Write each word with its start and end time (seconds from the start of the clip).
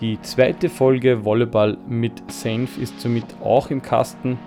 Die 0.00 0.20
zweite 0.22 0.68
Folge 0.68 1.24
Volleyball 1.24 1.76
mit 1.88 2.30
Senf 2.30 2.78
ist 2.78 3.00
somit 3.00 3.24
auch 3.42 3.68
im 3.70 3.82
Kasten. 3.82 4.38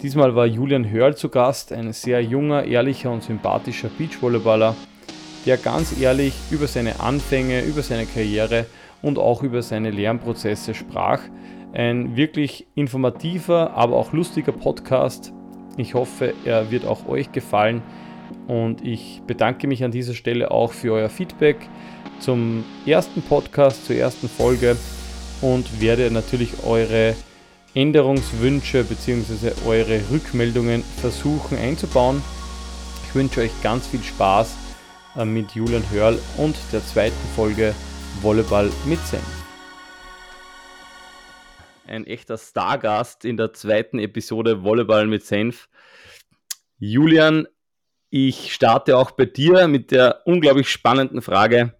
Diesmal 0.00 0.34
war 0.34 0.46
Julian 0.46 0.90
Hörl 0.90 1.14
zu 1.14 1.28
Gast, 1.28 1.74
ein 1.74 1.92
sehr 1.92 2.22
junger, 2.22 2.64
ehrlicher 2.64 3.10
und 3.10 3.22
sympathischer 3.22 3.90
Beachvolleyballer, 3.98 4.74
der 5.44 5.58
ganz 5.58 6.00
ehrlich 6.00 6.32
über 6.50 6.66
seine 6.66 7.00
Anfänge, 7.00 7.60
über 7.64 7.82
seine 7.82 8.06
Karriere 8.06 8.64
und 9.02 9.18
auch 9.18 9.42
über 9.42 9.60
seine 9.60 9.90
Lernprozesse 9.90 10.72
sprach. 10.72 11.20
Ein 11.74 12.16
wirklich 12.16 12.66
informativer, 12.74 13.74
aber 13.74 13.96
auch 13.96 14.14
lustiger 14.14 14.52
Podcast. 14.52 15.34
Ich 15.76 15.92
hoffe, 15.92 16.32
er 16.46 16.70
wird 16.70 16.86
auch 16.86 17.06
euch 17.06 17.30
gefallen 17.30 17.82
und 18.46 18.82
ich 18.82 19.20
bedanke 19.26 19.66
mich 19.66 19.84
an 19.84 19.90
dieser 19.90 20.14
Stelle 20.14 20.50
auch 20.50 20.72
für 20.72 20.94
euer 20.94 21.10
Feedback 21.10 21.68
zum 22.20 22.64
ersten 22.86 23.20
Podcast, 23.20 23.84
zur 23.84 23.96
ersten 23.96 24.30
Folge 24.30 24.76
und 25.44 25.82
werde 25.82 26.10
natürlich 26.10 26.64
eure 26.64 27.14
Änderungswünsche 27.74 28.82
bzw. 28.82 29.52
eure 29.66 30.00
Rückmeldungen 30.10 30.82
versuchen 31.02 31.58
einzubauen. 31.58 32.22
Ich 33.06 33.14
wünsche 33.14 33.42
euch 33.42 33.50
ganz 33.62 33.86
viel 33.86 34.02
Spaß 34.02 34.56
äh, 35.16 35.24
mit 35.26 35.50
Julian 35.52 35.84
Hörl 35.90 36.18
und 36.38 36.56
der 36.72 36.82
zweiten 36.86 37.28
Folge 37.36 37.74
Volleyball 38.22 38.70
mit 38.86 39.00
Senf. 39.00 39.22
Ein 41.86 42.06
echter 42.06 42.38
Stargast 42.38 43.26
in 43.26 43.36
der 43.36 43.52
zweiten 43.52 43.98
Episode 43.98 44.62
Volleyball 44.62 45.06
mit 45.06 45.26
Senf. 45.26 45.68
Julian, 46.78 47.46
ich 48.08 48.54
starte 48.54 48.96
auch 48.96 49.10
bei 49.10 49.26
dir 49.26 49.68
mit 49.68 49.90
der 49.90 50.22
unglaublich 50.24 50.70
spannenden 50.70 51.20
Frage. 51.20 51.74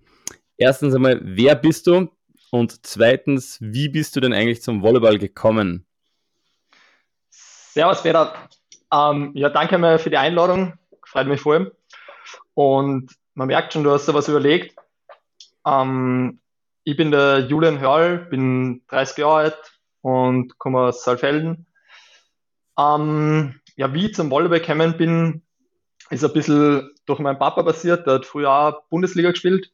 Erstens 0.58 0.94
einmal, 0.94 1.18
wer 1.22 1.54
bist 1.54 1.86
du? 1.86 2.10
Und 2.54 2.86
zweitens, 2.86 3.58
wie 3.60 3.88
bist 3.88 4.14
du 4.14 4.20
denn 4.20 4.32
eigentlich 4.32 4.62
zum 4.62 4.80
Volleyball 4.80 5.18
gekommen? 5.18 5.84
Servus, 7.28 8.00
Peter. 8.00 8.32
Ähm, 8.92 9.32
ja, 9.34 9.48
danke 9.50 9.76
mal 9.76 9.98
für 9.98 10.10
die 10.10 10.18
Einladung. 10.18 10.74
Freut 11.04 11.26
mich 11.26 11.40
voll. 11.40 11.76
Und 12.54 13.12
man 13.34 13.48
merkt 13.48 13.72
schon, 13.72 13.82
du 13.82 13.90
hast 13.90 14.06
da 14.06 14.14
was 14.14 14.28
überlegt. 14.28 14.76
Ähm, 15.66 16.38
ich 16.84 16.96
bin 16.96 17.10
der 17.10 17.40
Julian 17.40 17.80
Hörl, 17.80 18.18
bin 18.18 18.82
30 18.86 19.18
Jahre 19.18 19.34
alt 19.34 19.80
und 20.02 20.56
komme 20.58 20.78
aus 20.78 21.02
Saalfelden. 21.02 21.66
Ähm, 22.78 23.60
ja, 23.74 23.92
wie 23.92 24.06
ich 24.06 24.14
zum 24.14 24.30
Volleyball 24.30 24.60
gekommen 24.60 24.96
bin, 24.96 25.42
ist 26.08 26.24
ein 26.24 26.32
bisschen 26.32 26.88
durch 27.04 27.18
meinen 27.18 27.40
Papa 27.40 27.64
passiert. 27.64 28.06
Der 28.06 28.14
hat 28.14 28.26
früher 28.26 28.52
auch 28.52 28.82
Bundesliga 28.90 29.32
gespielt, 29.32 29.72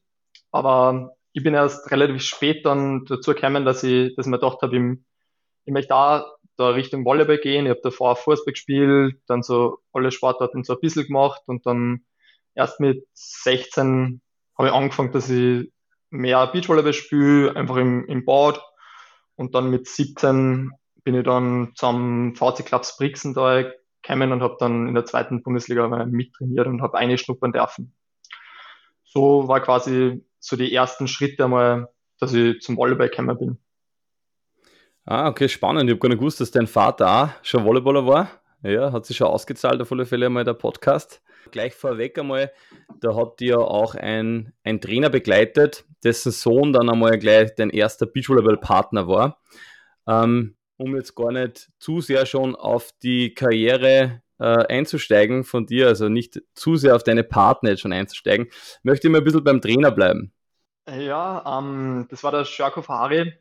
aber 0.50 1.14
ich 1.32 1.42
bin 1.42 1.54
erst 1.54 1.90
relativ 1.90 2.22
spät 2.22 2.66
dann 2.66 3.04
dazu 3.04 3.34
gekommen, 3.34 3.64
dass 3.64 3.82
ich, 3.82 4.14
dass 4.16 4.26
ich 4.26 4.30
mir 4.30 4.38
gedacht 4.38 4.62
habe, 4.62 4.76
ich, 4.76 4.98
ich 5.64 5.72
möchte 5.72 5.94
auch 5.94 6.24
da 6.56 6.68
Richtung 6.70 7.04
Volleyball 7.04 7.38
gehen. 7.38 7.66
Ich 7.66 7.70
habe 7.70 7.80
davor 7.82 8.16
Fußball 8.16 8.52
gespielt, 8.52 9.20
dann 9.26 9.42
so 9.42 9.78
alle 9.92 10.10
Sportarten 10.10 10.64
so 10.64 10.74
ein 10.74 10.80
bisschen 10.80 11.06
gemacht 11.06 11.42
und 11.46 11.64
dann 11.66 12.04
erst 12.54 12.80
mit 12.80 13.06
16 13.14 14.20
habe 14.58 14.68
ich 14.68 14.74
angefangen, 14.74 15.12
dass 15.12 15.30
ich 15.30 15.72
mehr 16.10 16.46
Beachvolleyball 16.48 16.92
spiele, 16.92 17.56
einfach 17.56 17.76
im, 17.76 18.04
im 18.06 18.24
Bad. 18.24 18.60
Und 19.36 19.54
dann 19.54 19.70
mit 19.70 19.88
17 19.88 20.70
bin 21.02 21.14
ich 21.14 21.24
dann 21.24 21.72
zum 21.76 22.34
VC 22.34 22.66
Clubs 22.66 22.98
Brixen 22.98 23.32
da 23.32 23.62
gekommen 24.02 24.32
und 24.32 24.42
habe 24.42 24.56
dann 24.58 24.88
in 24.88 24.94
der 24.94 25.06
zweiten 25.06 25.42
Bundesliga 25.42 25.86
mittrainiert 26.04 26.66
und 26.66 26.82
habe 26.82 26.98
eine 26.98 27.16
schnuppern 27.16 27.52
dürfen. 27.52 27.94
So 29.04 29.48
war 29.48 29.60
quasi 29.60 30.22
so 30.40 30.56
die 30.56 30.74
ersten 30.74 31.06
Schritte 31.06 31.44
einmal, 31.44 31.88
dass 32.18 32.32
ich 32.34 32.60
zum 32.60 32.76
Volleyball 32.76 33.08
gekommen 33.08 33.38
bin. 33.38 33.58
Ah, 35.04 35.28
okay, 35.28 35.48
spannend. 35.48 35.84
Ich 35.84 35.90
habe 35.90 36.00
gar 36.00 36.08
nicht 36.08 36.18
gewusst, 36.18 36.40
dass 36.40 36.50
dein 36.50 36.66
Vater 36.66 37.08
auch 37.08 37.44
schon 37.44 37.64
Volleyballer 37.64 38.06
war. 38.06 38.30
Ja, 38.62 38.92
hat 38.92 39.06
sich 39.06 39.16
schon 39.16 39.28
ausgezahlt, 39.28 39.80
auf 39.80 39.90
alle 39.90 40.04
Fälle 40.04 40.26
einmal 40.26 40.44
der 40.44 40.54
Podcast. 40.54 41.22
Gleich 41.50 41.74
vorweg 41.74 42.18
einmal, 42.18 42.52
da 43.00 43.16
hat 43.16 43.40
dir 43.40 43.58
auch 43.58 43.94
ein, 43.94 44.52
ein 44.62 44.80
Trainer 44.82 45.08
begleitet, 45.08 45.84
dessen 46.04 46.30
Sohn 46.30 46.72
dann 46.72 46.90
einmal 46.90 47.18
gleich 47.18 47.54
dein 47.54 47.70
erster 47.70 48.04
Beachvolleyball-Partner 48.04 49.08
war. 49.08 49.40
Ähm, 50.06 50.56
um 50.76 50.94
jetzt 50.94 51.14
gar 51.14 51.32
nicht 51.32 51.70
zu 51.78 52.00
sehr 52.02 52.26
schon 52.26 52.54
auf 52.54 52.90
die 53.02 53.34
Karriere 53.34 54.22
äh, 54.38 54.44
einzusteigen 54.44 55.44
von 55.44 55.66
dir, 55.66 55.88
also 55.88 56.08
nicht 56.08 56.40
zu 56.54 56.76
sehr 56.76 56.96
auf 56.96 57.02
deine 57.02 57.24
Partner 57.24 57.70
jetzt 57.70 57.80
schon 57.80 57.92
einzusteigen, 57.92 58.48
möchte 58.82 59.06
ich 59.06 59.12
mal 59.12 59.18
ein 59.18 59.24
bisschen 59.24 59.44
beim 59.44 59.60
Trainer 59.60 59.90
bleiben. 59.90 60.32
Ja, 60.90 61.58
ähm, 61.58 62.06
das 62.10 62.24
war 62.24 62.32
der 62.32 62.44
Shako 62.44 62.82
Fahari. 62.82 63.32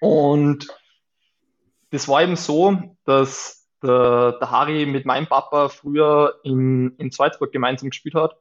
Und 0.00 0.68
das 1.90 2.06
war 2.06 2.22
eben 2.22 2.36
so, 2.36 2.96
dass 3.04 3.68
der, 3.82 4.32
der 4.32 4.50
Harry 4.50 4.86
mit 4.86 5.04
meinem 5.04 5.26
Papa 5.26 5.68
früher 5.68 6.38
in, 6.44 6.94
in 6.98 7.10
Salzburg 7.10 7.50
gemeinsam 7.50 7.90
gespielt 7.90 8.14
hat. 8.14 8.36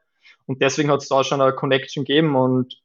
Und 0.46 0.62
deswegen 0.62 0.92
hat 0.92 1.02
es 1.02 1.08
da 1.08 1.24
schon 1.24 1.42
eine 1.42 1.54
Connection 1.56 2.06
gegeben. 2.06 2.36
Und 2.36 2.80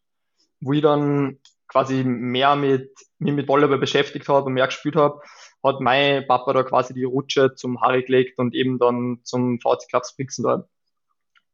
wo 0.60 0.72
ich 0.72 0.82
dann 0.82 1.40
quasi 1.68 2.04
mehr 2.04 2.56
mit, 2.56 2.92
mich 3.18 3.34
mit 3.34 3.48
Volleyball 3.48 3.78
beschäftigt 3.78 4.28
habe 4.28 4.46
und 4.46 4.54
mehr 4.54 4.66
gespielt 4.66 4.96
habe, 4.96 5.20
hat 5.62 5.80
mein 5.80 6.26
Papa 6.26 6.52
da 6.54 6.62
quasi 6.62 6.94
die 6.94 7.04
Rutsche 7.04 7.54
zum 7.54 7.80
Harry 7.82 8.02
gelegt 8.02 8.38
und 8.38 8.54
eben 8.54 8.78
dann 8.78 9.20
zum 9.24 9.60
VC 9.60 9.88
Clubs 9.88 10.16
Brixen 10.16 10.44
da. 10.44 10.68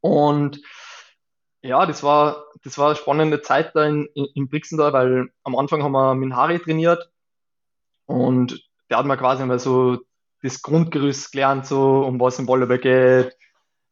Und 0.00 0.60
ja, 1.62 1.87
das 1.87 2.03
war, 2.03 2.44
das 2.62 2.78
war 2.78 2.88
eine 2.88 2.97
spannende 2.97 3.43
Zeit 3.43 3.75
da 3.75 3.87
in, 3.87 4.06
in, 4.15 4.26
in 4.34 4.48
Brixen 4.48 4.78
da, 4.78 4.93
weil 4.93 5.28
am 5.44 5.56
Anfang 5.56 5.82
haben 5.82 5.93
wir 5.93 6.15
mit 6.15 6.32
Harry 6.34 6.59
trainiert 6.59 7.10
und 8.06 8.66
der 8.88 8.98
hat 8.98 9.06
mir 9.06 9.16
quasi 9.16 9.44
mal 9.44 9.59
so 9.59 9.99
das 10.43 10.62
Grundgerüst 10.62 11.32
gelernt, 11.32 11.66
so 11.66 12.00
um 12.00 12.19
was 12.19 12.38
im 12.38 12.49
Volleyball 12.49 12.78
geht, 12.78 13.37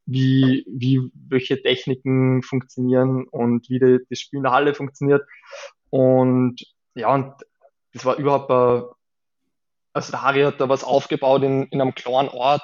wie, 0.07 0.65
wie 0.67 1.11
welche 1.29 1.61
Techniken 1.61 2.43
funktionieren 2.43 3.27
und 3.29 3.69
wie 3.69 3.79
die, 3.79 3.99
das 4.09 4.21
Spiel 4.21 4.39
in 4.39 4.45
der 4.45 4.53
Halle 4.53 4.75
funktioniert. 4.75 5.23
Und 5.91 6.65
ja, 6.95 7.15
und 7.15 7.35
das 7.93 8.05
war 8.07 8.17
überhaupt, 8.17 8.51
ein, 8.51 8.85
also 9.93 10.13
der 10.13 10.23
Harry 10.23 10.43
hat 10.43 10.61
da 10.61 10.69
was 10.69 10.85
aufgebaut 10.85 11.43
in, 11.43 11.65
in 11.65 11.81
einem 11.81 11.95
kleinen 11.95 12.31
Ort 12.31 12.63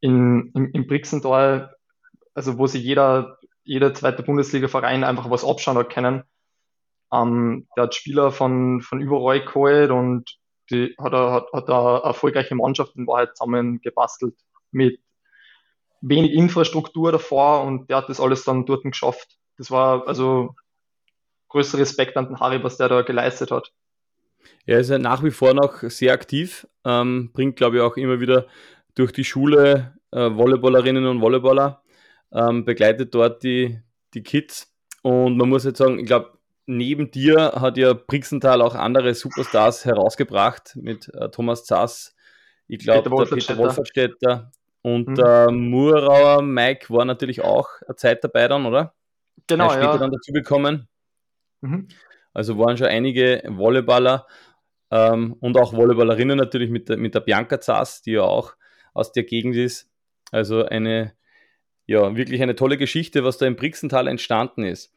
in, 0.00 0.52
in, 0.54 0.70
in 0.70 0.86
Brixental, 0.86 1.74
also 2.34 2.56
wo 2.58 2.66
sich 2.66 2.82
jeder 2.82 3.38
jeder 3.66 3.92
zweite 3.92 4.22
Bundesliga-Verein 4.22 5.04
einfach 5.04 5.28
was 5.28 5.44
abschauen 5.44 5.76
hat 5.76 5.92
können. 5.92 6.22
Ähm, 7.12 7.68
der 7.76 7.84
hat 7.84 7.94
Spieler 7.94 8.32
von, 8.32 8.80
von 8.80 9.00
überall 9.00 9.44
geholt 9.44 9.90
und 9.90 10.38
die 10.70 10.94
hat 10.98 11.12
hat, 11.12 11.52
hat 11.52 11.68
eine 11.68 12.00
erfolgreiche 12.02 12.54
Mannschaft 12.54 12.96
in 12.96 13.06
Wahrheit 13.06 13.36
zusammen 13.36 13.80
gebastelt 13.80 14.34
mit 14.72 15.00
wenig 16.00 16.32
Infrastruktur 16.32 17.12
davor 17.12 17.64
und 17.64 17.90
der 17.90 17.98
hat 17.98 18.08
das 18.08 18.20
alles 18.20 18.44
dann 18.44 18.66
dort 18.66 18.82
geschafft. 18.84 19.36
Das 19.58 19.70
war 19.70 20.06
also 20.08 20.54
größter 21.48 21.78
Respekt 21.78 22.16
an 22.16 22.26
den 22.26 22.40
Harry, 22.40 22.62
was 22.62 22.76
der 22.76 22.88
da 22.88 23.02
geleistet 23.02 23.50
hat. 23.50 23.72
Er 24.64 24.80
ist 24.80 24.90
ja 24.90 24.98
nach 24.98 25.22
wie 25.22 25.30
vor 25.30 25.54
noch 25.54 25.82
sehr 25.82 26.12
aktiv, 26.12 26.66
ähm, 26.84 27.30
bringt 27.32 27.56
glaube 27.56 27.76
ich 27.76 27.82
auch 27.82 27.96
immer 27.96 28.20
wieder 28.20 28.46
durch 28.94 29.12
die 29.12 29.24
Schule 29.24 29.96
äh, 30.12 30.30
Volleyballerinnen 30.30 31.06
und 31.06 31.20
Volleyballer 31.20 31.82
ähm, 32.32 32.64
begleitet 32.64 33.14
dort 33.14 33.42
die, 33.42 33.80
die 34.14 34.22
Kids. 34.22 34.72
Und 35.02 35.36
man 35.36 35.48
muss 35.48 35.64
jetzt 35.64 35.78
sagen, 35.78 35.98
ich 35.98 36.06
glaube, 36.06 36.36
neben 36.66 37.10
dir 37.10 37.52
hat 37.56 37.76
ja 37.78 37.92
Brixenthal 37.92 38.60
auch 38.60 38.74
andere 38.74 39.14
Superstars 39.14 39.84
herausgebracht 39.84 40.76
mit 40.76 41.08
äh, 41.14 41.30
Thomas 41.30 41.64
Zass, 41.64 42.14
ich 42.68 42.80
glaube, 42.80 43.08
der 43.08 43.36
Peter 43.36 43.56
Wolferstädter 43.56 44.50
und 44.82 45.08
mhm. 45.08 45.14
der 45.14 45.50
Murauer 45.50 46.42
Mike 46.42 46.92
war 46.92 47.04
natürlich 47.04 47.42
auch 47.42 47.68
eine 47.86 47.96
Zeit 47.96 48.24
dabei 48.24 48.48
dann, 48.48 48.66
oder? 48.66 48.94
Genau, 49.46 49.64
er 49.64 49.70
ist 49.70 49.74
später 49.74 49.92
ja. 49.92 49.98
dann 49.98 50.10
dazugekommen. 50.10 50.88
Mhm. 51.60 51.88
Also 52.34 52.58
waren 52.58 52.76
schon 52.76 52.88
einige 52.88 53.42
Volleyballer 53.46 54.26
ähm, 54.90 55.36
und 55.40 55.56
auch 55.56 55.72
Volleyballerinnen 55.72 56.36
natürlich 56.36 56.70
mit 56.70 56.88
der, 56.88 56.96
mit 56.96 57.14
der 57.14 57.20
Bianca 57.20 57.60
Zass, 57.60 58.02
die 58.02 58.12
ja 58.12 58.22
auch 58.22 58.54
aus 58.94 59.12
der 59.12 59.24
Gegend 59.24 59.56
ist. 59.56 59.88
Also 60.32 60.64
eine 60.64 61.12
ja, 61.86 62.16
wirklich 62.16 62.42
eine 62.42 62.56
tolle 62.56 62.76
Geschichte, 62.76 63.24
was 63.24 63.38
da 63.38 63.46
im 63.46 63.56
Brixental 63.56 64.08
entstanden 64.08 64.64
ist. 64.64 64.92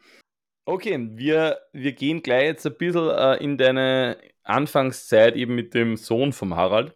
Okay, 0.66 1.10
wir, 1.14 1.60
wir 1.74 1.94
gehen 1.94 2.22
gleich 2.22 2.44
jetzt 2.44 2.66
ein 2.66 2.78
bisschen 2.78 3.10
äh, 3.10 3.36
in 3.38 3.58
deine 3.58 4.18
Anfangszeit 4.44 5.36
eben 5.36 5.56
mit 5.56 5.74
dem 5.74 5.98
Sohn 5.98 6.34
vom 6.34 6.56
Harald. 6.56 6.94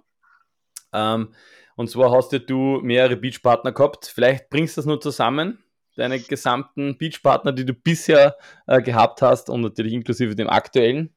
Ähm, 0.92 1.34
und 1.76 1.90
zwar 1.90 2.12
hast 2.12 2.34
ja 2.34 2.40
du 2.40 2.80
mehrere 2.84 3.16
Beachpartner 3.16 3.72
gehabt. 3.72 4.12
Vielleicht 4.14 4.50
bringst 4.50 4.78
du 4.78 4.80
das 4.80 4.86
nur 4.86 5.02
zusammen, 5.02 5.64
deine 5.96 6.20
gesamten 6.20 6.98
Beachpartner, 6.98 7.52
die 7.52 7.66
du 7.66 7.74
bisher 7.74 8.36
äh, 8.68 8.82
gehabt 8.82 9.22
hast 9.22 9.50
und 9.50 9.62
natürlich 9.62 9.94
inklusive 9.94 10.36
dem 10.36 10.50
aktuellen. 10.50 11.16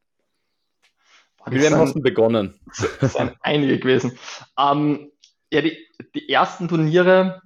Wie 1.49 1.63
wem 1.63 1.75
hast 1.77 1.95
du 1.95 2.01
begonnen? 2.01 2.59
Das 3.01 3.13
sind 3.13 3.37
einige 3.41 3.79
gewesen. 3.79 4.19
Ähm, 4.59 5.13
ja, 5.53 5.61
die, 5.61 5.79
die 6.15 6.29
ersten 6.29 6.67
Turniere 6.67 7.41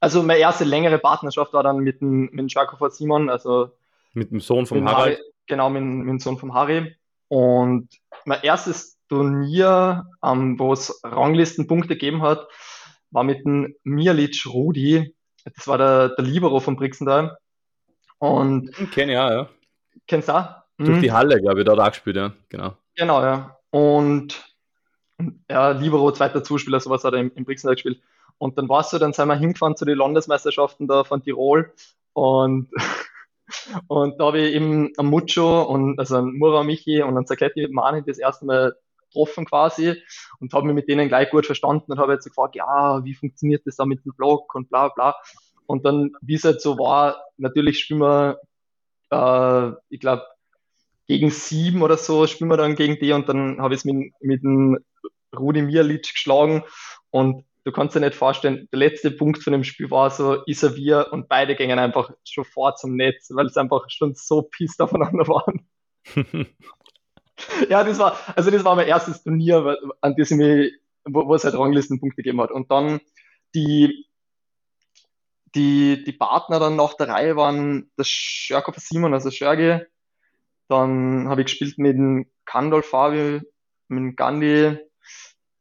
also 0.00 0.22
meine 0.22 0.40
erste 0.40 0.64
längere 0.64 0.98
Partnerschaft 0.98 1.52
war 1.52 1.62
dann 1.62 1.78
mit 1.78 2.00
dem, 2.00 2.22
mit 2.22 2.38
dem 2.38 2.48
Jakob 2.48 2.90
Simon, 2.90 3.28
also 3.28 3.70
mit 4.14 4.30
dem 4.30 4.40
Sohn 4.40 4.66
vom 4.66 4.88
Harry. 4.88 5.18
Genau, 5.46 5.70
mit, 5.70 5.82
mit 5.82 6.08
dem 6.08 6.18
Sohn 6.18 6.38
vom 6.38 6.54
Harry. 6.54 6.96
Und 7.28 7.88
mein 8.24 8.42
erstes 8.42 8.98
Turnier, 9.08 10.06
ähm, 10.24 10.58
wo 10.58 10.72
es 10.72 11.00
Ranglistenpunkte 11.04 11.94
gegeben 11.94 12.22
hat, 12.22 12.48
war 13.10 13.24
mit 13.24 13.44
dem 13.44 13.74
Mialic 13.84 14.46
Rudi. 14.46 15.14
Das 15.44 15.66
war 15.68 15.78
der, 15.78 16.10
der 16.10 16.24
Libero 16.24 16.60
von 16.60 16.76
Brixenthal. 16.76 17.36
Und. 18.18 18.72
Kenn 18.92 19.10
ja, 19.10 19.32
ja. 19.32 19.48
Kennst 20.06 20.28
du 20.28 20.36
auch? 20.36 20.48
Durch 20.78 20.96
mhm. 20.96 21.02
die 21.02 21.12
Halle, 21.12 21.40
glaube 21.40 21.60
ich, 21.60 21.66
da 21.66 21.72
hat 21.72 21.78
er 21.78 21.86
auch 21.86 21.90
gespielt, 21.90 22.16
ja. 22.16 22.32
Genau. 22.48 22.74
Genau, 22.96 23.22
ja. 23.22 23.56
Und 23.70 24.44
ja, 25.48 25.70
Libero, 25.70 26.10
zweiter 26.12 26.42
Zuspieler, 26.42 26.80
sowas 26.80 27.04
hat 27.04 27.12
er 27.12 27.20
im, 27.20 27.32
im 27.34 27.44
Brixenthal 27.44 27.74
gespielt. 27.74 28.00
Und 28.40 28.56
dann 28.56 28.70
warst 28.70 28.94
du, 28.94 28.98
dann 28.98 29.12
sind 29.12 29.28
wir 29.28 29.36
hingefahren 29.36 29.76
zu 29.76 29.84
den 29.84 29.98
Landesmeisterschaften 29.98 30.88
da 30.88 31.04
von 31.04 31.22
Tirol. 31.22 31.74
Und, 32.14 32.70
und 33.86 34.18
da 34.18 34.24
habe 34.24 34.40
ich 34.40 34.54
eben 34.54 34.92
am 34.96 35.08
Mucho 35.08 35.62
und 35.62 35.98
also 35.98 36.16
einen 36.16 36.38
Mura 36.38 36.62
Michi 36.64 37.02
und 37.02 37.18
einen 37.18 37.26
Zakletti 37.26 37.68
Mani 37.70 38.02
das 38.02 38.16
erste 38.16 38.46
Mal 38.46 38.74
getroffen 38.96 39.44
quasi. 39.44 40.02
Und 40.40 40.54
habe 40.54 40.66
mich 40.66 40.74
mit 40.74 40.88
denen 40.88 41.08
gleich 41.08 41.28
gut 41.28 41.44
verstanden 41.44 41.92
und 41.92 41.98
habe 41.98 42.14
jetzt 42.14 42.24
so 42.24 42.30
gefragt, 42.30 42.56
ja, 42.56 43.04
wie 43.04 43.12
funktioniert 43.12 43.66
das 43.66 43.76
da 43.76 43.84
mit 43.84 44.06
dem 44.06 44.14
Blog 44.14 44.54
und 44.54 44.70
bla 44.70 44.88
bla. 44.88 45.16
Und 45.66 45.84
dann, 45.84 46.12
wie 46.22 46.36
es 46.36 46.44
halt 46.44 46.62
so 46.62 46.78
war, 46.78 47.22
natürlich 47.36 47.78
spielen 47.80 48.00
wir, 48.00 48.40
äh, 49.10 49.72
ich 49.90 50.00
glaube, 50.00 50.24
gegen 51.06 51.30
sieben 51.30 51.82
oder 51.82 51.98
so 51.98 52.26
spielen 52.26 52.48
wir 52.48 52.56
dann 52.56 52.74
gegen 52.74 52.98
die. 52.98 53.12
Und 53.12 53.28
dann 53.28 53.60
habe 53.60 53.74
ich 53.74 53.80
es 53.80 53.84
mit, 53.84 54.14
mit 54.20 54.42
dem 54.42 54.78
Rudi 55.36 55.60
Mirlic 55.60 56.14
geschlagen. 56.14 56.64
Und 57.10 57.44
du 57.64 57.72
kannst 57.72 57.94
dir 57.94 58.00
nicht 58.00 58.14
vorstellen, 58.14 58.68
der 58.72 58.78
letzte 58.78 59.10
Punkt 59.10 59.42
von 59.42 59.52
dem 59.52 59.64
Spiel 59.64 59.90
war 59.90 60.10
so 60.10 60.44
Isavier 60.46 61.08
und 61.10 61.28
beide 61.28 61.56
gingen 61.56 61.78
einfach 61.78 62.10
schon 62.24 62.44
vor 62.44 62.76
zum 62.76 62.96
Netz, 62.96 63.30
weil 63.30 63.46
es 63.46 63.56
einfach 63.56 63.88
schon 63.88 64.14
so 64.14 64.42
pisst 64.42 64.80
aufeinander 64.80 65.26
waren. 65.28 65.66
ja, 67.68 67.84
das 67.84 67.98
war, 67.98 68.16
also 68.34 68.50
das 68.50 68.64
war 68.64 68.76
mein 68.76 68.88
erstes 68.88 69.22
Turnier, 69.22 69.78
an 70.00 70.16
das 70.16 70.30
ich 70.30 70.36
mich, 70.36 70.72
wo, 71.04 71.26
wo 71.26 71.34
es 71.34 71.44
halt 71.44 71.54
Ranglistenpunkte 71.54 72.22
gegeben 72.22 72.40
hat. 72.40 72.50
Und 72.50 72.70
dann 72.70 73.00
die, 73.54 74.06
die, 75.54 76.04
die 76.04 76.12
Partner 76.12 76.60
dann 76.60 76.76
nach 76.76 76.94
der 76.94 77.08
Reihe 77.08 77.36
waren 77.36 77.90
der 77.98 78.04
Schörker 78.04 78.72
Simon, 78.76 79.14
also 79.14 79.30
Schörge. 79.30 79.88
Dann 80.68 81.28
habe 81.28 81.42
ich 81.42 81.46
gespielt 81.46 81.78
mit 81.78 81.96
dem 81.96 82.30
Kandol 82.44 82.82
Fabio, 82.82 83.40
mit 83.88 83.98
dem 83.98 84.16
Gandhi, 84.16 84.78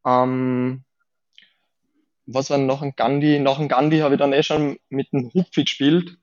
ähm, 0.06 0.86
was 2.32 2.50
war 2.50 2.58
noch 2.58 2.82
ein 2.82 2.94
Gandhi? 2.96 3.40
Nach 3.40 3.58
dem 3.58 3.68
Gandhi 3.68 4.00
habe 4.00 4.16
ich 4.16 4.20
dann 4.20 4.34
eh 4.34 4.44
schon 4.44 4.78
mit 4.90 5.12
dem 5.12 5.32
Hupfi 5.34 5.64
gespielt. 5.64 6.18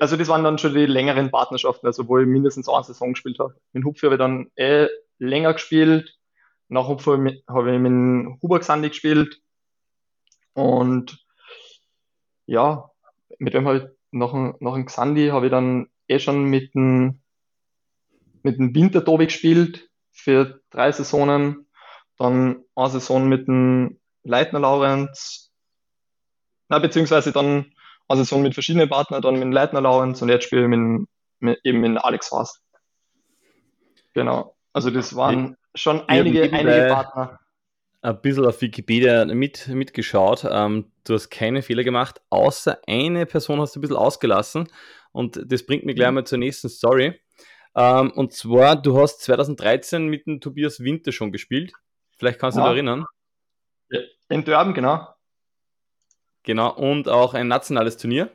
Also 0.00 0.16
das 0.16 0.28
waren 0.28 0.42
dann 0.42 0.58
schon 0.58 0.74
die 0.74 0.86
längeren 0.86 1.30
Partnerschaften, 1.30 1.86
also 1.86 2.08
wo 2.08 2.18
ich 2.18 2.26
mindestens 2.26 2.68
eine 2.68 2.82
Saison 2.82 3.12
gespielt 3.12 3.38
habe. 3.38 3.54
Mit 3.72 3.84
Hupfi 3.84 4.06
habe 4.06 4.14
ich 4.14 4.18
dann 4.18 4.50
eh 4.56 4.88
länger 5.18 5.52
gespielt. 5.52 6.16
Nach 6.68 6.88
Hupfi 6.88 7.42
habe 7.46 7.74
ich 7.74 7.80
mit 7.80 8.42
Huber 8.42 8.58
Xandi 8.58 8.88
gespielt. 8.88 9.40
Und 10.54 11.24
ja, 12.46 12.90
mit 13.38 13.54
dem 13.54 13.66
habe 13.66 13.76
ich 13.76 13.84
nach, 14.12 14.32
nach 14.60 14.74
dem 14.74 14.86
Xandi 14.86 15.28
habe 15.28 15.46
ich 15.46 15.50
dann 15.50 15.88
eh 16.08 16.18
schon 16.18 16.44
mit 16.44 16.74
dem, 16.74 17.20
mit 18.42 18.58
dem 18.58 18.74
Wintertobi 18.74 19.26
gespielt 19.26 19.90
für 20.10 20.62
drei 20.70 20.90
Saisonen. 20.90 21.66
Dann 22.16 22.64
eine 22.74 22.90
Saison 22.90 23.28
mit 23.28 23.46
dem 23.46 24.00
Leitner 24.26 24.60
Laurenz, 24.60 25.52
na, 26.68 26.78
beziehungsweise 26.78 27.32
dann 27.32 27.72
eine 28.08 28.18
Saison 28.18 28.42
mit 28.42 28.54
verschiedenen 28.54 28.88
Partnern, 28.88 29.22
dann 29.22 29.38
mit 29.38 29.52
Leitner 29.52 29.80
Laurenz 29.80 30.20
und 30.22 30.28
jetzt 30.28 30.44
spiele 30.44 30.62
ich 30.62 30.68
mit, 30.68 31.08
mit, 31.40 31.60
eben 31.64 31.80
mit 31.80 31.98
Alex 31.98 32.28
Faust. 32.28 32.60
Genau. 34.14 34.56
Also 34.72 34.90
das 34.90 35.14
waren 35.16 35.56
schon 35.74 36.08
einige, 36.08 36.42
einige 36.42 36.88
Partner. 36.88 37.38
Ein 38.02 38.20
bisschen 38.20 38.46
auf 38.46 38.60
Wikipedia 38.60 39.24
mit, 39.24 39.68
mitgeschaut. 39.68 40.46
Ähm, 40.48 40.92
du 41.04 41.14
hast 41.14 41.30
keine 41.30 41.62
Fehler 41.62 41.82
gemacht, 41.82 42.20
außer 42.30 42.80
eine 42.86 43.26
Person 43.26 43.60
hast 43.60 43.74
du 43.74 43.80
ein 43.80 43.82
bisschen 43.82 43.96
ausgelassen. 43.96 44.68
Und 45.12 45.40
das 45.50 45.64
bringt 45.64 45.84
mich 45.84 45.96
gleich 45.96 46.10
mal 46.10 46.24
zur 46.24 46.38
nächsten 46.38 46.68
Story. 46.68 47.18
Ähm, 47.74 48.12
und 48.12 48.32
zwar, 48.32 48.80
du 48.80 49.00
hast 49.00 49.22
2013 49.22 50.06
mit 50.06 50.26
dem 50.26 50.40
Tobias 50.40 50.80
Winter 50.80 51.10
schon 51.10 51.32
gespielt. 51.32 51.72
Vielleicht 52.16 52.38
kannst 52.38 52.56
du 52.56 52.60
ja. 52.60 52.68
dich 52.68 52.74
erinnern. 52.74 53.06
In 54.28 54.44
Dörben, 54.44 54.74
genau. 54.74 55.06
Genau, 56.42 56.72
und 56.74 57.08
auch 57.08 57.34
ein 57.34 57.48
nationales 57.48 57.96
Turnier. 57.96 58.30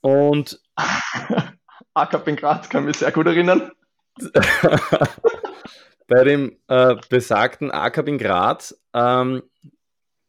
Und 0.00 0.60
AK 1.94 2.26
in 2.26 2.36
Graz 2.36 2.68
kann 2.68 2.84
mich 2.84 2.96
sehr 2.96 3.12
gut 3.12 3.26
erinnern. 3.26 3.72
Bei 6.06 6.24
dem 6.24 6.56
äh, 6.68 6.96
besagten 7.10 7.70
AK 7.70 8.06
in 8.06 8.18
Graz, 8.18 8.80
ähm, 8.94 9.42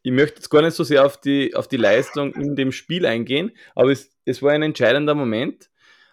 ich 0.02 0.12
möchte 0.12 0.38
jetzt 0.38 0.50
gar 0.50 0.62
nicht 0.62 0.76
so 0.76 0.84
sehr 0.84 1.06
auf 1.06 1.20
die, 1.20 1.56
auf 1.56 1.68
die 1.68 1.78
Leistung 1.78 2.34
in 2.34 2.56
dem 2.56 2.72
Spiel 2.72 3.06
eingehen, 3.06 3.52
aber 3.76 3.92
es, 3.92 4.12
es 4.26 4.42
war 4.42 4.52
ein 4.52 4.64
entscheidender 4.64 5.16
Moment. 5.16 5.70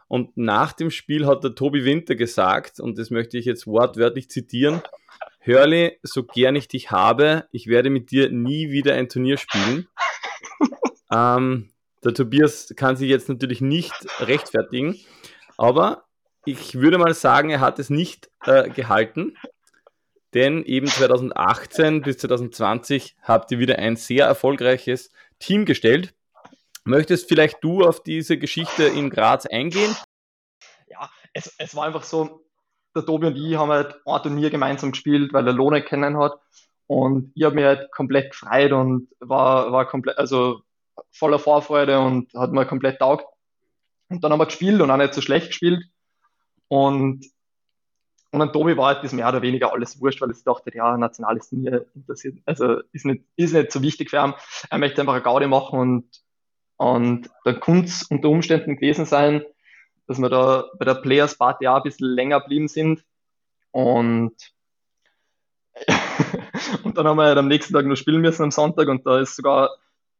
Und 0.08 0.36
nach 0.36 0.72
dem 0.72 0.90
Spiel 0.90 1.26
hat 1.26 1.42
der 1.42 1.54
Tobi 1.54 1.84
Winter 1.84 2.14
gesagt, 2.14 2.78
und 2.78 2.96
das 2.98 3.10
möchte 3.10 3.38
ich 3.38 3.44
jetzt 3.44 3.66
wortwörtlich 3.66 4.30
zitieren, 4.30 4.82
Hörli, 5.46 5.96
so 6.02 6.24
gern 6.24 6.56
ich 6.56 6.66
dich 6.66 6.90
habe, 6.90 7.46
ich 7.52 7.68
werde 7.68 7.88
mit 7.88 8.10
dir 8.10 8.30
nie 8.30 8.72
wieder 8.72 8.94
ein 8.94 9.08
Turnier 9.08 9.36
spielen. 9.36 9.86
ähm, 11.12 11.70
der 12.02 12.14
Tobias 12.14 12.74
kann 12.74 12.96
sich 12.96 13.08
jetzt 13.08 13.28
natürlich 13.28 13.60
nicht 13.60 13.94
rechtfertigen, 14.18 14.98
aber 15.56 16.04
ich 16.44 16.74
würde 16.74 16.98
mal 16.98 17.14
sagen, 17.14 17.50
er 17.50 17.60
hat 17.60 17.78
es 17.78 17.90
nicht 17.90 18.28
äh, 18.44 18.68
gehalten, 18.70 19.36
denn 20.34 20.64
eben 20.64 20.88
2018 20.88 22.02
bis 22.02 22.18
2020 22.18 23.14
habt 23.22 23.52
ihr 23.52 23.60
wieder 23.60 23.78
ein 23.78 23.94
sehr 23.94 24.26
erfolgreiches 24.26 25.12
Team 25.38 25.64
gestellt. 25.64 26.12
Möchtest 26.82 27.28
vielleicht 27.28 27.62
du 27.62 27.84
auf 27.84 28.02
diese 28.02 28.36
Geschichte 28.36 28.82
in 28.82 29.10
Graz 29.10 29.46
eingehen? 29.46 29.94
Ja, 30.88 31.08
es, 31.32 31.54
es 31.58 31.76
war 31.76 31.84
einfach 31.84 32.02
so, 32.02 32.45
der 32.96 33.06
Tobi 33.06 33.26
und 33.26 33.36
ich 33.36 33.56
haben 33.56 33.70
halt 33.70 34.00
ein 34.04 34.22
Turnier 34.22 34.50
gemeinsam 34.50 34.92
gespielt, 34.92 35.32
weil 35.32 35.46
er 35.46 35.52
Lohne 35.52 35.82
kennen 35.82 36.18
hat. 36.18 36.40
Und 36.88 37.32
ich 37.34 37.44
habe 37.44 37.54
mich 37.54 37.64
halt 37.64 37.92
komplett 37.92 38.30
gefreut 38.30 38.72
und 38.72 39.08
war, 39.20 39.72
war 39.72 39.86
komplett, 39.86 40.18
also 40.18 40.62
voller 41.10 41.38
Vorfreude 41.38 41.98
und 41.98 42.32
hat 42.34 42.52
mir 42.52 42.66
komplett 42.66 42.98
taugt. 42.98 43.26
Und 44.08 44.22
dann 44.22 44.32
haben 44.32 44.38
wir 44.38 44.46
gespielt 44.46 44.80
und 44.80 44.90
auch 44.90 44.96
nicht 44.96 45.14
so 45.14 45.20
schlecht 45.20 45.48
gespielt. 45.48 45.84
Und, 46.68 47.26
und 48.30 48.40
dann 48.40 48.52
Tobi 48.52 48.76
war 48.76 48.86
halt 48.86 49.04
das 49.04 49.12
mehr 49.12 49.28
oder 49.28 49.42
weniger 49.42 49.72
alles 49.72 50.00
wurscht, 50.00 50.20
weil 50.20 50.30
ich 50.30 50.44
dachte, 50.44 50.74
ja, 50.74 50.96
nationales 50.96 51.48
Turnier 51.48 51.86
interessiert, 51.94 52.38
also 52.44 52.80
ist 52.92 53.04
nicht, 53.04 53.24
ist 53.36 53.52
nicht 53.52 53.72
so 53.72 53.82
wichtig 53.82 54.10
für 54.10 54.18
ihn. 54.18 54.34
Er 54.70 54.78
möchte 54.78 55.00
einfach 55.00 55.14
eine 55.14 55.22
Gaudi 55.22 55.48
machen 55.48 55.78
und, 55.78 56.24
und 56.76 57.30
dann 57.44 57.60
könnte 57.60 57.88
es 57.88 58.04
unter 58.04 58.28
Umständen 58.28 58.76
gewesen 58.76 59.06
sein, 59.06 59.42
dass 60.06 60.18
wir 60.18 60.28
da 60.28 60.70
bei 60.78 60.84
der 60.84 60.94
Players 60.94 61.36
Party 61.36 61.66
auch 61.66 61.76
ein 61.76 61.82
bisschen 61.82 62.08
länger 62.08 62.40
geblieben 62.40 62.68
sind. 62.68 63.04
Und, 63.70 64.34
und 66.84 66.96
dann 66.96 67.06
haben 67.06 67.16
wir 67.16 67.24
halt 67.24 67.38
am 67.38 67.48
nächsten 67.48 67.74
Tag 67.74 67.86
noch 67.86 67.96
spielen 67.96 68.20
müssen 68.20 68.44
am 68.44 68.50
Sonntag 68.50 68.88
und 68.88 69.06
da 69.06 69.20
ist 69.20 69.36
sogar 69.36 69.76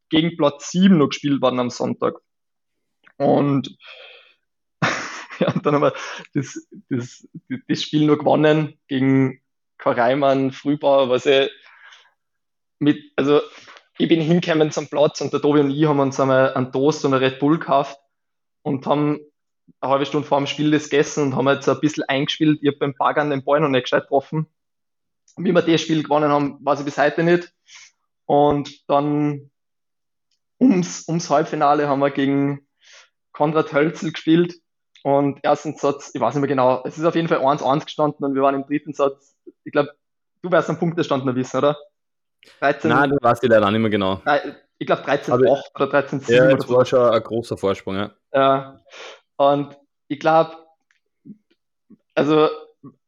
gegen 0.09 0.37
Platz 0.37 0.71
7 0.71 0.97
noch 0.99 1.09
gespielt 1.09 1.41
worden 1.41 1.61
am 1.61 1.71
Sonntag. 1.71 2.17
Und 3.17 3.77
ja, 5.39 5.53
und 5.53 5.65
dann 5.65 5.75
haben 5.75 5.83
wir 5.83 5.95
das, 6.35 6.67
das, 6.91 7.27
das 7.69 7.83
Spiel 7.83 8.07
noch 8.07 8.19
gewonnen 8.19 8.79
gegen 8.89 9.41
Kareimann, 9.79 10.53
Frühbauer, 10.53 11.09
was 11.09 11.27
ich 11.27 11.51
mit, 12.79 13.13
also 13.17 13.41
ich 13.99 14.09
bin 14.09 14.21
hingekommen 14.21 14.71
zum 14.71 14.89
Platz 14.89 15.21
und 15.21 15.33
der 15.33 15.41
Tobi 15.41 15.61
und 15.61 15.71
ich 15.71 15.87
haben 15.87 16.01
uns 16.01 16.21
einmal 16.21 16.53
einen 16.55 16.73
Toast 16.73 17.05
und 17.05 17.15
eine 17.15 17.25
Red 17.25 17.39
Bull 17.39 17.59
gekauft 17.59 17.99
und 18.63 18.87
haben 18.87 19.21
eine 19.81 19.93
halbe 19.93 20.07
Stunde 20.07 20.27
vor 20.27 20.39
dem 20.39 20.47
Spiel 20.47 20.71
das 20.71 20.89
gegessen 20.89 21.25
und 21.25 21.37
haben 21.37 21.49
jetzt 21.49 21.69
ein 21.69 21.81
bisschen 21.81 22.05
eingespielt. 22.05 22.59
Ich 22.63 22.69
habe 22.69 22.79
beim 22.79 22.95
Baggern 22.95 23.31
den 23.31 23.45
Ball 23.45 23.61
noch 23.61 23.69
nicht 23.69 23.85
gescheit 23.85 24.05
getroffen. 24.05 24.47
Wie 25.37 25.53
wir 25.53 25.63
das 25.63 25.81
Spiel 25.81 26.03
gewonnen 26.03 26.31
haben, 26.31 26.59
weiß 26.65 26.81
ich 26.81 26.85
bis 26.85 26.99
heute 26.99 27.23
nicht. 27.23 27.53
Und 28.25 28.89
dann 28.89 29.51
ums, 30.61 31.07
ums 31.09 31.31
Halbfinale 31.31 31.89
haben 31.89 32.01
wir 32.01 32.11
gegen 32.11 32.67
Konrad 33.33 33.73
Hölzel 33.73 34.13
gespielt. 34.13 34.55
Und 35.03 35.45
ersten 35.45 35.77
Satz, 35.77 36.11
ich 36.15 36.21
weiß 36.21 36.35
nicht 36.35 36.41
mehr 36.41 36.49
genau, 36.49 36.83
es 36.85 36.99
ist 36.99 37.05
auf 37.05 37.15
jeden 37.15 37.29
Fall 37.29 37.39
1-1 37.39 37.85
gestanden 37.85 38.25
und 38.25 38.35
wir 38.35 38.43
waren 38.43 38.57
im 38.57 38.67
dritten 38.67 38.93
Satz, 38.93 39.37
ich 39.63 39.71
glaube, 39.71 39.91
du 40.43 40.51
wirst 40.51 40.69
am 40.69 40.81
Punktestand 40.81 41.25
noch 41.25 41.37
wissen, 41.37 41.59
oder? 41.59 41.77
13, 42.59 42.91
Nein, 42.91 43.11
du 43.11 43.19
weißt 43.21 43.41
die 43.41 43.47
leider 43.47 43.71
nicht 43.71 43.81
mehr 43.81 43.91
genau. 43.91 44.21
Ich 44.79 44.87
glaube 44.87 45.03
13-8 45.03 45.37
oder 45.77 46.01
13-7. 46.01 46.33
Ja, 46.33 46.53
das 46.53 46.69
war 46.69 46.85
schon 46.85 47.09
ein 47.09 47.23
großer 47.23 47.57
Vorsprung, 47.57 47.95
ja. 47.95 48.11
Ja, 48.33 48.81
und 49.37 49.77
ich 50.09 50.21
glaube, 50.21 50.57
also 52.15 52.49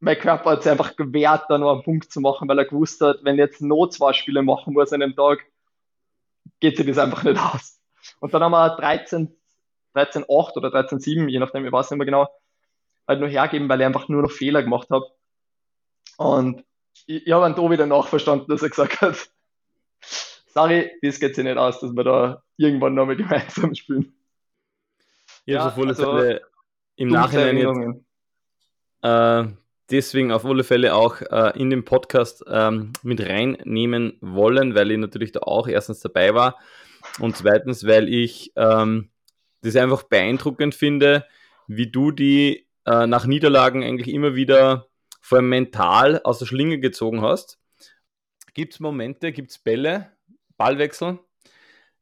mein 0.01 0.19
Körper 0.19 0.51
hat 0.51 0.63
sich 0.63 0.71
einfach 0.71 0.97
gewehrt, 0.97 1.45
da 1.49 1.59
noch 1.59 1.73
einen 1.73 1.83
Punkt 1.83 2.13
zu 2.13 2.21
machen, 2.21 2.49
weil 2.49 2.59
er 2.59 2.65
gewusst 2.65 3.01
hat, 3.01 3.19
wenn 3.23 3.37
jetzt 3.37 3.61
nur 3.61 3.91
zwei 3.91 4.13
Spiele 4.13 4.43
machen 4.43 4.75
muss 4.75 4.93
an 4.93 5.01
dem 5.01 5.15
Tag, 5.15 5.45
geht 6.61 6.77
sich 6.77 6.87
das 6.87 6.99
einfach 6.99 7.23
nicht 7.25 7.41
aus. 7.41 7.81
Und 8.21 8.35
dann 8.35 8.43
haben 8.43 8.53
wir 8.53 8.77
13, 8.77 9.35
13, 9.95 10.25
8 10.29 10.57
oder 10.57 10.71
13, 10.71 11.01
7, 11.01 11.29
je 11.29 11.39
nachdem, 11.39 11.65
ich 11.65 11.73
weiß 11.73 11.91
nicht 11.91 11.99
mehr 11.99 12.07
genau, 12.07 12.29
halt 13.07 13.21
nur 13.21 13.29
hergeben, 13.29 13.69
weil 13.69 13.81
ich 13.81 13.87
einfach 13.87 14.09
nur 14.09 14.23
noch 14.23 14.31
Fehler 14.31 14.63
gemacht 14.63 14.91
habe. 14.91 15.07
Und 16.17 16.65
ich, 17.07 17.27
ich 17.27 17.33
habe 17.33 17.45
dann 17.45 17.57
Tobi 17.57 17.77
danach 17.77 18.09
verstanden, 18.09 18.51
dass 18.51 18.63
er 18.63 18.71
gesagt 18.71 19.01
hat, 19.01 19.31
sorry, 20.49 20.91
das 21.03 21.21
geht 21.21 21.35
sich 21.35 21.45
nicht 21.45 21.57
aus, 21.57 21.81
dass 21.81 21.93
wir 21.93 22.05
da 22.05 22.43
irgendwann 22.57 22.95
nochmal 22.95 23.17
gemeinsam 23.17 23.75
spielen. 23.75 24.18
Ja, 25.49 25.55
ja 25.55 25.75
also, 25.87 26.11
also 26.11 26.39
im 26.97 27.09
Nachhinein 27.09 27.57
jetzt, 27.57 28.05
äh, 29.01 29.45
deswegen 29.91 30.31
auf 30.31 30.45
alle 30.45 30.63
Fälle 30.63 30.95
auch 30.95 31.23
äh, 31.23 31.59
in 31.59 31.71
den 31.71 31.87
Podcast 31.87 32.45
ähm, 32.47 32.93
mit 33.03 33.27
reinnehmen 33.27 34.19
wollen, 34.21 34.75
weil 34.75 34.91
ich 34.91 34.99
natürlich 34.99 35.33
da 35.33 35.41
auch 35.41 35.67
erstens 35.67 36.01
dabei 36.01 36.35
war 36.35 36.59
und 37.19 37.35
zweitens, 37.35 37.87
weil 37.87 38.11
ich 38.13 38.53
ähm, 38.57 39.09
das 39.63 39.75
einfach 39.77 40.03
beeindruckend 40.03 40.75
finde, 40.75 41.25
wie 41.67 41.91
du 41.91 42.11
die 42.11 42.67
äh, 42.85 43.07
nach 43.07 43.25
Niederlagen 43.25 43.83
eigentlich 43.83 44.15
immer 44.15 44.35
wieder 44.35 44.89
vor 45.23 45.39
allem 45.39 45.49
mental 45.49 46.21
aus 46.25 46.41
der 46.41 46.47
Schlinge 46.47 46.79
gezogen 46.79 47.23
hast. 47.23 47.59
Gibt 48.53 48.75
es 48.75 48.81
Momente, 48.81 49.33
gibt 49.33 49.53
es 49.53 49.59
Bälle, 49.59 50.13
Ballwechsel 50.59 51.21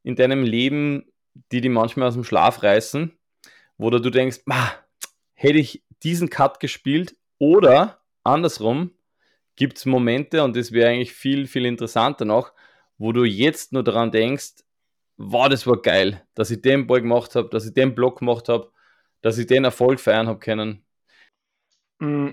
in 0.03 0.17
deinem 0.17 0.43
Leben, 0.43 1.05
die 1.53 1.61
die 1.61 1.69
manchmal 1.69 2.09
aus 2.09 2.15
dem 2.15 2.25
Schlaf 2.25 2.61
reißen, 2.61 3.16
wo 3.77 3.89
du 3.89 3.99
denkst, 4.09 4.39
hätte 5.33 5.57
ich 5.57 5.83
diesen 6.03 6.29
Cut 6.29 6.59
gespielt 6.59 7.15
oder 7.39 8.01
andersrum, 8.23 8.91
gibt 9.55 9.77
es 9.77 9.85
Momente, 9.85 10.43
und 10.43 10.55
das 10.55 10.71
wäre 10.71 10.89
eigentlich 10.89 11.13
viel, 11.13 11.47
viel 11.47 11.65
interessanter 11.65 12.25
noch, 12.25 12.53
wo 12.97 13.11
du 13.11 13.23
jetzt 13.23 13.73
nur 13.73 13.83
daran 13.83 14.11
denkst, 14.11 14.63
wow, 15.17 15.49
das 15.49 15.65
war 15.65 15.81
geil, 15.81 16.25
dass 16.35 16.51
ich 16.51 16.61
den 16.61 16.87
Ball 16.87 17.01
gemacht 17.01 17.35
habe, 17.35 17.49
dass 17.49 17.65
ich 17.65 17.73
den 17.73 17.95
Block 17.95 18.19
gemacht 18.19 18.49
habe, 18.49 18.71
dass 19.21 19.37
ich 19.37 19.47
den 19.47 19.63
Erfolg 19.63 19.99
feiern 19.99 20.27
habe 20.27 20.39
können. 20.39 20.85
Mm. 21.99 22.29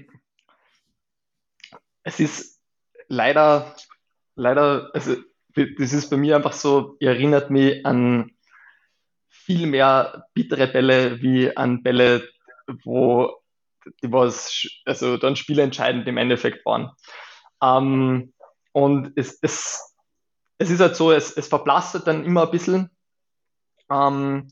Es 2.03 2.21
ist 2.21 2.61
leider, 3.09 3.75
leider, 4.35 4.91
also 4.93 5.17
das 5.55 5.93
ist 5.93 6.11
bei 6.11 6.19
mir 6.19 6.37
einfach 6.37 6.53
so, 6.53 6.97
erinnert 7.01 7.51
mich 7.51 7.85
an 7.87 8.34
viel 9.45 9.67
mehr 9.67 10.27
bittere 10.35 10.67
Bälle 10.67 11.21
wie 11.23 11.57
an 11.57 11.83
Bälle, 11.83 12.29
wo 12.85 13.31
die 14.03 14.11
was, 14.11 14.67
also 14.87 15.17
dann 15.17 15.37
spielentscheidend 15.37 16.09
im 16.09 16.17
Endeffekt 16.17 16.65
waren. 16.65 16.91
Ähm, 17.63 18.33
und 18.73 19.13
es, 19.17 19.39
es, 19.43 19.95
es 20.59 20.71
ist 20.71 20.81
halt 20.81 20.97
so, 20.97 21.13
es, 21.13 21.37
es 21.37 21.49
verblasst 21.49 22.07
dann 22.07 22.25
immer 22.25 22.45
ein 22.45 22.51
bisschen. 22.51 22.91
Ähm, 23.91 24.49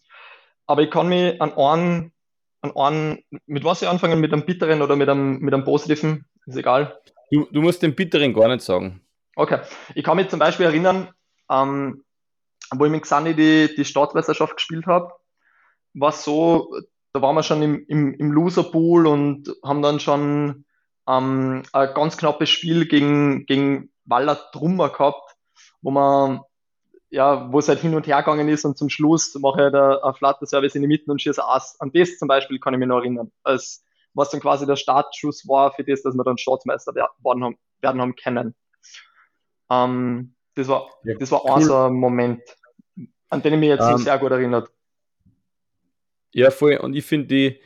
aber 0.66 0.82
ich 0.82 0.90
kann 0.90 1.08
mich 1.08 1.40
an 1.40 1.52
einen, 1.54 2.12
an 2.60 2.76
einen, 2.76 3.24
mit 3.46 3.64
was 3.64 3.82
ich 3.82 3.88
anfangen, 3.88 4.20
mit 4.20 4.32
einem 4.32 4.44
bitteren 4.44 4.82
oder 4.82 4.96
mit 4.96 5.08
einem, 5.08 5.38
mit 5.38 5.52
einem 5.54 5.64
positiven, 5.64 6.26
ist 6.46 6.56
egal. 6.56 6.98
Du, 7.30 7.48
du 7.50 7.62
musst 7.62 7.82
den 7.82 7.94
bitteren 7.94 8.34
gar 8.34 8.48
nicht 8.48 8.62
sagen. 8.62 9.00
Okay. 9.36 9.60
Ich 9.94 10.04
kann 10.04 10.16
mich 10.16 10.28
zum 10.28 10.38
Beispiel 10.38 10.66
erinnern, 10.66 11.08
ähm, 11.50 12.04
wo 12.76 12.84
ich 12.84 12.90
mit 12.90 13.02
Xani 13.02 13.34
die, 13.34 13.74
die 13.74 13.84
Staatsmeisterschaft 13.84 14.56
gespielt 14.56 14.86
habe, 14.86 15.12
war 15.94 16.12
so, 16.12 16.74
da 17.12 17.22
waren 17.22 17.34
wir 17.34 17.42
schon 17.42 17.62
im, 17.62 17.84
im, 17.86 18.14
im 18.14 18.32
Loser-Pool 18.32 19.06
und 19.06 19.54
haben 19.64 19.82
dann 19.82 20.00
schon 20.00 20.64
ähm, 21.08 21.62
ein 21.72 21.94
ganz 21.94 22.16
knappes 22.16 22.50
Spiel 22.50 22.86
gegen, 22.86 23.46
gegen 23.46 23.90
Waller 24.04 24.38
Trummer 24.52 24.88
gehabt, 24.88 25.36
wo 25.80 25.90
man 25.90 26.40
ja, 27.12 27.52
wo 27.52 27.58
es 27.58 27.68
halt 27.68 27.80
hin 27.80 27.94
und 27.94 28.06
her 28.06 28.22
gegangen 28.22 28.48
ist 28.48 28.64
und 28.64 28.78
zum 28.78 28.88
Schluss 28.88 29.34
mache 29.34 29.68
ich 29.68 29.74
halt 29.74 30.02
ein 30.02 30.14
Flutter 30.14 30.46
Service 30.46 30.74
in 30.74 30.80
die 30.80 30.88
Mitte 30.88 31.10
und 31.10 31.20
schieße 31.20 31.46
Ass. 31.46 31.78
An 31.78 31.92
das 31.92 32.16
zum 32.16 32.26
Beispiel 32.26 32.58
kann 32.58 32.72
ich 32.72 32.80
mich 32.80 32.88
noch 32.88 33.00
erinnern, 33.00 33.30
als 33.42 33.84
was 34.14 34.30
dann 34.30 34.40
quasi 34.40 34.64
der 34.64 34.76
Startschuss 34.76 35.46
war 35.46 35.72
für 35.72 35.84
das, 35.84 36.02
dass 36.02 36.14
wir 36.14 36.24
dann 36.24 36.38
Staatsmeister 36.38 36.94
werden 36.94 37.44
haben, 37.44 37.58
werden 37.82 38.00
haben 38.00 38.16
können. 38.16 38.54
Ähm, 39.70 40.34
das 40.54 40.68
war, 40.68 40.88
ja, 41.04 41.14
das 41.18 41.30
war 41.30 41.44
cool. 41.44 41.70
ein 41.70 41.92
Moment, 41.92 42.42
an 43.32 43.42
den 43.42 43.54
ich 43.54 43.60
mich 43.60 43.68
jetzt 43.70 43.88
ähm, 43.88 43.96
sehr 43.96 44.18
gut 44.18 44.30
erinnert. 44.30 44.70
Ja, 46.34 46.50
voll. 46.50 46.76
Und 46.76 46.94
ich 46.94 47.04
finde 47.04 47.28
die, 47.28 47.60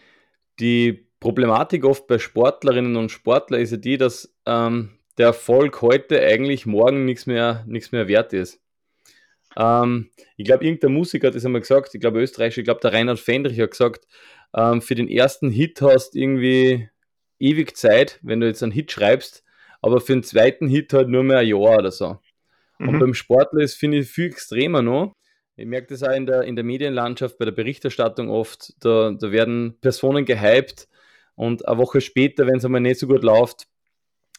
die 0.60 1.08
Problematik 1.18 1.84
oft 1.84 2.06
bei 2.06 2.18
Sportlerinnen 2.18 2.96
und 2.96 3.10
Sportlern 3.10 3.60
ist 3.60 3.72
ja 3.72 3.76
die, 3.76 3.96
dass 3.96 4.32
ähm, 4.46 4.98
der 5.18 5.26
Erfolg 5.26 5.82
heute 5.82 6.20
eigentlich 6.20 6.66
morgen 6.66 7.04
nichts 7.04 7.26
mehr, 7.26 7.64
nichts 7.66 7.90
mehr 7.90 8.06
wert 8.06 8.32
ist. 8.32 8.60
Ähm, 9.56 10.10
ich 10.36 10.44
glaube, 10.44 10.64
irgendein 10.64 10.92
Musiker 10.92 11.28
hat 11.28 11.34
das 11.34 11.44
einmal 11.44 11.62
gesagt, 11.62 11.94
ich 11.94 12.00
glaube 12.00 12.20
Österreich, 12.20 12.56
ich 12.56 12.64
glaube 12.64 12.80
der 12.80 12.92
Reinhard 12.92 13.18
Fendrich 13.18 13.58
hat 13.58 13.72
gesagt, 13.72 14.06
ähm, 14.54 14.80
für 14.80 14.94
den 14.94 15.08
ersten 15.08 15.50
Hit 15.50 15.82
hast 15.82 16.14
du 16.14 16.18
irgendwie 16.20 16.88
ewig 17.40 17.76
Zeit, 17.76 18.20
wenn 18.22 18.38
du 18.38 18.46
jetzt 18.46 18.62
einen 18.62 18.72
Hit 18.72 18.92
schreibst, 18.92 19.42
aber 19.80 20.00
für 20.00 20.12
den 20.12 20.22
zweiten 20.22 20.68
Hit 20.68 20.92
halt 20.92 21.08
nur 21.08 21.24
mehr 21.24 21.38
ein 21.38 21.48
Jahr 21.48 21.78
oder 21.78 21.90
so. 21.90 22.18
Mhm. 22.78 22.88
Und 22.88 22.98
beim 23.00 23.14
Sportler 23.14 23.62
ist, 23.62 23.74
finde 23.74 23.98
ich, 23.98 24.08
viel 24.08 24.26
extremer 24.26 24.82
noch. 24.82 25.12
Ich 25.58 25.66
merke 25.66 25.88
das 25.88 26.02
auch 26.02 26.14
in 26.14 26.26
der, 26.26 26.42
in 26.42 26.54
der 26.54 26.64
Medienlandschaft, 26.64 27.38
bei 27.38 27.46
der 27.46 27.52
Berichterstattung 27.52 28.28
oft. 28.28 28.74
Da, 28.84 29.12
da 29.12 29.32
werden 29.32 29.78
Personen 29.80 30.26
gehypt 30.26 30.86
und 31.34 31.66
eine 31.66 31.78
Woche 31.78 32.02
später, 32.02 32.46
wenn 32.46 32.56
es 32.56 32.64
einmal 32.64 32.82
nicht 32.82 33.00
so 33.00 33.06
gut 33.06 33.22
läuft, 33.22 33.66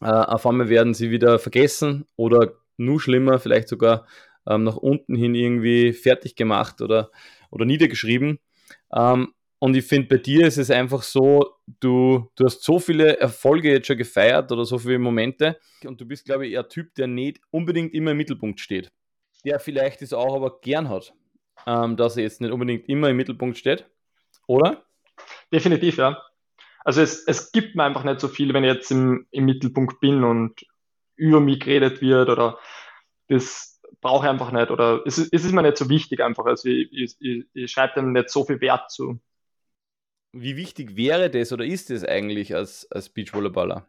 äh, 0.01 0.05
auf 0.05 0.45
einmal 0.45 0.69
werden 0.69 0.93
sie 0.93 1.09
wieder 1.09 1.39
vergessen 1.39 2.05
oder 2.15 2.53
nur 2.77 3.01
schlimmer, 3.01 3.39
vielleicht 3.39 3.67
sogar 3.67 4.05
ähm, 4.47 4.63
nach 4.63 4.77
unten 4.77 5.15
hin 5.15 5.33
irgendwie 5.33 5.91
fertig 5.91 6.36
gemacht 6.36 6.81
oder, 6.81 7.09
oder 7.50 7.65
niedergeschrieben. 7.65 8.39
Ähm, 8.93 9.33
und 9.59 9.75
ich 9.75 9.86
finde, 9.86 10.07
bei 10.07 10.17
dir 10.17 10.45
ist 10.45 10.57
es 10.57 10.69
einfach 10.69 11.01
so, 11.01 11.55
du, 11.79 12.29
du 12.36 12.45
hast 12.45 12.63
so 12.63 12.77
viele 12.77 13.17
Erfolge 13.17 13.71
jetzt 13.71 13.88
schon 13.88 13.97
gefeiert 13.97 14.51
oder 14.51 14.65
so 14.65 14.77
viele 14.77 15.00
Momente 15.00 15.57
und 15.83 16.00
du 16.00 16.05
bist, 16.05 16.25
glaube 16.25 16.45
ich, 16.45 16.53
eher 16.53 16.69
Typ, 16.69 16.93
der 16.93 17.07
nicht 17.07 17.39
unbedingt 17.50 17.95
immer 17.95 18.12
im 18.12 18.17
Mittelpunkt 18.17 18.59
steht. 18.59 18.91
Der 19.46 19.60
vielleicht 19.60 20.01
es 20.01 20.13
auch 20.13 20.36
aber 20.36 20.60
gern 20.60 20.89
hat, 20.89 21.13
ähm, 21.65 21.96
dass 21.98 22.17
er 22.17 22.24
jetzt 22.24 22.41
nicht 22.41 22.51
unbedingt 22.51 22.89
immer 22.89 23.10
im 23.10 23.17
Mittelpunkt 23.17 23.58
steht, 23.58 23.89
oder? 24.48 24.84
Definitiv, 25.51 25.98
ja. 25.98 26.22
Also 26.84 27.01
es, 27.01 27.24
es 27.27 27.51
gibt 27.51 27.75
mir 27.75 27.84
einfach 27.84 28.03
nicht 28.03 28.20
so 28.20 28.27
viel, 28.27 28.53
wenn 28.53 28.63
ich 28.63 28.74
jetzt 28.74 28.91
im, 28.91 29.27
im 29.32 29.46
Mittelpunkt 29.46 30.00
bin 30.00 30.24
und 30.24 30.65
über 31.15 31.39
mich 31.39 31.60
geredet 31.60 32.01
wird 32.01 32.29
oder 32.29 32.60
das, 33.27 33.77
brauche 34.01 34.25
ich 34.25 34.29
einfach 34.29 34.51
nicht 34.51 34.72
oder 34.72 35.01
es, 35.06 35.17
es 35.17 35.46
ist 35.46 35.51
mir 35.51 35.62
nicht 35.62 35.77
so 35.77 35.89
wichtig 35.89 36.22
einfach. 36.22 36.46
Also 36.46 36.70
ich, 36.70 36.91
ich, 36.91 37.15
ich, 37.20 37.46
ich 37.53 37.72
schreibe 37.72 37.96
dem 37.96 38.13
nicht 38.13 38.29
so 38.29 38.46
viel 38.46 38.62
Wert 38.62 38.91
zu. 38.91 39.20
Wie 40.32 40.56
wichtig 40.56 40.96
wäre 40.96 41.29
das 41.29 41.51
oder 41.51 41.65
ist 41.65 41.89
es 41.89 42.03
eigentlich 42.03 42.56
als, 42.56 42.89
als 42.91 43.10
Beachvolleyballer? 43.10 43.88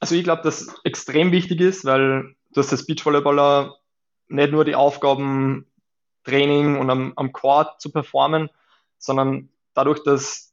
Also 0.00 0.14
ich 0.14 0.24
glaube, 0.24 0.42
dass 0.42 0.74
extrem 0.84 1.32
wichtig 1.32 1.60
ist, 1.60 1.84
weil 1.84 2.34
du 2.52 2.60
hast 2.60 2.72
als 2.72 2.86
Beachvolleyballer 2.86 3.76
nicht 4.28 4.52
nur 4.52 4.64
die 4.64 4.74
Aufgaben 4.74 5.66
Training 6.24 6.78
und 6.78 6.90
am, 6.90 7.12
am 7.16 7.32
Court 7.32 7.80
zu 7.80 7.90
performen, 7.90 8.50
sondern 8.98 9.48
dadurch, 9.74 10.02
dass, 10.02 10.52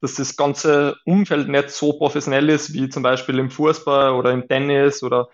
dass 0.00 0.14
das 0.16 0.36
ganze 0.36 0.96
Umfeld 1.04 1.48
nicht 1.48 1.70
so 1.70 1.92
professionell 1.94 2.48
ist, 2.48 2.74
wie 2.74 2.88
zum 2.88 3.02
Beispiel 3.02 3.38
im 3.38 3.50
Fußball 3.50 4.12
oder 4.12 4.32
im 4.32 4.48
Tennis 4.48 5.02
oder 5.02 5.28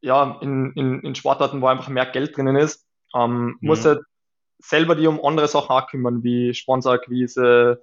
ja, 0.00 0.38
in, 0.40 0.72
in, 0.72 1.00
in 1.00 1.14
Sportarten, 1.14 1.60
wo 1.60 1.66
einfach 1.66 1.88
mehr 1.88 2.06
Geld 2.06 2.36
drinnen 2.36 2.56
ist, 2.56 2.86
ähm, 3.14 3.46
mhm. 3.46 3.56
muss 3.60 3.84
halt 3.84 4.00
selber 4.58 4.94
die 4.94 5.06
um 5.06 5.22
andere 5.24 5.48
Sachen 5.48 5.70
auch 5.70 5.88
kümmern, 5.88 6.22
wie 6.22 6.54
Sponsorakquise, 6.54 7.82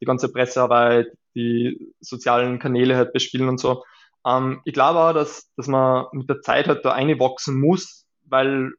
die 0.00 0.06
ganze 0.06 0.32
Pressearbeit, 0.32 1.08
die 1.34 1.92
sozialen 2.00 2.58
Kanäle 2.58 2.96
halt 2.96 3.12
bespielen 3.12 3.48
und 3.48 3.58
so. 3.58 3.84
Ähm, 4.26 4.62
ich 4.64 4.72
glaube 4.72 5.00
auch, 5.00 5.12
dass, 5.12 5.52
dass 5.56 5.66
man 5.66 6.06
mit 6.12 6.28
der 6.28 6.40
Zeit 6.40 6.68
halt 6.68 6.84
da 6.84 6.92
einwachsen 6.92 7.60
muss, 7.60 8.03
weil 8.24 8.72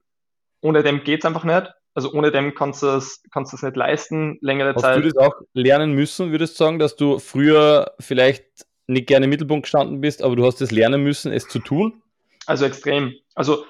ohne 0.62 0.84
dem 0.84 1.04
geht's 1.04 1.26
einfach 1.26 1.44
nicht. 1.44 1.72
Also 1.94 2.12
ohne 2.12 2.32
dem 2.32 2.56
kannst 2.56 2.84
du 2.84 2.88
es 2.88 3.24
kannst 3.32 3.54
es 3.54 3.64
nicht 3.64 3.78
leisten, 3.78 4.38
längere 4.42 4.76
Hast 4.76 4.82
Zeit. 4.82 4.98
Hast 4.98 5.06
du 5.06 5.10
das 5.12 5.18
auch 5.18 5.36
lernen 5.54 5.94
müssen, 5.94 6.32
würdest 6.32 6.60
du 6.60 6.64
sagen, 6.66 6.80
dass 6.80 6.96
du 6.96 7.20
früher 7.20 7.94
vielleicht 8.00 8.46
nicht 8.88 9.08
gerne 9.08 9.26
im 9.26 9.30
Mittelpunkt 9.30 9.64
gestanden 9.64 10.02
bist, 10.02 10.22
aber 10.22 10.36
du 10.36 10.46
hast 10.46 10.62
es 10.62 10.72
lernen 10.72 11.04
müssen, 11.04 11.32
es 11.32 11.48
zu 11.48 11.60
tun? 11.60 12.02
Also 12.46 12.66
extrem. 12.66 13.14
Also 13.34 13.66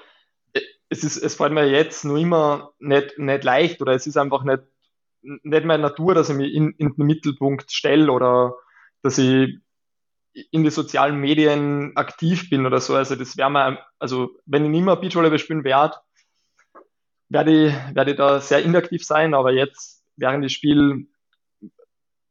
äh, 0.52 0.60
es 0.88 1.04
ist, 1.04 1.16
es 1.16 1.36
fällt 1.36 1.52
mir 1.52 1.68
jetzt 1.68 2.04
nur 2.04 2.18
immer 2.18 2.72
nicht, 2.78 3.18
nicht 3.18 3.44
leicht 3.44 3.80
oder 3.80 3.92
es 3.92 4.06
ist 4.06 4.16
einfach 4.16 4.42
nicht, 4.42 4.62
nicht 5.22 5.64
meine 5.64 5.82
Natur, 5.82 6.14
dass 6.14 6.28
ich 6.28 6.36
mich 6.36 6.52
in, 6.52 6.72
in 6.78 6.94
den 6.94 7.06
Mittelpunkt 7.06 7.70
stelle 7.70 8.10
oder 8.10 8.54
dass 9.02 9.18
ich 9.18 9.58
in 10.50 10.64
die 10.64 10.70
sozialen 10.70 11.18
Medien 11.18 11.96
aktiv 11.96 12.50
bin 12.50 12.66
oder 12.66 12.80
so. 12.80 12.94
Also 12.94 13.16
das 13.16 13.36
wäre 13.36 13.50
mir, 13.50 13.78
also 13.98 14.30
wenn 14.44 14.64
ich 14.64 14.70
nicht 14.70 14.84
mehr 14.84 14.96
Beachvolleyball 14.96 15.38
spielen 15.38 15.64
werde, 15.64 15.96
werde 17.28 17.66
ich, 17.66 17.74
werde 17.94 18.10
ich 18.10 18.16
da 18.16 18.40
sehr 18.40 18.62
inaktiv 18.62 19.04
sein, 19.04 19.34
aber 19.34 19.52
jetzt 19.52 20.04
während 20.16 20.44
des 20.44 20.52
Spiels 20.52 21.06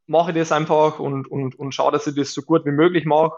mache 0.08 0.32
ich 0.32 0.38
das 0.38 0.52
einfach 0.52 1.00
und, 1.00 1.30
und, 1.30 1.58
und 1.58 1.74
schaue, 1.74 1.92
dass 1.92 2.08
ich 2.08 2.16
das 2.16 2.34
so 2.34 2.42
gut 2.44 2.66
wie 2.66 2.72
möglich 2.72 3.06
mache 3.06 3.38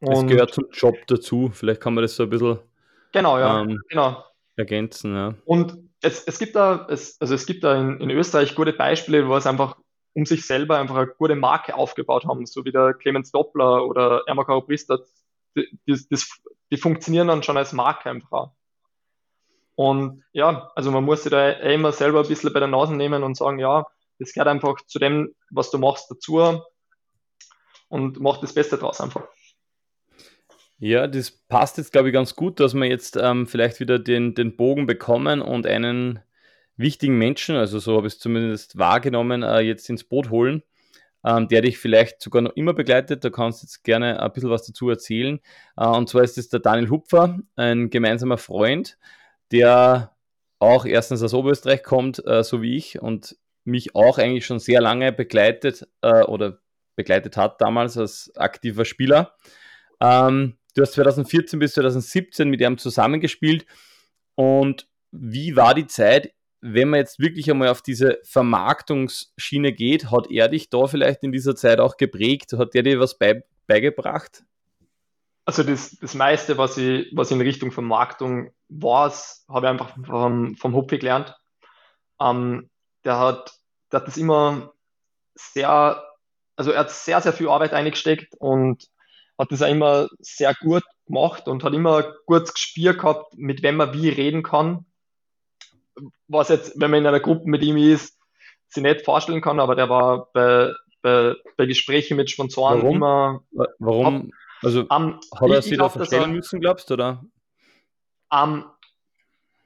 es 0.00 0.26
gehört 0.26 0.54
zum 0.54 0.66
Job 0.72 0.96
dazu. 1.06 1.50
Vielleicht 1.52 1.80
kann 1.80 1.94
man 1.94 2.02
das 2.02 2.16
so 2.16 2.24
ein 2.24 2.30
bisschen 2.30 2.58
genau, 3.12 3.38
ja, 3.38 3.62
ähm, 3.62 3.80
genau. 3.88 4.24
ergänzen. 4.56 5.14
Ja. 5.14 5.34
Und 5.44 5.78
es, 6.02 6.24
es 6.24 6.38
gibt 6.38 6.56
da, 6.56 6.86
es, 6.90 7.20
also 7.20 7.34
es 7.34 7.46
gibt 7.46 7.64
da 7.64 7.80
in, 7.80 8.00
in 8.00 8.10
Österreich 8.10 8.54
gute 8.54 8.72
Beispiele, 8.72 9.28
wo 9.28 9.36
es 9.36 9.46
einfach 9.46 9.76
um 10.16 10.24
sich 10.24 10.46
selber 10.46 10.78
einfach 10.78 10.96
eine 10.96 11.08
gute 11.08 11.36
Marke 11.36 11.74
aufgebaut 11.74 12.24
haben, 12.24 12.46
so 12.46 12.64
wie 12.64 12.72
der 12.72 12.94
Clemens 12.94 13.32
Doppler 13.32 13.86
oder 13.86 14.22
Ermakaro 14.26 14.62
Priester, 14.62 15.04
die, 15.54 15.68
die, 15.86 16.18
die, 16.70 16.76
funktionieren 16.78 17.28
dann 17.28 17.42
schon 17.42 17.58
als 17.58 17.74
Marke 17.74 18.08
einfach. 18.08 18.52
Und 19.74 20.24
ja, 20.32 20.72
also 20.74 20.90
man 20.90 21.04
muss 21.04 21.22
sich 21.22 21.30
da 21.30 21.50
eh 21.50 21.74
immer 21.74 21.92
selber 21.92 22.22
ein 22.22 22.28
bisschen 22.28 22.50
bei 22.50 22.60
der 22.60 22.68
Nase 22.68 22.96
nehmen 22.96 23.22
und 23.24 23.36
sagen, 23.36 23.58
ja, 23.58 23.84
das 24.18 24.32
gehört 24.32 24.48
einfach 24.48 24.76
zu 24.86 24.98
dem, 24.98 25.34
was 25.50 25.70
du 25.70 25.76
machst, 25.76 26.10
dazu 26.10 26.62
und 27.88 28.18
mach 28.18 28.38
das 28.38 28.54
Beste 28.54 28.78
draus 28.78 29.02
einfach. 29.02 29.28
Ja, 30.78 31.06
das 31.06 31.30
passt 31.30 31.76
jetzt, 31.76 31.92
glaube 31.92 32.08
ich, 32.08 32.14
ganz 32.14 32.34
gut, 32.34 32.58
dass 32.58 32.72
wir 32.72 32.86
jetzt 32.86 33.18
ähm, 33.20 33.46
vielleicht 33.46 33.80
wieder 33.80 33.98
den, 33.98 34.34
den 34.34 34.56
Bogen 34.56 34.86
bekommen 34.86 35.42
und 35.42 35.66
einen 35.66 36.20
wichtigen 36.76 37.18
Menschen, 37.18 37.56
also 37.56 37.78
so 37.78 37.96
habe 37.96 38.06
ich 38.06 38.14
es 38.14 38.18
zumindest 38.18 38.78
wahrgenommen, 38.78 39.42
äh, 39.42 39.60
jetzt 39.60 39.88
ins 39.88 40.04
Boot 40.04 40.30
holen, 40.30 40.62
ähm, 41.24 41.48
der 41.48 41.62
dich 41.62 41.78
vielleicht 41.78 42.20
sogar 42.20 42.42
noch 42.42 42.56
immer 42.56 42.74
begleitet. 42.74 43.24
Da 43.24 43.30
kannst 43.30 43.62
du 43.62 43.66
jetzt 43.66 43.82
gerne 43.82 44.22
ein 44.22 44.32
bisschen 44.32 44.50
was 44.50 44.66
dazu 44.66 44.88
erzählen. 44.90 45.40
Äh, 45.76 45.86
und 45.86 46.08
zwar 46.08 46.22
ist 46.22 46.38
es 46.38 46.48
der 46.48 46.60
Daniel 46.60 46.90
Hupfer, 46.90 47.38
ein 47.56 47.90
gemeinsamer 47.90 48.38
Freund, 48.38 48.98
der 49.52 50.16
auch 50.58 50.86
erstens 50.86 51.22
aus 51.22 51.34
Oberösterreich 51.34 51.82
kommt, 51.82 52.24
äh, 52.26 52.42
so 52.42 52.62
wie 52.62 52.76
ich, 52.76 53.00
und 53.00 53.36
mich 53.64 53.94
auch 53.94 54.18
eigentlich 54.18 54.46
schon 54.46 54.58
sehr 54.58 54.80
lange 54.80 55.12
begleitet 55.12 55.88
äh, 56.02 56.22
oder 56.22 56.60
begleitet 56.94 57.36
hat 57.36 57.60
damals 57.60 57.98
als 57.98 58.32
aktiver 58.36 58.84
Spieler. 58.84 59.34
Ähm, 60.00 60.56
du 60.74 60.82
hast 60.82 60.92
2014 60.92 61.58
bis 61.58 61.74
2017 61.74 62.48
mit 62.48 62.60
ihm 62.60 62.78
zusammengespielt. 62.78 63.66
Und 64.34 64.88
wie 65.10 65.56
war 65.56 65.74
die 65.74 65.86
Zeit, 65.86 66.32
wenn 66.60 66.90
man 66.90 67.00
jetzt 67.00 67.18
wirklich 67.18 67.50
einmal 67.50 67.68
auf 67.68 67.82
diese 67.82 68.18
Vermarktungsschiene 68.24 69.72
geht? 69.72 70.10
Hat 70.10 70.30
er 70.30 70.48
dich 70.48 70.70
da 70.70 70.86
vielleicht 70.86 71.22
in 71.22 71.32
dieser 71.32 71.54
Zeit 71.54 71.80
auch 71.80 71.96
geprägt? 71.96 72.52
Hat 72.56 72.74
er 72.74 72.82
dir 72.82 73.00
was 73.00 73.18
bei, 73.18 73.42
beigebracht? 73.66 74.44
Also 75.44 75.62
das, 75.62 75.96
das 76.00 76.14
meiste, 76.14 76.58
was 76.58 76.76
ich, 76.76 77.08
was 77.14 77.30
in 77.30 77.40
Richtung 77.40 77.70
Vermarktung 77.70 78.50
war, 78.68 79.12
habe 79.48 79.66
ich 79.66 79.70
einfach 79.70 79.94
vom, 80.04 80.56
vom 80.56 80.74
Hupfi 80.74 80.98
gelernt. 80.98 81.36
Ähm, 82.20 82.68
der 83.04 83.18
hat, 83.18 83.52
der 83.92 84.00
hat 84.00 84.08
das 84.08 84.16
immer 84.16 84.72
sehr, 85.34 86.02
also 86.56 86.72
er 86.72 86.80
hat 86.80 86.90
sehr, 86.90 87.20
sehr 87.20 87.32
viel 87.32 87.48
Arbeit 87.48 87.74
eingesteckt 87.74 88.34
und 88.38 88.88
hat 89.38 89.52
das 89.52 89.62
auch 89.62 89.68
immer 89.68 90.08
sehr 90.18 90.54
gut 90.54 90.82
gemacht 91.06 91.46
und 91.46 91.62
hat 91.62 91.74
immer 91.74 91.98
ein 91.98 92.12
gutes 92.26 92.54
Gespür 92.54 92.94
gehabt, 92.94 93.34
mit 93.36 93.62
wem 93.62 93.76
man 93.76 93.92
wie 93.92 94.08
reden 94.08 94.42
kann. 94.42 94.86
Was 96.28 96.48
jetzt, 96.48 96.78
wenn 96.80 96.90
man 96.90 97.00
in 97.00 97.06
einer 97.06 97.20
Gruppe 97.20 97.48
mit 97.48 97.62
ihm 97.62 97.76
ist, 97.76 98.18
sich 98.68 98.82
nicht 98.82 99.04
vorstellen 99.04 99.40
kann, 99.40 99.60
aber 99.60 99.74
der 99.74 99.88
war 99.88 100.28
bei, 100.32 100.72
bei, 101.02 101.34
bei 101.56 101.66
Gesprächen 101.66 102.16
mit 102.16 102.30
Sponsoren 102.30 102.82
Warum? 102.82 102.96
immer. 102.96 103.40
Warum? 103.78 104.32
Also 104.62 104.80
um, 104.88 105.20
hat 105.34 105.50
er 105.50 105.62
sich 105.62 105.78
da 105.78 105.88
verstellen 105.88 106.32
müssen, 106.32 106.60
glaubst 106.60 106.90
du, 106.90 106.94
oder? 106.94 107.24
Um, 108.30 108.64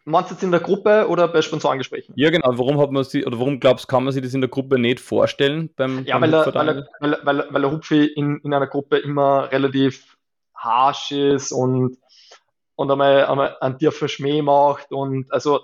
Meinst 0.04 0.30
du 0.30 0.34
jetzt 0.34 0.42
in 0.42 0.50
der 0.50 0.60
Gruppe 0.60 1.06
oder 1.08 1.28
bei 1.28 1.42
Sponsorengesprächen? 1.42 2.14
Ja, 2.16 2.30
genau. 2.30 2.48
Warum 2.58 2.80
hat 2.80 2.90
man 2.90 3.04
sie, 3.04 3.24
oder 3.24 3.38
warum 3.38 3.60
glaubst 3.60 3.86
kann 3.86 4.02
man 4.04 4.12
sich 4.12 4.22
das 4.22 4.32
in 4.32 4.40
der 4.40 4.48
Gruppe 4.48 4.78
nicht 4.78 4.98
vorstellen 4.98 5.70
beim, 5.76 6.04
Ja, 6.04 6.18
beim 6.18 6.32
weil, 6.32 6.34
er, 6.34 6.54
weil, 6.54 6.68
er, 6.68 6.88
weil, 7.00 7.18
weil, 7.22 7.46
weil 7.50 7.62
der 7.62 7.70
Hupfi 7.70 8.06
in, 8.06 8.38
in 8.38 8.54
einer 8.54 8.66
Gruppe 8.66 8.96
immer 8.98 9.52
relativ 9.52 10.16
harsh 10.54 11.12
ist 11.12 11.52
und, 11.52 11.98
und 12.76 12.90
einmal, 12.90 13.26
einmal 13.26 13.56
einen 13.60 13.78
tiefen 13.78 14.08
Schmäh 14.08 14.40
macht 14.40 14.90
und 14.90 15.30
also, 15.32 15.60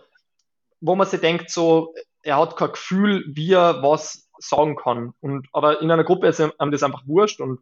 wo 0.80 0.94
man 0.94 1.06
sich 1.06 1.20
denkt, 1.20 1.50
so, 1.50 1.94
er 2.22 2.38
hat 2.38 2.56
kein 2.56 2.72
Gefühl, 2.72 3.24
wie 3.28 3.52
er 3.52 3.82
was 3.82 4.28
sagen 4.38 4.76
kann. 4.76 5.14
Und, 5.20 5.48
aber 5.52 5.80
in 5.80 5.90
einer 5.90 6.04
Gruppe 6.04 6.26
ist 6.26 6.40
ihm 6.40 6.52
das 6.70 6.82
einfach 6.82 7.06
wurscht 7.06 7.40
und, 7.40 7.60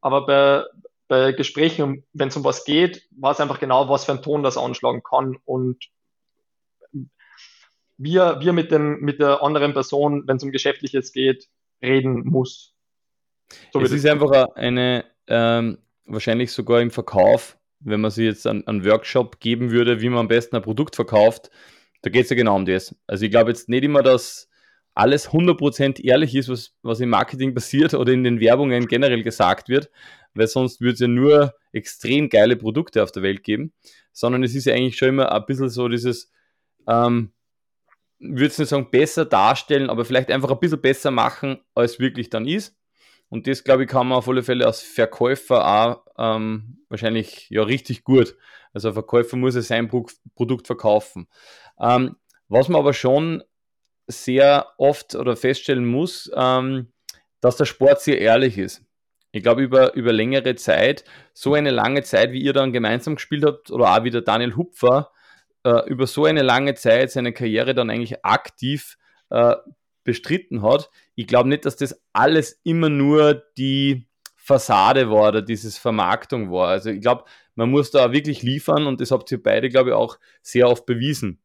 aber 0.00 0.26
bei, 0.26 0.64
bei 1.08 1.32
Gesprächen, 1.32 2.04
wenn 2.12 2.28
es 2.28 2.36
um 2.36 2.44
was 2.44 2.64
geht, 2.64 3.08
weiß 3.16 3.40
einfach 3.40 3.60
genau, 3.60 3.88
was 3.88 4.04
für 4.04 4.12
ein 4.12 4.22
Ton 4.22 4.42
das 4.42 4.58
anschlagen 4.58 5.02
kann 5.02 5.38
und 5.44 5.84
wie 7.96 8.16
wie 8.16 8.18
er 8.18 8.52
mit, 8.52 8.70
dem, 8.70 9.00
mit 9.00 9.20
der 9.20 9.42
anderen 9.42 9.72
Person, 9.72 10.24
wenn 10.26 10.36
es 10.36 10.42
um 10.42 10.50
Geschäftliches 10.50 11.12
geht, 11.12 11.48
reden 11.80 12.26
muss. 12.26 12.74
So 13.72 13.80
es 13.80 13.92
ist 13.92 14.06
einfach 14.06 14.54
eine, 14.56 15.04
ähm, 15.26 15.78
wahrscheinlich 16.06 16.52
sogar 16.52 16.80
im 16.80 16.90
Verkauf, 16.90 17.56
wenn 17.80 18.00
man 18.00 18.10
sich 18.10 18.24
jetzt 18.24 18.46
einen, 18.46 18.66
einen 18.66 18.84
Workshop 18.84 19.40
geben 19.40 19.70
würde, 19.70 20.00
wie 20.00 20.08
man 20.08 20.20
am 20.20 20.28
besten 20.28 20.56
ein 20.56 20.62
Produkt 20.62 20.96
verkauft, 20.96 21.50
da 22.04 22.10
geht 22.10 22.24
es 22.24 22.30
ja 22.30 22.36
genau 22.36 22.54
um 22.54 22.66
das. 22.66 22.94
Also 23.06 23.24
ich 23.24 23.30
glaube 23.30 23.50
jetzt 23.50 23.70
nicht 23.70 23.82
immer, 23.82 24.02
dass 24.02 24.50
alles 24.94 25.30
100% 25.30 26.04
ehrlich 26.04 26.34
ist, 26.34 26.50
was, 26.50 26.74
was 26.82 27.00
im 27.00 27.08
Marketing 27.08 27.54
passiert 27.54 27.94
oder 27.94 28.12
in 28.12 28.24
den 28.24 28.40
Werbungen 28.40 28.86
generell 28.86 29.22
gesagt 29.22 29.70
wird, 29.70 29.90
weil 30.34 30.46
sonst 30.46 30.82
würde 30.82 30.92
es 30.92 31.00
ja 31.00 31.08
nur 31.08 31.54
extrem 31.72 32.28
geile 32.28 32.56
Produkte 32.56 33.02
auf 33.02 33.10
der 33.10 33.22
Welt 33.22 33.42
geben, 33.42 33.72
sondern 34.12 34.42
es 34.42 34.54
ist 34.54 34.66
ja 34.66 34.74
eigentlich 34.74 34.98
schon 34.98 35.08
immer 35.08 35.32
ein 35.32 35.46
bisschen 35.46 35.70
so 35.70 35.88
dieses, 35.88 36.30
ähm, 36.86 37.32
würde 38.18 38.46
es 38.48 38.58
nicht 38.58 38.68
sagen, 38.68 38.90
besser 38.90 39.24
darstellen, 39.24 39.88
aber 39.88 40.04
vielleicht 40.04 40.30
einfach 40.30 40.50
ein 40.50 40.60
bisschen 40.60 40.82
besser 40.82 41.10
machen, 41.10 41.58
als 41.74 41.98
wirklich 41.98 42.28
dann 42.28 42.46
ist. 42.46 42.76
Und 43.30 43.46
das, 43.46 43.64
glaube 43.64 43.84
ich, 43.84 43.88
kann 43.88 44.08
man 44.08 44.18
auf 44.18 44.28
alle 44.28 44.42
Fälle 44.42 44.66
als 44.66 44.82
Verkäufer 44.82 45.66
auch 45.66 46.04
ähm, 46.18 46.84
wahrscheinlich 46.90 47.48
ja 47.48 47.62
richtig 47.62 48.04
gut. 48.04 48.36
Also 48.74 48.88
ein 48.88 48.94
Verkäufer 48.94 49.36
muss 49.36 49.54
ja 49.54 49.62
sein 49.62 49.88
Pro 49.88 50.06
Produkt 50.34 50.66
verkaufen. 50.66 51.28
Ähm, 51.80 52.16
was 52.48 52.68
man 52.68 52.80
aber 52.80 52.92
schon 52.92 53.42
sehr 54.06 54.66
oft 54.78 55.14
oder 55.14 55.36
feststellen 55.36 55.86
muss, 55.86 56.30
ähm, 56.34 56.92
dass 57.40 57.56
der 57.56 57.64
Sport 57.64 58.00
sehr 58.00 58.20
ehrlich 58.20 58.58
ist. 58.58 58.82
Ich 59.32 59.42
glaube, 59.42 59.62
über, 59.62 59.94
über 59.94 60.12
längere 60.12 60.54
Zeit, 60.54 61.04
so 61.32 61.54
eine 61.54 61.70
lange 61.70 62.02
Zeit, 62.02 62.32
wie 62.32 62.42
ihr 62.42 62.52
dann 62.52 62.72
gemeinsam 62.72 63.16
gespielt 63.16 63.44
habt, 63.44 63.70
oder 63.70 63.92
auch 63.92 64.04
wie 64.04 64.10
der 64.10 64.20
Daniel 64.20 64.56
Hupfer, 64.56 65.10
äh, 65.64 65.88
über 65.88 66.06
so 66.06 66.24
eine 66.24 66.42
lange 66.42 66.74
Zeit 66.74 67.10
seine 67.10 67.32
Karriere 67.32 67.74
dann 67.74 67.90
eigentlich 67.90 68.24
aktiv 68.24 68.96
äh, 69.30 69.56
bestritten 70.04 70.62
hat. 70.62 70.90
Ich 71.14 71.26
glaube 71.26 71.48
nicht, 71.48 71.64
dass 71.64 71.76
das 71.76 72.00
alles 72.12 72.60
immer 72.62 72.90
nur 72.90 73.42
die 73.56 74.06
Fassade 74.36 75.10
war 75.10 75.28
oder 75.28 75.42
dieses 75.42 75.78
Vermarktung 75.78 76.52
war. 76.52 76.68
Also 76.68 76.90
ich 76.90 77.00
glaube, 77.00 77.24
man 77.54 77.70
muss 77.70 77.90
da 77.90 78.12
wirklich 78.12 78.42
liefern 78.42 78.86
und 78.86 79.00
das 79.00 79.10
habt 79.10 79.32
ihr 79.32 79.42
beide, 79.42 79.70
glaube 79.70 79.90
ich, 79.90 79.96
auch 79.96 80.18
sehr 80.42 80.68
oft 80.68 80.86
bewiesen. 80.86 81.40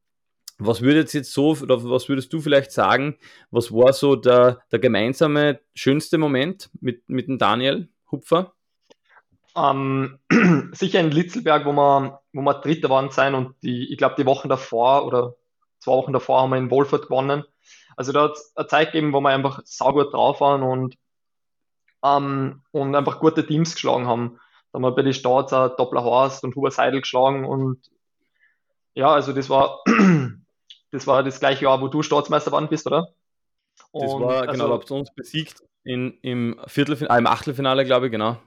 Was 0.60 0.82
würdest 0.82 1.14
jetzt 1.14 1.32
so, 1.32 1.52
oder 1.52 1.82
was 1.90 2.10
würdest 2.10 2.34
du 2.34 2.42
vielleicht 2.42 2.74
sagen, 2.74 3.18
was 3.50 3.72
war 3.72 3.94
so 3.94 4.18
der, 4.18 4.60
der 4.72 4.80
gemeinsame 4.80 5.62
schönste 5.74 6.18
Moment 6.18 6.70
mit, 6.82 7.08
mit 7.08 7.30
dem 7.30 7.38
Daniel 7.38 7.88
Hupfer? 8.12 8.54
Ähm, 9.56 10.20
sicher 10.74 11.00
in 11.00 11.12
Litzelberg, 11.12 11.66
wo 11.66 11.72
wir, 11.72 12.22
wo 12.34 12.42
wir 12.42 12.54
Dritter 12.56 12.90
waren 12.90 13.10
sein 13.10 13.36
und 13.36 13.56
die, 13.64 13.92
ich 13.92 13.98
glaube, 13.98 14.16
die 14.18 14.26
Wochen 14.26 14.50
davor 14.50 15.06
oder 15.06 15.36
zwei 15.80 15.94
Wochen 15.94 16.12
davor 16.12 16.42
haben 16.42 16.50
wir 16.50 16.58
in 16.58 16.72
Wolfurt 16.72 17.04
gewonnen. 17.04 17.46
Also 17.96 18.12
da 18.12 18.24
hat 18.24 18.34
es 18.34 18.52
eine 18.56 18.68
Zeit 18.68 18.92
gegeben, 18.92 19.14
wo 19.14 19.22
wir 19.22 19.30
einfach 19.30 19.62
saugut 19.64 20.14
drauf 20.14 20.42
waren 20.42 20.62
und, 20.62 20.96
ähm, 22.04 22.64
und 22.72 22.96
einfach 22.96 23.20
gute 23.20 23.46
Teams 23.46 23.76
geschlagen 23.76 24.08
haben. 24.08 24.40
Da 24.72 24.78
haben 24.78 24.84
wir 24.84 24.92
bei 24.92 25.04
den 25.04 25.14
Starts 25.14 25.54
auch 25.54 25.76
Doppler 25.78 26.04
Horst 26.04 26.44
und 26.44 26.56
Huber 26.56 26.72
Seidel 26.72 27.00
geschlagen 27.00 27.46
und 27.46 27.90
ja, 28.94 29.08
also 29.08 29.34
das 29.34 29.50
war 29.50 29.80
das 30.92 31.08
war 31.08 31.24
das 31.24 31.40
gleiche 31.40 31.66
Jahr, 31.66 31.82
wo 31.82 31.88
du 31.88 32.02
Staatsmeister 32.02 32.52
geworden 32.52 32.68
bist, 32.70 32.88
oder? 32.88 33.14
Und 33.92 34.04
das 34.04 34.12
war, 34.14 34.20
genau, 34.20 34.30
also, 34.30 34.52
genau, 34.52 34.74
habt 34.74 34.92
ihr 34.92 34.96
uns 34.96 35.14
besiegt 35.14 35.64
in, 35.84 36.18
im 36.22 36.60
Viertelfinale, 36.68 37.18
äh, 37.18 37.20
im 37.20 37.28
Achtelfinale, 37.28 37.86
glaube 37.86 38.08
ich, 38.08 38.12
genau. 38.12 38.38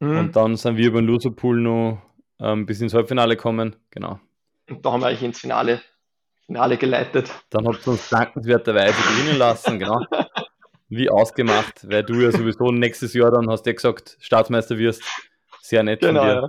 Mhm. 0.00 0.18
Und 0.18 0.36
dann 0.36 0.56
sind 0.56 0.76
wir 0.76 0.88
über 0.88 1.00
den 1.00 1.06
Loserpool 1.06 1.60
noch 1.60 2.02
ähm, 2.40 2.66
bis 2.66 2.80
ins 2.80 2.94
Halbfinale 2.94 3.36
gekommen. 3.36 3.76
Genau. 3.90 4.20
Und 4.68 4.84
da 4.84 4.92
haben 4.92 5.00
wir 5.00 5.08
eigentlich 5.08 5.22
ins 5.22 5.40
Finale, 5.40 5.80
Finale 6.46 6.76
geleitet. 6.76 7.30
Dann 7.50 7.66
habt 7.66 7.86
ihr 7.86 7.92
uns 7.92 8.08
dankenswerterweise 8.08 8.96
gewinnen 8.96 9.38
lassen, 9.38 9.78
genau. 9.78 10.00
Wie 10.90 11.10
ausgemacht, 11.10 11.88
weil 11.88 12.02
du 12.02 12.14
ja 12.14 12.32
sowieso 12.32 12.70
nächstes 12.70 13.12
Jahr 13.12 13.30
dann 13.30 13.50
hast 13.50 13.64
du 13.64 13.70
ja 13.70 13.74
gesagt, 13.74 14.16
Staatsmeister 14.20 14.78
wirst. 14.78 15.02
Sehr 15.60 15.82
nett 15.82 16.00
genau, 16.00 16.20
von 16.20 16.28
dir. 16.28 16.48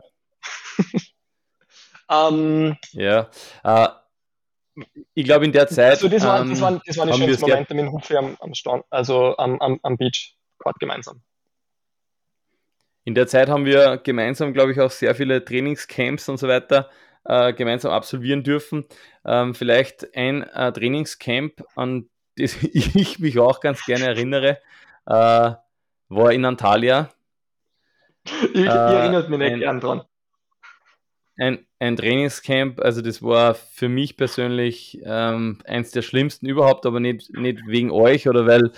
Ja. 2.08 2.28
um, 2.28 2.36
ähm, 2.70 2.78
ja. 2.94 3.30
Äh, 3.64 3.90
ich 5.14 5.26
glaube, 5.26 5.46
in 5.46 5.52
der 5.52 5.68
Zeit. 5.68 5.92
Also, 5.92 6.08
das 6.08 6.24
waren, 6.24 6.50
das 6.50 6.62
waren, 6.62 6.82
das 6.86 6.98
waren 6.98 7.10
die 7.10 7.18
schönsten 7.18 7.50
Momente 7.50 7.74
mit 7.74 7.86
dem 7.86 7.92
Hufe 7.92 8.18
am, 8.18 8.38
am, 8.40 8.54
Stand, 8.54 8.84
also 8.90 9.38
am, 9.38 9.60
am, 9.62 9.80
am 9.84 9.98
Beach, 9.98 10.36
Quad 10.60 10.80
gemeinsam. 10.80 11.22
In 13.06 13.16
der 13.16 13.28
Zeit 13.28 13.50
haben 13.50 13.66
wir 13.66 13.98
gemeinsam, 13.98 14.54
glaube 14.54 14.72
ich, 14.72 14.80
auch 14.80 14.92
sehr 14.92 15.16
viele 15.16 15.44
Trainingscamps 15.44 16.30
und 16.30 16.38
so 16.38 16.48
weiter 16.48 16.90
äh, 17.26 17.54
gemeinsam 17.54 17.92
absolvieren 17.92 18.44
dürfen. 18.44 18.86
Ähm, 19.26 19.56
vielleicht 19.56 20.16
ein 20.16 20.44
äh, 20.44 20.72
Trainingscamp, 20.72 21.64
an 21.76 22.10
das 22.38 22.56
ich 22.62 23.20
mich 23.20 23.40
auch 23.40 23.60
ganz 23.60 23.86
gerne 23.86 24.06
erinnere, 24.06 24.60
äh, 25.06 25.52
war 26.10 26.32
in 26.32 26.46
Antalya. 26.46 27.10
Ich, 28.26 28.56
ich 28.56 28.66
erinnert 28.66 29.30
mich 29.30 29.40
nicht 29.40 29.60
gern 29.60 29.80
dran. 29.80 30.04
Ein, 31.40 31.66
ein 31.80 31.96
Trainingscamp, 31.96 32.82
also 32.82 33.02
das 33.02 33.24
war 33.24 33.56
für 33.56 33.88
mich 33.88 34.18
persönlich 34.18 35.00
ähm, 35.04 35.60
eins 35.66 35.92
der 35.92 36.02
schlimmsten 36.02 36.48
überhaupt, 36.48 36.86
aber 36.86 37.00
nicht, 37.00 37.32
nicht 37.34 37.62
wegen 37.66 37.92
euch 37.92 38.28
oder 38.28 38.46
weil, 38.46 38.72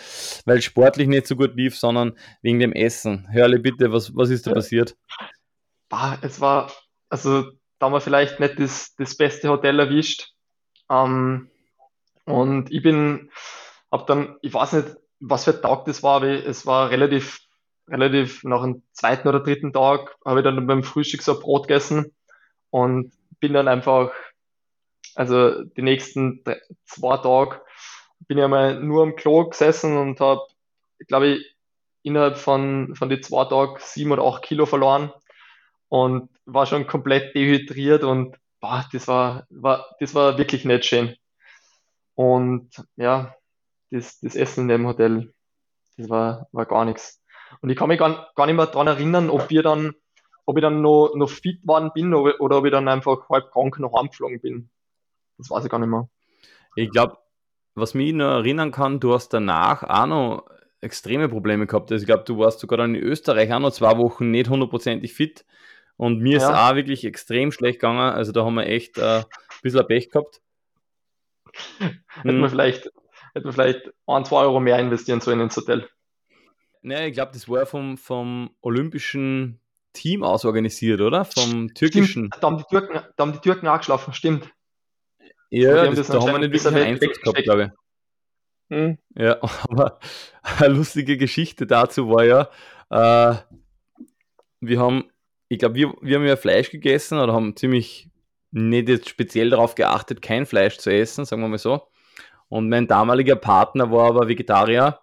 weil 0.46 0.62
sportlich 0.62 1.08
nicht 1.08 1.26
so 1.26 1.36
gut 1.36 1.56
lief, 1.56 1.78
sondern 1.78 2.14
wegen 2.42 2.60
dem 2.60 2.72
Essen. 2.72 3.28
Hörle 3.32 3.60
bitte, 3.60 3.92
was, 3.92 4.16
was 4.16 4.30
ist 4.30 4.46
da 4.46 4.54
passiert? 4.54 4.96
Bah, 5.90 6.20
es 6.22 6.40
war, 6.40 6.72
also 7.10 7.46
da 7.80 7.88
haben 7.88 7.94
wir 7.94 8.02
vielleicht 8.02 8.40
nicht 8.40 8.60
das, 8.60 8.94
das 8.96 9.18
beste 9.18 9.50
Hotel 9.50 9.80
erwischt. 9.80 10.34
Ähm, 10.90 11.50
und 12.26 12.72
ich 12.72 12.84
bin, 12.84 13.32
hab 13.92 14.06
dann, 14.06 14.38
ich 14.44 14.54
weiß 14.54 14.74
nicht, 14.74 14.96
was 15.20 15.46
für 15.46 15.56
ein 15.56 15.62
Tag 15.64 15.86
das 15.86 16.04
war, 16.04 16.18
aber 16.18 16.46
es 16.46 16.68
war 16.68 16.92
relativ, 16.92 17.40
relativ 17.90 18.44
nach 18.44 18.62
dem 18.62 18.84
zweiten 18.94 19.28
oder 19.28 19.40
dritten 19.40 19.74
Tag, 19.74 20.16
habe 20.24 20.40
ich 20.40 20.44
dann 20.44 20.68
beim 20.68 20.84
Frühstück 20.84 21.24
so 21.24 21.34
ein 21.34 21.40
Brot 21.40 21.68
gegessen 21.68 22.14
und 22.72 23.14
bin 23.40 23.54
dann 23.54 23.68
einfach, 23.68 24.12
also 25.16 25.64
die 25.64 25.82
nächsten 25.82 26.44
drei, 26.44 26.60
zwei 26.86 27.18
Tage 27.18 27.62
bin 28.28 28.38
ich 28.38 28.44
einmal 28.44 28.80
nur 28.80 29.04
am 29.04 29.16
Klo 29.16 29.48
gesessen 29.48 29.98
und 29.98 30.20
habe, 30.20 30.42
glaube 31.08 31.28
ich, 31.28 31.56
innerhalb 32.04 32.38
von, 32.38 32.96
von 32.96 33.10
den 33.10 33.22
zwei 33.22 33.46
Tagen 33.46 33.76
sieben 33.80 34.12
oder 34.12 34.24
acht 34.24 34.44
Kilo 34.44 34.66
verloren 34.66 35.12
und 35.90 36.30
war 36.46 36.66
schon 36.66 36.88
komplett 36.88 37.36
dehydriert 37.36 38.04
und 38.04 38.38
boah, 38.60 38.88
das 38.92 39.08
war, 39.08 39.46
war, 39.50 39.96
das 40.00 40.16
war 40.16 40.38
wirklich 40.38 40.66
nicht 40.66 40.86
schön. 40.86 41.16
Und 42.16 42.70
ja, 42.96 43.36
das, 43.90 44.20
das 44.20 44.36
Essen 44.36 44.62
in 44.62 44.68
dem 44.70 44.88
Hotel, 44.88 45.34
das 45.98 46.10
war, 46.10 46.48
war 46.52 46.66
gar 46.66 46.86
nichts. 46.86 47.22
Und 47.62 47.70
ich 47.70 47.78
kann 47.78 47.90
mich 47.90 48.00
gar, 48.00 48.32
gar 48.36 48.46
nicht 48.46 48.56
mehr 48.56 48.68
daran 48.68 48.88
erinnern, 48.88 49.30
ob 49.30 49.50
wir 49.50 49.64
dann, 49.64 49.94
ob 50.46 50.58
ich 50.58 50.62
dann 50.62 50.82
noch, 50.82 51.14
noch 51.16 51.30
fit 51.30 51.62
geworden 51.62 51.92
bin 51.94 52.14
oder, 52.14 52.40
oder 52.40 52.58
ob 52.58 52.66
ich 52.66 52.72
dann 52.72 52.88
einfach 52.88 53.30
halb 53.30 53.52
krank 53.52 53.80
noch 53.80 53.94
heimgeflogen 53.94 54.42
bin. 54.42 54.70
Das 55.38 55.50
weiß 55.50 55.66
ich 55.66 55.72
gar 55.72 55.80
nicht 55.80 55.90
mehr. 55.90 56.10
Ich 56.76 56.90
glaube, 56.90 57.18
was 57.76 57.94
mich 57.94 58.14
noch 58.14 58.32
erinnern 58.32 58.72
kann, 58.72 59.00
du 59.00 59.14
hast 59.14 59.30
danach 59.30 59.84
auch 59.84 60.06
noch 60.06 60.46
extreme 60.82 61.30
Probleme 61.30 61.68
gehabt. 61.68 61.92
Also 61.92 62.04
ich 62.04 62.08
glaube, 62.08 62.24
du 62.26 62.38
warst 62.38 62.60
sogar 62.60 62.78
dann 62.78 62.96
in 62.96 63.04
Österreich 63.04 63.52
auch 63.54 63.60
noch 63.60 63.72
zwei 63.72 63.98
Wochen 63.98 64.32
nicht 64.32 64.50
hundertprozentig 64.50 65.14
fit. 65.14 65.46
Und 65.96 66.20
mir 66.20 66.38
ja. 66.40 66.50
ist 66.50 66.56
auch 66.56 66.76
wirklich 66.76 67.06
extrem 67.06 67.52
schlecht 67.52 67.80
gegangen. 67.80 68.00
Also 68.00 68.32
da 68.32 68.44
haben 68.44 68.56
wir 68.56 68.66
echt 68.66 68.98
äh, 68.98 69.20
ein 69.20 69.26
bisschen 69.62 69.86
Pech 69.86 70.10
gehabt. 70.10 70.42
Hätten 71.80 72.38
wir 72.38 72.44
hm. 72.44 72.50
vielleicht, 72.50 72.90
hätten 73.34 73.46
wir 73.46 73.54
vielleicht 73.54 73.92
ein, 74.08 74.26
zwei 74.26 74.42
Euro 74.42 74.60
mehr 74.60 74.80
investieren 74.80 75.22
sollen 75.22 75.42
ins 75.42 75.58
Hotel. 75.58 75.88
Ne, 76.82 77.08
ich 77.08 77.14
glaube, 77.14 77.34
das 77.34 77.48
war 77.48 77.66
vom, 77.66 77.98
vom 77.98 78.56
olympischen 78.62 79.60
Team 79.94 80.24
aus 80.24 80.46
organisiert, 80.46 81.02
oder? 81.02 81.26
Vom 81.26 81.74
türkischen. 81.74 82.28
Stimmt, 82.28 82.38
da 82.40 82.48
haben 82.48 82.58
die 82.58 82.64
Türken, 82.70 83.00
da 83.16 83.24
haben 83.24 83.34
die 83.34 83.40
Türken 83.40 83.68
auch 83.68 83.78
geschlafen, 83.78 84.14
stimmt. 84.14 84.50
Ja, 85.50 85.86
das, 85.86 85.96
das 85.96 86.08
da 86.08 86.22
haben 86.22 86.32
wir 86.32 86.40
nicht 86.40 86.54
wirklich 86.54 86.68
einen 86.68 86.96
Einsatz 86.96 87.20
gehabt, 87.20 87.44
glaube 87.44 87.64
ich. 87.64 88.78
Hm. 88.78 88.98
Ja, 89.16 89.38
aber 89.70 90.00
eine 90.42 90.74
lustige 90.74 91.18
Geschichte 91.18 91.68
dazu 91.68 92.10
war 92.10 92.24
ja, 92.24 92.50
äh, 92.90 93.36
wir 94.62 94.80
haben, 94.80 95.12
ich 95.50 95.60
glaube, 95.60 95.76
wir, 95.76 95.94
wir 96.02 96.18
haben 96.18 96.26
ja 96.26 96.38
Fleisch 96.38 96.72
gegessen 96.72 97.20
oder 97.20 97.34
haben 97.34 97.56
ziemlich 97.56 98.10
nicht 98.52 98.90
jetzt 98.90 99.10
speziell 99.10 99.50
darauf 99.50 99.76
geachtet, 99.76 100.22
kein 100.22 100.46
Fleisch 100.46 100.78
zu 100.78 100.92
essen, 100.92 101.26
sagen 101.26 101.42
wir 101.42 101.50
mal 101.50 101.58
so. 101.58 101.88
Und 102.48 102.70
mein 102.70 102.88
damaliger 102.88 103.36
Partner 103.36 103.92
war 103.92 104.10
aber 104.10 104.28
Vegetarier. 104.28 105.00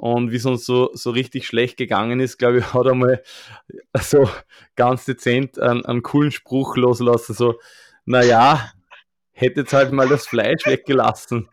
Und 0.00 0.32
wie 0.32 0.36
es 0.36 0.46
uns 0.46 0.64
so, 0.64 0.88
so 0.94 1.10
richtig 1.10 1.46
schlecht 1.46 1.76
gegangen 1.76 2.20
ist, 2.20 2.38
glaube 2.38 2.60
ich, 2.60 2.64
hat 2.72 2.86
er 2.86 2.94
mal 2.94 3.22
so 4.00 4.30
ganz 4.74 5.04
dezent 5.04 5.58
einen, 5.58 5.84
einen 5.84 6.02
coolen 6.02 6.32
Spruch 6.32 6.78
loslassen, 6.78 7.34
so, 7.34 7.60
naja, 8.06 8.72
hättet 9.30 9.70
halt 9.74 9.92
mal 9.92 10.08
das 10.08 10.26
Fleisch 10.26 10.64
weggelassen. 10.64 11.50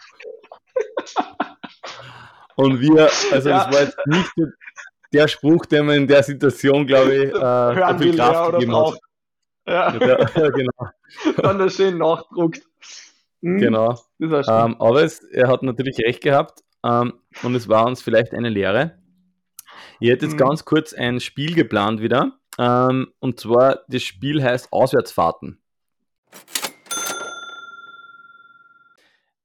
Und 2.56 2.80
wir, 2.80 3.10
also 3.34 3.50
ja. 3.50 3.66
das 3.66 3.76
war 3.76 3.82
jetzt 3.82 3.98
nicht 4.06 4.34
der 5.12 5.28
Spruch, 5.28 5.66
der 5.66 5.84
man 5.84 5.96
in 5.96 6.08
der 6.08 6.24
Situation, 6.24 6.88
glaube 6.88 7.16
ich, 7.16 7.34
äh, 7.34 7.92
so 7.92 7.98
viel 7.98 8.16
Kraft 8.16 8.52
gegeben 8.54 8.76
hat. 8.78 9.00
Ja. 9.68 9.94
ja, 9.94 10.50
genau. 10.52 10.90
Dann 11.36 11.60
das 11.60 11.76
schön 11.76 11.98
nachdruckt. 11.98 12.62
Mhm. 13.42 13.58
Genau. 13.58 14.00
Ähm, 14.22 14.78
aber 14.80 15.04
es, 15.04 15.22
er 15.26 15.50
hat 15.50 15.64
natürlich 15.64 16.00
recht 16.00 16.24
gehabt 16.24 16.64
ähm, 16.84 17.14
und 17.44 17.56
es 17.56 17.68
war 17.68 17.86
uns 17.86 18.02
vielleicht 18.02 18.34
eine 18.34 18.50
Lehre. 18.50 18.98
Ich 20.00 20.10
hätte 20.10 20.26
jetzt 20.26 20.34
mhm. 20.34 20.40
ganz 20.40 20.66
kurz 20.66 20.94
ein 20.94 21.20
Spiel 21.20 21.56
geplant 21.56 22.02
wieder. 22.02 22.40
Ähm, 22.60 23.14
und 23.20 23.40
zwar, 23.40 23.82
das 23.88 24.04
Spiel 24.04 24.44
heißt 24.44 24.72
Auswärtsfahrten. 24.72 25.62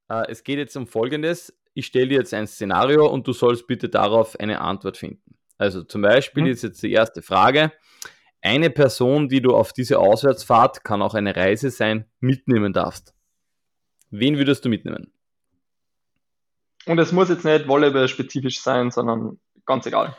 Äh, 0.09 0.31
es 0.31 0.44
geht 0.44 0.59
jetzt 0.59 0.76
um 0.76 0.87
Folgendes. 0.87 1.57
Ich 1.74 1.87
stelle 1.87 2.09
dir 2.09 2.18
jetzt 2.18 2.35
ein 2.35 2.46
Szenario 2.46 3.07
und 3.07 3.26
du 3.26 3.33
sollst 3.33 3.66
bitte 3.66 3.88
darauf 3.88 4.38
eine 4.38 4.61
Antwort 4.61 4.98
finden. 4.98 5.37
Also 5.59 5.83
zum 5.83 6.02
Beispiel 6.02 6.44
mhm. 6.44 6.50
ist 6.50 6.62
jetzt 6.62 6.83
die 6.83 6.92
erste 6.92 7.22
Frage. 7.22 7.72
Eine 8.40 8.70
Person, 8.70 9.28
die 9.28 9.40
du 9.40 9.55
auf 9.55 9.72
diese 9.72 9.98
Auswärtsfahrt, 9.98 10.85
kann 10.85 11.00
auch 11.00 11.14
eine 11.14 11.37
Reise 11.37 11.70
sein, 11.70 12.07
mitnehmen 12.18 12.72
darfst. 12.72 13.14
Wen 14.11 14.37
würdest 14.37 14.64
du 14.64 14.68
mitnehmen? 14.68 15.12
Und 16.87 16.99
es 16.99 17.12
muss 17.12 17.29
jetzt 17.29 17.45
nicht 17.45 17.68
Volleyball-spezifisch 17.68 18.61
sein, 18.61 18.90
sondern 18.90 19.38
ganz 19.66 19.87
egal. 19.87 20.16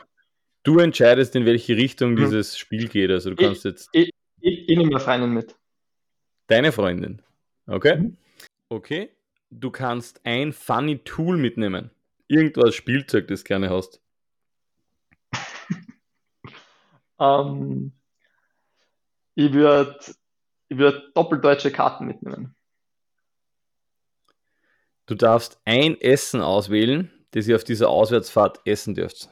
Du 0.62 0.78
entscheidest, 0.78 1.36
in 1.36 1.44
welche 1.44 1.76
Richtung 1.76 2.12
mhm. 2.12 2.16
dieses 2.16 2.56
Spiel 2.56 2.88
geht. 2.88 3.10
Also 3.10 3.30
du 3.30 3.36
kannst 3.36 3.64
ich, 3.64 3.70
jetzt. 3.70 3.88
Ich, 3.92 4.10
ich, 4.40 4.68
ich 4.68 4.78
nehme 4.78 4.90
eine 4.90 5.00
Freundin 5.00 5.30
mit. 5.30 5.54
Deine 6.46 6.72
Freundin. 6.72 7.22
Okay. 7.66 7.98
Mhm. 7.98 8.16
Okay 8.70 9.10
du 9.60 9.70
kannst 9.70 10.20
ein 10.24 10.52
funny 10.52 10.98
Tool 10.98 11.36
mitnehmen. 11.36 11.90
Irgendwas 12.28 12.74
Spielzeug, 12.74 13.28
das 13.28 13.40
du 13.40 13.48
gerne 13.48 13.70
hast. 13.70 14.00
um, 17.16 17.20
ähm, 17.20 17.92
ich 19.34 19.52
würde 19.52 19.98
ich 20.68 20.78
würd 20.78 21.16
doppeldeutsche 21.16 21.70
Karten 21.70 22.06
mitnehmen. 22.06 22.53
Du 25.06 25.14
darfst 25.14 25.60
ein 25.64 26.00
Essen 26.00 26.40
auswählen, 26.40 27.10
das 27.32 27.46
ihr 27.46 27.56
auf 27.56 27.64
dieser 27.64 27.90
Auswärtsfahrt 27.90 28.60
essen 28.64 28.94
dürft. 28.94 29.28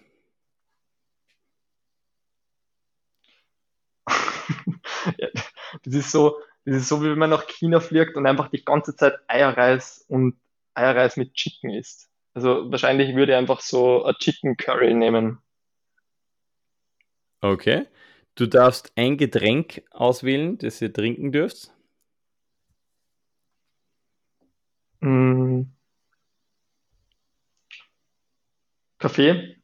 das 5.85 5.95
ist 5.95 6.11
so, 6.11 6.39
das 6.65 6.77
ist 6.77 6.89
so, 6.89 7.03
wie 7.03 7.11
wenn 7.11 7.19
man 7.19 7.31
nach 7.31 7.47
China 7.47 7.81
fliegt 7.81 8.17
und 8.17 8.27
einfach 8.27 8.49
die 8.49 8.65
ganze 8.65 8.95
Zeit 8.95 9.15
Eierreis 9.29 10.05
und 10.09 10.37
Eierreis 10.75 11.17
mit 11.17 11.35
Chicken 11.35 11.71
isst. 11.71 12.11
Also 12.35 12.71
wahrscheinlich 12.71 13.15
würde 13.15 13.33
ich 13.33 13.39
einfach 13.39 13.61
so 13.61 14.05
ein 14.05 14.15
Chicken 14.15 14.57
Curry 14.57 14.95
nehmen. 14.95 15.39
Okay. 17.41 17.87
Du 18.35 18.47
darfst 18.47 18.93
ein 18.97 19.19
Getränk 19.19 19.83
auswählen, 19.91 20.57
das 20.57 20.81
ihr 20.81 20.93
trinken 20.93 21.33
dürft. 21.33 21.71
Mm. 25.03 25.65
Kaffee. 28.99 29.57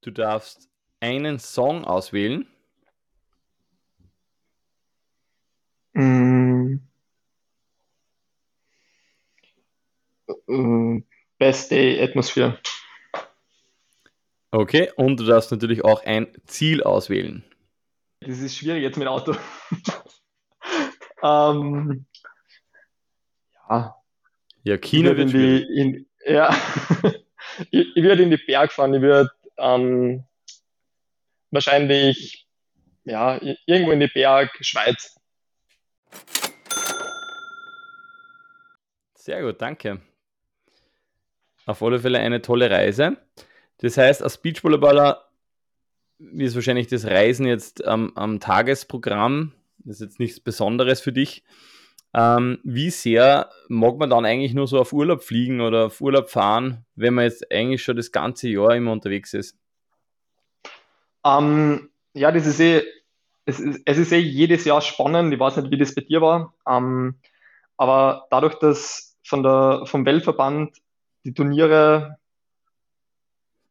Du 0.00 0.10
darfst 0.10 0.70
einen 1.00 1.38
Song 1.38 1.84
auswählen. 1.84 2.46
Mm. 5.94 6.78
Mm, 10.46 11.04
Best 11.38 11.70
Day 11.70 12.02
Atmosphere. 12.02 12.58
Okay, 14.50 14.90
und 14.96 15.20
du 15.20 15.24
darfst 15.24 15.50
natürlich 15.50 15.84
auch 15.84 16.02
ein 16.04 16.32
Ziel 16.46 16.82
auswählen. 16.82 17.44
Das 18.20 18.38
ist 18.38 18.56
schwierig 18.56 18.82
jetzt 18.82 18.96
mit 18.96 19.08
Auto. 19.08 19.34
ähm, 21.22 22.06
ja. 23.72 23.96
Ja, 24.64 24.76
China 24.78 25.16
wird 25.16 25.32
in 25.32 25.38
die, 25.38 25.80
in, 25.80 26.06
Ja, 26.24 26.54
ich, 27.70 27.96
ich 27.96 28.02
würde 28.02 28.22
in 28.22 28.30
die 28.30 28.36
Berg 28.36 28.72
fahren. 28.72 28.94
Ich 28.94 29.02
würde 29.02 29.30
ähm, 29.58 30.24
wahrscheinlich 31.50 32.46
ja, 33.04 33.40
irgendwo 33.66 33.92
in 33.92 34.00
die 34.00 34.06
Berg, 34.06 34.50
Schweiz. 34.60 35.16
Sehr 39.14 39.42
gut, 39.42 39.60
danke. 39.60 40.00
Auf 41.66 41.82
alle 41.82 42.00
Fälle 42.00 42.18
eine 42.18 42.42
tolle 42.42 42.70
Reise. 42.70 43.16
Das 43.78 43.96
heißt, 43.96 44.22
als 44.22 44.38
Beachvolleyballer 44.40 45.28
ist 46.18 46.54
wahrscheinlich 46.54 46.86
das 46.86 47.04
Reisen 47.04 47.46
jetzt 47.46 47.84
am, 47.84 48.12
am 48.14 48.40
Tagesprogramm. 48.40 49.52
Das 49.78 49.96
ist 49.96 50.00
jetzt 50.00 50.20
nichts 50.20 50.40
Besonderes 50.40 51.00
für 51.00 51.12
dich. 51.12 51.44
Ähm, 52.14 52.58
wie 52.62 52.90
sehr 52.90 53.50
mag 53.68 53.96
man 53.96 54.10
dann 54.10 54.26
eigentlich 54.26 54.54
nur 54.54 54.66
so 54.66 54.78
auf 54.78 54.92
Urlaub 54.92 55.22
fliegen 55.22 55.60
oder 55.60 55.86
auf 55.86 56.00
Urlaub 56.00 56.28
fahren, 56.28 56.84
wenn 56.94 57.14
man 57.14 57.24
jetzt 57.24 57.50
eigentlich 57.50 57.82
schon 57.82 57.96
das 57.96 58.12
ganze 58.12 58.48
Jahr 58.48 58.76
immer 58.76 58.92
unterwegs 58.92 59.32
ist? 59.32 59.56
Ähm, 61.24 61.90
ja, 62.12 62.30
das 62.30 62.46
ist 62.46 62.60
eh 62.60 62.82
es 63.44 63.60
ist, 63.60 63.82
es 63.84 63.98
ist 63.98 64.12
eh 64.12 64.18
jedes 64.18 64.64
Jahr 64.64 64.80
spannend. 64.80 65.32
Ich 65.32 65.40
weiß 65.40 65.56
nicht, 65.56 65.70
wie 65.70 65.78
das 65.78 65.94
bei 65.94 66.02
dir 66.02 66.20
war. 66.20 66.54
Ähm, 66.68 67.16
aber 67.76 68.26
dadurch, 68.30 68.58
dass 68.58 69.16
von 69.24 69.42
der, 69.42 69.82
vom 69.86 70.06
Weltverband 70.06 70.76
die 71.24 71.34
Turniere 71.34 72.18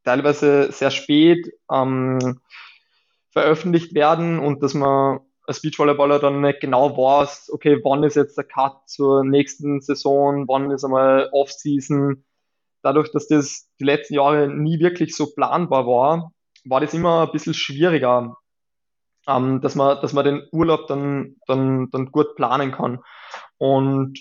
teilweise 0.04 0.72
sehr 0.72 0.92
spät 0.92 1.54
ähm, 1.72 2.40
veröffentlicht 3.30 3.94
werden 3.94 4.40
und 4.40 4.64
dass 4.64 4.74
man 4.74 5.20
als 5.48 5.62
Beachvolleyballer 5.62 6.20
dann 6.20 6.42
nicht 6.42 6.60
genau 6.60 6.96
weiß, 6.96 7.52
okay, 7.54 7.80
wann 7.84 8.04
ist 8.04 8.16
jetzt 8.16 8.38
der 8.38 8.44
Cut 8.44 8.88
zur 8.88 9.24
nächsten 9.24 9.82
Saison, 9.82 10.48
wann 10.48 10.72
ist 10.72 10.84
einmal 10.84 11.30
Off-Season. 11.32 12.24
Dadurch, 12.84 13.12
dass 13.12 13.28
das 13.28 13.70
die 13.80 13.84
letzten 13.84 14.16
Jahre 14.16 14.48
nie 14.48 14.80
wirklich 14.80 15.16
so 15.16 15.34
planbar 15.34 15.86
war, 15.86 16.32
war 16.66 16.80
das 16.80 16.94
immer 16.94 17.26
ein 17.26 17.32
bisschen 17.32 17.54
schwieriger, 17.54 18.38
ähm, 19.28 19.62
dass 19.62 19.76
man, 19.76 20.00
dass 20.02 20.14
man 20.14 20.26
den 20.26 20.48
Urlaub 20.52 20.88
dann, 20.88 21.38
dann, 21.48 21.90
dann 21.92 22.12
gut 22.12 22.36
planen 22.36 22.72
kann. 22.72 23.00
Und 23.58 24.20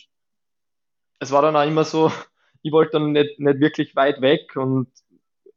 es 1.18 1.32
war 1.32 1.42
dann 1.42 1.56
auch 1.56 1.66
immer 1.66 1.84
so, 1.84 2.10
ich 2.62 2.72
wollte 2.72 2.92
dann 2.92 3.12
nicht, 3.12 3.38
nicht 3.38 3.60
wirklich 3.60 3.96
weit 3.96 4.20
weg 4.20 4.56
und 4.56 4.88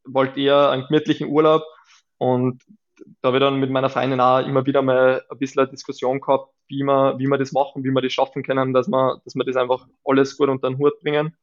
wollte 0.06 0.39
eher 0.39 0.69
einen 0.69 0.86
gemütlichen 0.88 1.28
Urlaub. 1.30 1.63
Und 2.17 2.63
da 3.21 3.27
habe 3.27 3.37
ich 3.37 3.41
dann 3.41 3.59
mit 3.59 3.69
meiner 3.69 3.89
Freundin 3.89 4.19
auch 4.19 4.39
immer 4.39 4.65
wieder 4.65 4.81
mal 4.81 5.23
ein 5.29 5.37
bisschen 5.37 5.61
eine 5.61 5.71
Diskussion 5.71 6.19
gehabt, 6.19 6.53
wie 6.67 6.83
wir, 6.83 7.17
wie 7.19 7.27
wir 7.27 7.37
das 7.37 7.51
machen, 7.51 7.83
wie 7.83 7.91
wir 7.91 8.01
das 8.01 8.13
schaffen 8.13 8.43
können, 8.43 8.73
dass 8.73 8.87
wir, 8.87 9.21
dass 9.23 9.35
wir 9.35 9.45
das 9.45 9.55
einfach 9.55 9.87
alles 10.03 10.37
gut 10.37 10.49
unter 10.49 10.69
den 10.69 10.77
Hut 10.77 10.99
bringen. 11.01 11.35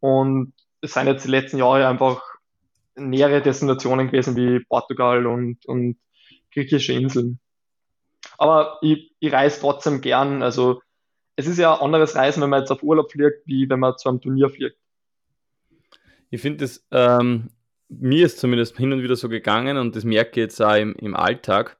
Und 0.00 0.52
es 0.80 0.94
sind 0.94 1.06
jetzt 1.06 1.24
die 1.24 1.30
letzten 1.30 1.58
Jahre 1.58 1.86
einfach 1.86 2.22
nähere 2.94 3.42
Destinationen 3.42 4.06
gewesen 4.06 4.36
wie 4.36 4.60
Portugal 4.64 5.26
und, 5.26 5.64
und 5.66 5.98
griechische 6.52 6.92
Inseln. 6.92 7.40
Aber 8.38 8.78
ich, 8.82 9.14
ich 9.20 9.32
reise 9.32 9.60
trotzdem 9.60 10.00
gern. 10.00 10.42
Also 10.42 10.80
es 11.36 11.46
ist 11.46 11.58
ja 11.58 11.74
ein 11.74 11.80
anderes 11.80 12.14
Reisen, 12.16 12.42
wenn 12.42 12.50
man 12.50 12.60
jetzt 12.60 12.70
auf 12.70 12.82
Urlaub 12.82 13.10
fliegt, 13.12 13.46
wie 13.46 13.68
wenn 13.68 13.80
man 13.80 13.96
zu 13.98 14.08
einem 14.08 14.20
Turnier 14.20 14.50
fliegt. 14.50 14.76
Ich 16.30 16.40
finde 16.40 16.64
das, 16.64 16.84
ähm, 16.90 17.50
mir 17.88 18.26
ist 18.26 18.38
zumindest 18.38 18.76
hin 18.76 18.92
und 18.92 19.02
wieder 19.02 19.16
so 19.16 19.28
gegangen 19.28 19.76
und 19.76 19.96
das 19.96 20.04
merke 20.04 20.30
ich 20.32 20.36
jetzt 20.36 20.60
auch 20.60 20.74
im, 20.76 20.94
im 20.96 21.14
Alltag. 21.14 21.78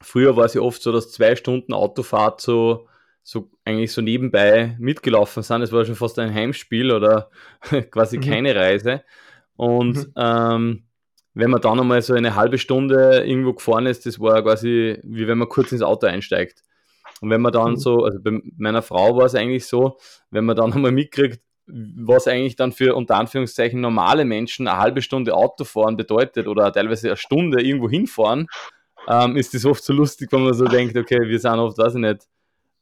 Früher 0.00 0.36
war 0.36 0.44
es 0.44 0.54
ja 0.54 0.60
oft 0.60 0.82
so, 0.82 0.92
dass 0.92 1.12
zwei 1.12 1.36
Stunden 1.36 1.72
Autofahrt 1.72 2.40
so, 2.40 2.88
so 3.22 3.50
eigentlich 3.64 3.92
so 3.92 4.00
nebenbei 4.00 4.76
mitgelaufen 4.78 5.42
sind. 5.42 5.62
Es 5.62 5.72
war 5.72 5.84
schon 5.84 5.96
fast 5.96 6.18
ein 6.18 6.32
Heimspiel 6.32 6.92
oder 6.92 7.30
quasi 7.90 8.18
mhm. 8.18 8.22
keine 8.22 8.54
Reise. 8.54 9.02
Und 9.56 9.96
mhm. 9.96 10.12
ähm, 10.16 10.84
wenn 11.34 11.50
man 11.50 11.60
dann 11.60 11.80
einmal 11.80 12.02
so 12.02 12.14
eine 12.14 12.34
halbe 12.34 12.58
Stunde 12.58 13.24
irgendwo 13.24 13.54
gefahren 13.54 13.86
ist, 13.86 14.06
das 14.06 14.18
war 14.20 14.42
quasi 14.42 14.98
wie 15.02 15.26
wenn 15.28 15.38
man 15.38 15.48
kurz 15.48 15.72
ins 15.72 15.82
Auto 15.82 16.06
einsteigt. 16.06 16.62
Und 17.20 17.30
wenn 17.30 17.40
man 17.40 17.52
dann 17.52 17.72
mhm. 17.72 17.76
so, 17.76 18.04
also 18.04 18.20
bei 18.20 18.40
meiner 18.56 18.82
Frau 18.82 19.16
war 19.16 19.26
es 19.26 19.34
eigentlich 19.34 19.66
so, 19.66 19.98
wenn 20.30 20.44
man 20.44 20.56
dann 20.56 20.72
einmal 20.74 20.92
mitkriegt, 20.92 21.40
was 21.68 22.26
eigentlich 22.26 22.56
dann 22.56 22.72
für 22.72 22.94
unter 22.94 23.16
Anführungszeichen 23.16 23.80
normale 23.80 24.24
Menschen 24.24 24.66
eine 24.66 24.78
halbe 24.78 25.02
Stunde 25.02 25.34
Autofahren 25.34 25.96
bedeutet 25.96 26.48
oder 26.48 26.72
teilweise 26.72 27.08
eine 27.08 27.16
Stunde 27.16 27.62
irgendwo 27.62 27.88
hinfahren, 27.88 28.46
ähm, 29.08 29.36
ist 29.36 29.54
das 29.54 29.64
oft 29.64 29.82
so 29.82 29.92
lustig, 29.92 30.32
wenn 30.32 30.44
man 30.44 30.54
so 30.54 30.66
denkt, 30.66 30.96
okay, 30.96 31.20
wir 31.20 31.38
sind 31.38 31.58
oft, 31.58 31.78
weiß 31.78 31.94
ich 31.94 32.00
nicht, 32.00 32.26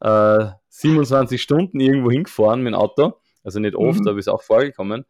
äh, 0.00 0.46
27 0.68 1.40
Stunden 1.40 1.80
irgendwo 1.80 2.10
hingefahren 2.10 2.62
mit 2.62 2.72
dem 2.72 2.78
Auto. 2.78 3.14
Also 3.44 3.60
nicht 3.60 3.76
oft, 3.76 4.00
mhm. 4.00 4.08
aber 4.08 4.18
ist 4.18 4.28
auch 4.28 4.42
vorgekommen. 4.42 5.04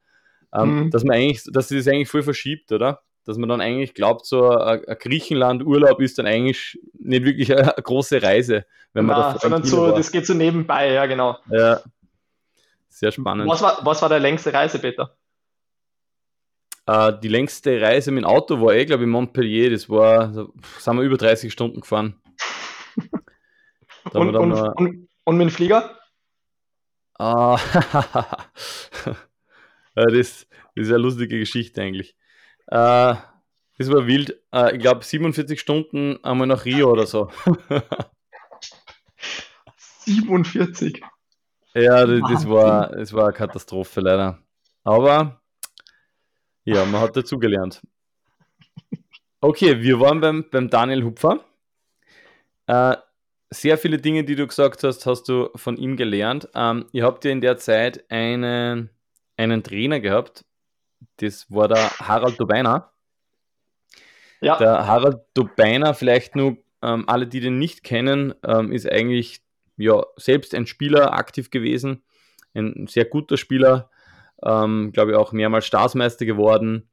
Ähm, 0.54 0.84
mhm. 0.84 0.90
Dass 0.90 1.04
man 1.04 1.16
eigentlich, 1.16 1.42
dass 1.50 1.68
sich 1.68 1.78
das 1.78 1.88
eigentlich 1.88 2.08
voll 2.08 2.22
verschiebt, 2.22 2.70
oder? 2.70 3.00
Dass 3.24 3.38
man 3.38 3.48
dann 3.48 3.60
eigentlich 3.60 3.94
glaubt, 3.94 4.26
so 4.26 4.50
ein, 4.50 4.84
ein 4.86 4.96
Griechenland-Urlaub 4.98 6.00
ist 6.00 6.18
dann 6.18 6.26
eigentlich 6.26 6.78
nicht 6.98 7.24
wirklich 7.24 7.56
eine, 7.56 7.74
große 7.82 8.22
Reise, 8.22 8.64
wenn 8.92 9.06
man 9.06 9.16
da 9.16 9.38
sondern 9.38 9.64
so, 9.64 9.90
das 9.90 10.12
geht 10.12 10.26
so 10.26 10.34
nebenbei, 10.34 10.92
ja 10.92 11.06
genau. 11.06 11.36
Ja, 11.50 11.80
sehr 12.96 13.12
spannend. 13.12 13.46
Was 13.48 13.60
war, 13.60 13.84
was 13.84 14.00
war 14.00 14.08
der 14.08 14.20
längste 14.20 14.52
Reise, 14.54 14.78
Peter? 14.78 15.18
Uh, 16.88 17.10
die 17.10 17.28
längste 17.28 17.78
Reise 17.80 18.10
mit 18.10 18.24
dem 18.24 18.28
Auto 18.28 18.60
war 18.60 18.72
eh, 18.74 18.86
glaube 18.86 19.02
ich, 19.02 19.08
Montpellier. 19.08 19.70
Das 19.70 19.90
war, 19.90 20.28
da 20.28 20.46
sind 20.78 20.96
wir 20.96 21.02
über 21.02 21.18
30 21.18 21.52
Stunden 21.52 21.80
gefahren. 21.80 22.22
und, 24.12 24.34
und, 24.34 24.48
noch... 24.48 24.74
und, 24.76 25.08
und, 25.24 25.36
mit 25.36 25.48
dem 25.48 25.50
Flieger? 25.50 25.98
Uh, 27.18 27.56
das, 29.94 30.12
das, 30.14 30.46
ist 30.74 30.90
eine 30.90 30.98
lustige 30.98 31.38
Geschichte 31.38 31.80
eigentlich. 31.80 32.14
Uh, 32.70 33.16
das 33.78 33.90
war 33.90 34.06
wild. 34.06 34.38
ich 34.74 34.80
glaube, 34.80 35.02
47 35.02 35.58
Stunden 35.58 36.22
einmal 36.22 36.46
nach 36.46 36.66
Rio 36.66 36.90
oder 36.90 37.06
so. 37.06 37.30
47? 39.76 41.02
Ja, 41.76 42.06
das, 42.06 42.20
das, 42.30 42.48
war, 42.48 42.88
das 42.88 43.12
war 43.12 43.24
eine 43.24 43.34
Katastrophe 43.34 44.00
leider. 44.00 44.38
Aber 44.82 45.42
ja, 46.64 46.84
man 46.86 47.02
hat 47.02 47.16
dazugelernt. 47.16 47.82
Okay, 49.42 49.82
wir 49.82 50.00
waren 50.00 50.20
beim, 50.20 50.46
beim 50.50 50.70
Daniel 50.70 51.04
Hupfer. 51.04 51.44
Äh, 52.66 52.96
sehr 53.50 53.76
viele 53.76 53.98
Dinge, 53.98 54.24
die 54.24 54.36
du 54.36 54.46
gesagt 54.46 54.82
hast, 54.84 55.04
hast 55.04 55.28
du 55.28 55.50
von 55.54 55.76
ihm 55.76 55.96
gelernt. 55.96 56.48
Ähm, 56.54 56.86
ihr 56.92 57.04
habt 57.04 57.24
ja 57.26 57.30
in 57.30 57.42
der 57.42 57.58
Zeit 57.58 58.10
einen, 58.10 58.88
einen 59.36 59.62
Trainer 59.62 60.00
gehabt. 60.00 60.46
Das 61.18 61.50
war 61.50 61.68
der 61.68 61.90
Harald 61.98 62.40
Dobeiner. 62.40 62.90
Ja. 64.40 64.56
Der 64.56 64.86
Harald 64.86 65.18
Dobeiner, 65.34 65.92
vielleicht 65.92 66.36
nur 66.36 66.56
ähm, 66.82 67.04
alle, 67.06 67.26
die 67.26 67.40
den 67.40 67.58
nicht 67.58 67.84
kennen, 67.84 68.34
ähm, 68.44 68.72
ist 68.72 68.90
eigentlich 68.90 69.45
ja, 69.76 70.02
selbst 70.16 70.54
ein 70.54 70.66
Spieler 70.66 71.12
aktiv 71.12 71.50
gewesen, 71.50 72.02
ein 72.54 72.86
sehr 72.88 73.04
guter 73.04 73.36
Spieler, 73.36 73.90
ähm, 74.42 74.92
glaube 74.92 75.12
ich 75.12 75.16
auch 75.16 75.32
mehrmals 75.32 75.66
Staatsmeister 75.66 76.24
geworden, 76.24 76.88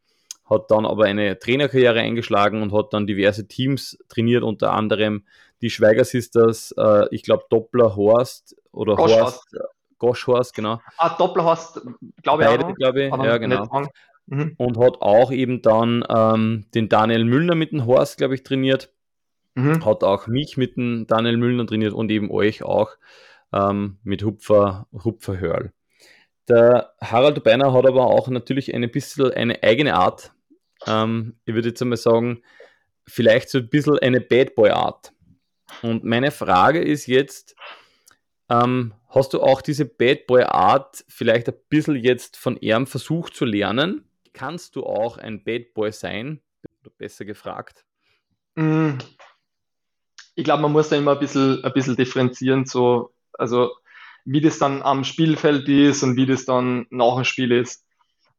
hat 0.49 0.69
dann 0.69 0.85
aber 0.85 1.05
eine 1.05 1.39
Trainerkarriere 1.39 1.99
eingeschlagen 1.99 2.61
und 2.61 2.73
hat 2.73 2.93
dann 2.93 3.07
diverse 3.07 3.47
Teams 3.47 3.97
trainiert, 4.09 4.43
unter 4.43 4.73
anderem 4.73 5.23
die 5.61 5.69
Schweiger 5.69 6.03
Sisters, 6.03 6.73
äh, 6.77 7.07
ich 7.11 7.23
glaube 7.23 7.45
Doppler 7.49 7.95
Horst 7.95 8.55
oder 8.71 8.95
Gosch 8.95 9.13
Horst, 9.13 9.57
Gosch 9.97 10.27
Horst, 10.27 10.53
genau. 10.53 10.81
Ah, 10.97 11.15
Doppler 11.17 11.45
Horst, 11.45 11.81
glaube 12.21 12.43
ich 12.43 12.49
Beide, 12.49 12.73
glaube 12.73 13.03
ich, 13.05 13.09
ja 13.09 13.37
genau. 13.37 13.87
Mhm. 14.25 14.55
Und 14.57 14.77
hat 14.77 15.01
auch 15.01 15.31
eben 15.31 15.61
dann 15.61 16.05
ähm, 16.07 16.65
den 16.73 16.87
Daniel 16.89 17.25
Müllner 17.25 17.55
mit 17.55 17.71
dem 17.71 17.85
Horst, 17.85 18.17
glaube 18.17 18.35
ich, 18.35 18.43
trainiert. 18.43 18.92
Mhm. 19.55 19.85
Hat 19.85 20.03
auch 20.03 20.27
mich 20.27 20.57
mit 20.57 20.77
dem 20.77 21.05
Daniel 21.07 21.37
Müllner 21.37 21.67
trainiert 21.67 21.93
und 21.93 22.09
eben 22.11 22.31
euch 22.31 22.63
auch 22.63 22.91
ähm, 23.51 23.97
mit 24.03 24.23
Hupfer, 24.23 24.87
Hupfer 24.91 25.39
Hörl. 25.39 25.71
Der 26.49 26.93
Harald 26.99 27.43
Beiner 27.43 27.71
hat 27.73 27.85
aber 27.85 28.07
auch 28.07 28.27
natürlich 28.27 28.73
ein 28.73 28.89
bisschen 28.91 29.31
eine 29.31 29.63
eigene 29.63 29.95
Art. 29.95 30.33
Ähm, 30.87 31.37
ich 31.45 31.53
würde 31.53 31.69
jetzt 31.69 31.81
einmal 31.81 31.97
sagen, 31.97 32.41
vielleicht 33.07 33.49
so 33.49 33.59
ein 33.59 33.69
bisschen 33.69 33.99
eine 33.99 34.19
Bad 34.19 34.55
Boy 34.55 34.71
Art. 34.71 35.13
Und 35.81 36.03
meine 36.03 36.31
Frage 36.31 36.81
ist 36.81 37.07
jetzt, 37.07 37.55
ähm, 38.49 38.93
hast 39.09 39.33
du 39.33 39.41
auch 39.41 39.61
diese 39.61 39.85
Bad 39.85 40.27
Boy 40.27 40.43
Art 40.43 41.05
vielleicht 41.07 41.47
ein 41.47 41.55
bisschen 41.69 41.95
jetzt 41.95 42.37
von 42.37 42.57
ihm 42.57 42.87
versucht 42.87 43.35
zu 43.35 43.45
lernen? 43.45 44.09
Kannst 44.33 44.75
du 44.75 44.83
auch 44.83 45.17
ein 45.17 45.43
Bad 45.43 45.73
Boy 45.73 45.91
sein? 45.91 46.41
Besser 46.97 47.23
gefragt. 47.23 47.85
Ich 50.35 50.43
glaube, 50.43 50.61
man 50.61 50.71
muss 50.71 50.89
da 50.89 50.95
immer 50.95 51.11
ein 51.11 51.19
bisschen, 51.19 51.63
ein 51.63 51.73
bisschen 51.73 51.95
differenzieren, 51.95 52.65
so, 52.65 53.13
also 53.33 53.71
wie 54.25 54.41
das 54.41 54.57
dann 54.57 54.81
am 54.81 55.03
Spielfeld 55.03 55.67
ist 55.67 56.03
und 56.03 56.15
wie 56.15 56.25
das 56.25 56.45
dann 56.45 56.87
nach 56.89 57.15
dem 57.15 57.23
Spiel 57.25 57.51
ist. 57.51 57.85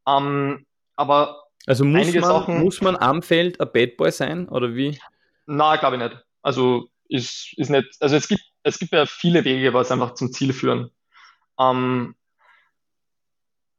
Ähm, 0.06 0.66
aber 0.96 1.44
also 1.66 1.84
muss 1.84 2.12
man, 2.12 2.22
Sachen, 2.22 2.60
muss 2.60 2.80
man 2.80 2.96
am 2.96 3.22
Feld 3.22 3.60
ein 3.60 3.70
Bad 3.72 3.96
Boy 3.96 4.10
sein 4.10 4.48
oder 4.48 4.74
wie? 4.74 4.98
Nein, 5.46 5.78
glaube 5.78 5.96
ich 5.96 6.02
nicht. 6.02 6.24
Also 6.42 6.88
ist, 7.08 7.52
ist 7.56 7.70
nicht, 7.70 7.86
also 8.00 8.16
es 8.16 8.28
gibt, 8.28 8.42
es 8.62 8.78
gibt 8.78 8.92
ja 8.92 9.06
viele 9.06 9.44
Wege, 9.44 9.72
was 9.74 9.90
einfach 9.90 10.14
zum 10.14 10.32
Ziel 10.32 10.52
führen. 10.52 10.90
Ähm, 11.58 12.14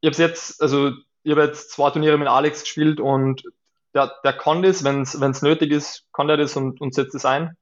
ich 0.02 0.12
habe 0.12 0.22
jetzt, 0.22 0.62
also 0.62 0.92
ich 1.24 1.32
habe 1.32 1.44
jetzt 1.44 1.72
zwei 1.72 1.90
Turniere 1.90 2.18
mit 2.18 2.28
Alex 2.28 2.62
gespielt 2.62 3.00
und 3.00 3.44
der, 3.94 4.14
der 4.24 4.34
kann 4.34 4.62
das, 4.62 4.84
wenn 4.84 5.02
es 5.02 5.42
nötig 5.42 5.72
ist, 5.72 6.06
kann 6.14 6.30
er 6.30 6.38
das 6.38 6.56
und, 6.56 6.82
und 6.82 6.94
setzt 6.94 7.16
es 7.16 7.26
ein. 7.26 7.58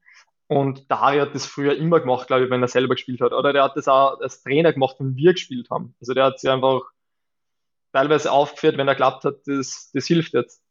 Und 0.46 0.90
der 0.90 1.00
Harry 1.00 1.18
hat 1.18 1.34
das 1.34 1.46
früher 1.46 1.74
immer 1.76 2.00
gemacht, 2.00 2.26
glaube 2.26 2.44
ich, 2.44 2.50
wenn 2.50 2.62
er 2.62 2.68
selber 2.68 2.94
gespielt 2.94 3.20
hat. 3.20 3.32
Oder 3.32 3.52
der 3.52 3.64
hat 3.64 3.76
das 3.76 3.88
auch 3.88 4.20
als 4.20 4.42
Trainer 4.42 4.72
gemacht, 4.72 4.96
wenn 4.98 5.16
wir 5.16 5.32
gespielt 5.32 5.70
haben. 5.70 5.94
Also 6.00 6.12
der 6.12 6.24
hat 6.24 6.38
sich 6.38 6.50
einfach 6.50 6.82
teilweise 7.92 8.30
aufgeführt, 8.30 8.76
wenn 8.76 8.88
er 8.88 8.94
glaubt 8.94 9.24
hat, 9.24 9.36
das, 9.46 9.90
das 9.94 10.06
hilft 10.06 10.34
jetzt. 10.34 10.62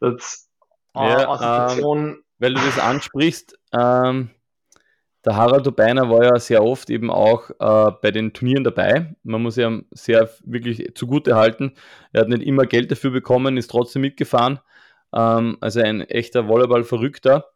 Das, 0.00 0.48
ja, 0.94 1.76
äh, 1.76 1.82
weil 2.38 2.54
du 2.54 2.60
das 2.60 2.78
ansprichst, 2.78 3.58
ähm, 3.72 4.30
der 5.24 5.36
Harald 5.36 5.66
Ubeiner 5.68 6.10
war 6.10 6.24
ja 6.24 6.38
sehr 6.40 6.64
oft 6.64 6.90
eben 6.90 7.10
auch 7.10 7.50
äh, 7.50 7.92
bei 8.02 8.10
den 8.10 8.32
Turnieren 8.32 8.64
dabei. 8.64 9.14
Man 9.22 9.42
muss 9.42 9.56
ja 9.56 9.78
sehr 9.92 10.28
wirklich 10.44 10.94
zugute 10.96 11.36
halten. 11.36 11.74
Er 12.12 12.22
hat 12.22 12.28
nicht 12.28 12.42
immer 12.42 12.66
Geld 12.66 12.90
dafür 12.90 13.12
bekommen, 13.12 13.56
ist 13.56 13.70
trotzdem 13.70 14.02
mitgefahren. 14.02 14.58
Ähm, 15.14 15.58
also 15.60 15.80
ein 15.80 16.00
echter 16.00 16.48
Volleyball-Verrückter. 16.48 17.51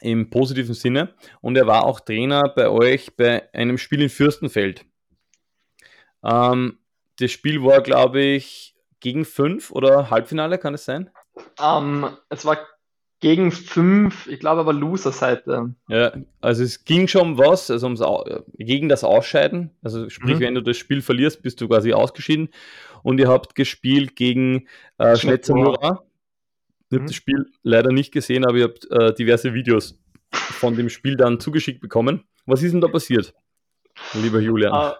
Im 0.00 0.30
positiven 0.30 0.74
Sinne. 0.74 1.14
Und 1.40 1.56
er 1.56 1.66
war 1.66 1.84
auch 1.84 2.00
Trainer 2.00 2.52
bei 2.54 2.68
euch 2.68 3.16
bei 3.16 3.52
einem 3.54 3.78
Spiel 3.78 4.02
in 4.02 4.08
Fürstenfeld. 4.08 4.84
Ähm, 6.24 6.78
das 7.18 7.30
Spiel 7.30 7.62
war, 7.62 7.80
glaube 7.80 8.20
ich, 8.20 8.74
gegen 9.00 9.24
fünf 9.24 9.70
oder 9.70 10.10
Halbfinale, 10.10 10.58
kann 10.58 10.74
es 10.74 10.84
sein? 10.84 11.10
Ähm, 11.60 12.08
es 12.28 12.44
war 12.44 12.58
gegen 13.20 13.50
fünf, 13.50 14.26
ich 14.26 14.40
glaube 14.40 14.60
aber 14.60 14.72
Loser-Seite. 14.72 15.74
Ja, 15.88 16.12
also 16.40 16.62
es 16.62 16.84
ging 16.84 17.08
schon 17.08 17.38
was, 17.38 17.70
also 17.70 17.86
ums, 17.86 18.02
gegen 18.58 18.88
das 18.88 19.04
Ausscheiden. 19.04 19.70
Also 19.82 20.10
sprich, 20.10 20.36
mhm. 20.36 20.40
wenn 20.40 20.54
du 20.54 20.60
das 20.60 20.76
Spiel 20.76 21.00
verlierst, 21.00 21.42
bist 21.42 21.60
du 21.60 21.68
quasi 21.68 21.92
ausgeschieden. 21.92 22.50
Und 23.02 23.18
ihr 23.18 23.28
habt 23.28 23.54
gespielt 23.54 24.16
gegen 24.16 24.66
äh, 24.98 25.16
Schnetzamura. 25.16 26.05
Ich 26.88 26.94
habe 26.94 27.02
mhm. 27.02 27.06
das 27.06 27.16
Spiel 27.16 27.46
leider 27.62 27.92
nicht 27.92 28.12
gesehen, 28.12 28.46
aber 28.46 28.58
ihr 28.58 28.64
habt 28.64 28.90
äh, 28.90 29.12
diverse 29.14 29.54
Videos 29.54 29.98
von 30.32 30.76
dem 30.76 30.88
Spiel 30.88 31.16
dann 31.16 31.40
zugeschickt 31.40 31.80
bekommen. 31.80 32.24
Was 32.46 32.62
ist 32.62 32.72
denn 32.72 32.80
da 32.80 32.88
passiert, 32.88 33.34
lieber 34.14 34.40
Julian? 34.40 34.72
Uh, 34.72 34.94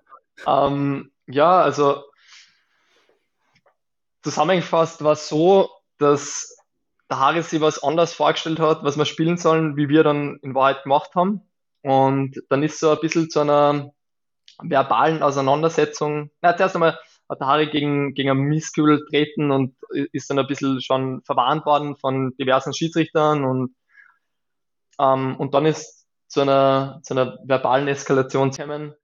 ähm, 0.51 1.13
ja, 1.27 1.63
also 1.63 2.05
zusammengefasst 4.23 5.05
war 5.05 5.13
es 5.13 5.29
so, 5.29 5.71
dass 5.99 6.57
der 7.09 7.21
Harry 7.21 7.43
sich 7.43 7.61
was 7.61 7.83
anders 7.83 8.13
vorgestellt 8.13 8.59
hat, 8.59 8.83
was 8.83 8.99
wir 8.99 9.05
spielen 9.05 9.37
sollen, 9.37 9.77
wie 9.77 9.89
wir 9.89 10.03
dann 10.03 10.39
in 10.43 10.55
Wahrheit 10.55 10.83
gemacht 10.83 11.15
haben. 11.15 11.43
Und 11.83 12.43
dann 12.49 12.65
ist 12.65 12.81
so 12.81 12.91
ein 12.91 12.99
bisschen 13.01 13.31
zu 13.31 13.41
einer 13.41 13.93
verbalen 14.61 15.23
Auseinandersetzung. 15.23 16.31
Na, 16.43 16.57
zuerst 16.57 16.75
einmal 16.75 16.99
hat 17.29 17.41
Harry 17.41 17.69
gegen, 17.69 18.15
gegen 18.15 18.31
einen 18.31 18.43
Misskübel 18.43 19.05
treten 19.09 19.51
und 19.51 19.77
ist 20.13 20.31
dann 20.31 20.39
ein 20.39 20.47
bisschen 20.47 20.81
schon 20.81 21.23
verwarnt 21.23 21.67
worden 21.67 21.97
von 21.97 22.37
diversen 22.37 22.73
Schiedsrichtern 22.73 23.45
und, 23.45 23.75
ähm, 24.99 25.37
und 25.37 25.55
dann 25.55 25.67
ist 25.67 26.07
zu 26.29 26.41
einer, 26.41 27.01
zu 27.03 27.15
einer 27.15 27.39
verbalen 27.45 27.89
Eskalation 27.89 28.51
gekommen, 28.51 28.95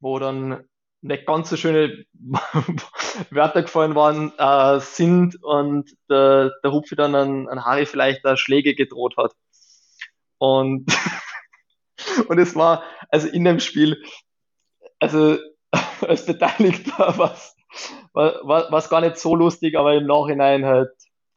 wo 0.00 0.18
dann 0.18 0.64
nicht 1.00 1.26
ganz 1.26 1.50
so 1.50 1.56
schöne 1.56 2.04
Wörter 3.30 3.62
gefallen 3.62 3.94
worden 3.94 4.32
äh, 4.38 4.80
sind 4.80 5.42
und 5.42 5.90
der, 6.10 6.52
der 6.62 6.72
Hupfi 6.72 6.96
dann 6.96 7.14
an, 7.14 7.48
an 7.48 7.64
Harry 7.64 7.86
vielleicht 7.86 8.24
da 8.24 8.36
Schläge 8.36 8.74
gedroht 8.74 9.16
hat. 9.16 9.32
Und, 10.38 10.86
und 12.28 12.38
es 12.38 12.54
war, 12.56 12.82
also 13.10 13.28
in 13.28 13.44
dem 13.44 13.60
Spiel, 13.60 14.02
also 14.98 15.38
als 16.00 16.26
Beteiligter 16.26 17.14
was 17.16 17.57
war 18.12 18.72
es 18.72 18.88
gar 18.88 19.00
nicht 19.00 19.18
so 19.18 19.34
lustig, 19.34 19.76
aber 19.76 19.94
im 19.94 20.06
Nachhinein 20.06 20.64
halt, 20.64 20.90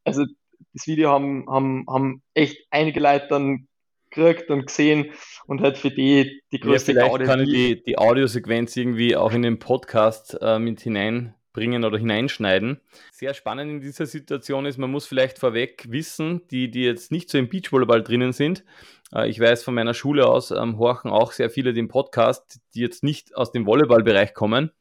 also 0.04 0.26
das 0.74 0.88
Video 0.88 1.10
haben, 1.10 1.46
haben, 1.50 1.86
haben 1.90 2.22
echt 2.34 2.58
einige 2.70 3.00
Leute 3.00 3.28
dann 3.30 3.68
gekriegt 4.10 4.50
und 4.50 4.68
gesehen 4.68 5.12
und 5.48 5.62
halt 5.62 5.78
für 5.78 5.90
die 5.90 6.42
die 6.52 6.60
größte 6.60 6.94
ja, 6.94 7.06
vielleicht 7.06 7.26
kann 7.26 7.42
ich 7.42 7.50
die, 7.50 7.84
die 7.84 7.98
Audiosequenz 7.98 8.76
irgendwie 8.76 9.16
auch 9.16 9.32
in 9.32 9.42
den 9.42 9.60
Podcast 9.60 10.38
äh, 10.42 10.60
mit 10.60 10.82
hineinbringen 10.82 11.86
oder 11.86 11.98
hineinschneiden. 11.98 12.82
Sehr 13.12 13.34
spannend 13.34 13.72
in 13.72 13.80
dieser 13.80 14.06
Situation 14.06 14.66
ist, 14.66 14.78
man 14.78 14.92
muss 14.92 15.06
vielleicht 15.06 15.40
vorweg 15.40 15.86
wissen, 15.90 16.42
die, 16.52 16.70
die 16.70 16.84
jetzt 16.84 17.12
nicht 17.12 17.30
so 17.30 17.38
im 17.38 17.50
Beachvolleyball 17.50 18.04
drinnen 18.04 18.34
sind, 18.34 18.66
äh, 19.14 19.30
ich 19.30 19.40
weiß 19.40 19.64
von 19.64 19.74
meiner 19.74 19.94
Schule 19.94 20.28
aus, 20.28 20.52
ähm, 20.52 20.78
horchen 20.78 21.12
auch 21.12 21.32
sehr 21.32 21.50
viele 21.50 21.74
den 21.74 21.88
Podcast, 21.88 22.60
die 22.74 22.82
jetzt 22.82 23.04
nicht 23.04 23.36
aus 23.36 23.52
dem 23.52 23.66
Volleyballbereich 23.66 24.34
kommen. 24.34 24.72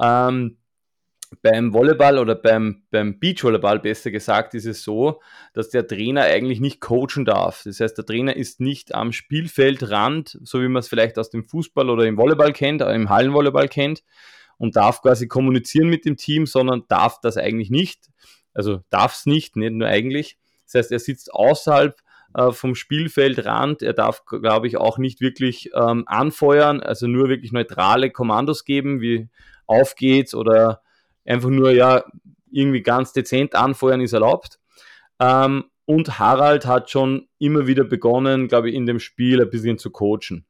Ähm, 0.00 0.58
beim 1.42 1.72
Volleyball 1.72 2.18
oder 2.18 2.34
beim, 2.34 2.82
beim 2.90 3.18
Beachvolleyball 3.18 3.78
besser 3.78 4.10
gesagt 4.10 4.54
ist 4.54 4.66
es 4.66 4.82
so, 4.82 5.20
dass 5.54 5.70
der 5.70 5.86
Trainer 5.86 6.22
eigentlich 6.22 6.60
nicht 6.60 6.80
coachen 6.80 7.24
darf. 7.24 7.62
Das 7.64 7.80
heißt, 7.80 7.96
der 7.96 8.04
Trainer 8.04 8.36
ist 8.36 8.60
nicht 8.60 8.94
am 8.94 9.12
Spielfeldrand, 9.12 10.38
so 10.42 10.60
wie 10.60 10.68
man 10.68 10.80
es 10.80 10.88
vielleicht 10.88 11.18
aus 11.18 11.30
dem 11.30 11.44
Fußball 11.44 11.88
oder 11.88 12.04
im 12.04 12.16
Volleyball 12.16 12.52
kennt, 12.52 12.82
oder 12.82 12.94
im 12.94 13.08
Hallenvolleyball 13.08 13.68
kennt 13.68 14.02
und 14.58 14.76
darf 14.76 15.02
quasi 15.02 15.28
kommunizieren 15.28 15.88
mit 15.88 16.04
dem 16.04 16.16
Team, 16.16 16.46
sondern 16.46 16.82
darf 16.88 17.20
das 17.20 17.36
eigentlich 17.36 17.70
nicht. 17.70 18.08
Also 18.52 18.80
darf 18.90 19.14
es 19.14 19.26
nicht, 19.26 19.56
nicht 19.56 19.72
nur 19.72 19.88
eigentlich. 19.88 20.36
Das 20.66 20.74
heißt, 20.74 20.92
er 20.92 20.98
sitzt 20.98 21.32
außerhalb 21.32 21.96
äh, 22.34 22.50
vom 22.50 22.74
Spielfeldrand. 22.74 23.82
Er 23.82 23.92
darf, 23.92 24.24
glaube 24.24 24.66
ich, 24.66 24.76
auch 24.76 24.98
nicht 24.98 25.20
wirklich 25.20 25.70
ähm, 25.74 26.04
anfeuern, 26.06 26.80
also 26.80 27.06
nur 27.06 27.28
wirklich 27.28 27.52
neutrale 27.52 28.10
Kommandos 28.10 28.64
geben, 28.64 29.00
wie 29.00 29.28
auf 29.66 29.94
geht's 29.94 30.34
oder 30.34 30.82
einfach 31.24 31.48
nur, 31.48 31.70
ja, 31.72 32.04
irgendwie 32.50 32.82
ganz 32.82 33.12
dezent 33.12 33.54
anfeuern 33.54 34.00
ist 34.00 34.12
erlaubt. 34.12 34.58
Ähm, 35.18 35.64
und 35.84 36.18
Harald 36.18 36.66
hat 36.66 36.90
schon 36.90 37.28
immer 37.38 37.66
wieder 37.66 37.84
begonnen, 37.84 38.48
glaube 38.48 38.70
ich, 38.70 38.74
in 38.74 38.86
dem 38.86 39.00
Spiel 39.00 39.40
ein 39.42 39.50
bisschen 39.50 39.78
zu 39.78 39.90
coachen. 39.90 40.46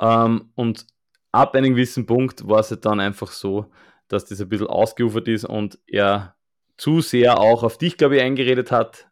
Ähm, 0.00 0.50
und 0.54 0.86
ab 1.32 1.54
einem 1.54 1.74
gewissen 1.74 2.06
Punkt 2.06 2.48
war 2.48 2.60
es 2.60 2.76
dann 2.80 3.00
einfach 3.00 3.30
so, 3.30 3.70
dass 4.08 4.24
das 4.24 4.40
ein 4.40 4.48
bisschen 4.48 4.66
ausgeufert 4.66 5.28
ist 5.28 5.44
und 5.44 5.78
er 5.86 6.36
zu 6.76 7.00
sehr 7.00 7.38
auch 7.38 7.62
auf 7.62 7.78
dich, 7.78 7.96
glaube 7.96 8.16
ich, 8.16 8.22
eingeredet 8.22 8.72
hat. 8.72 9.08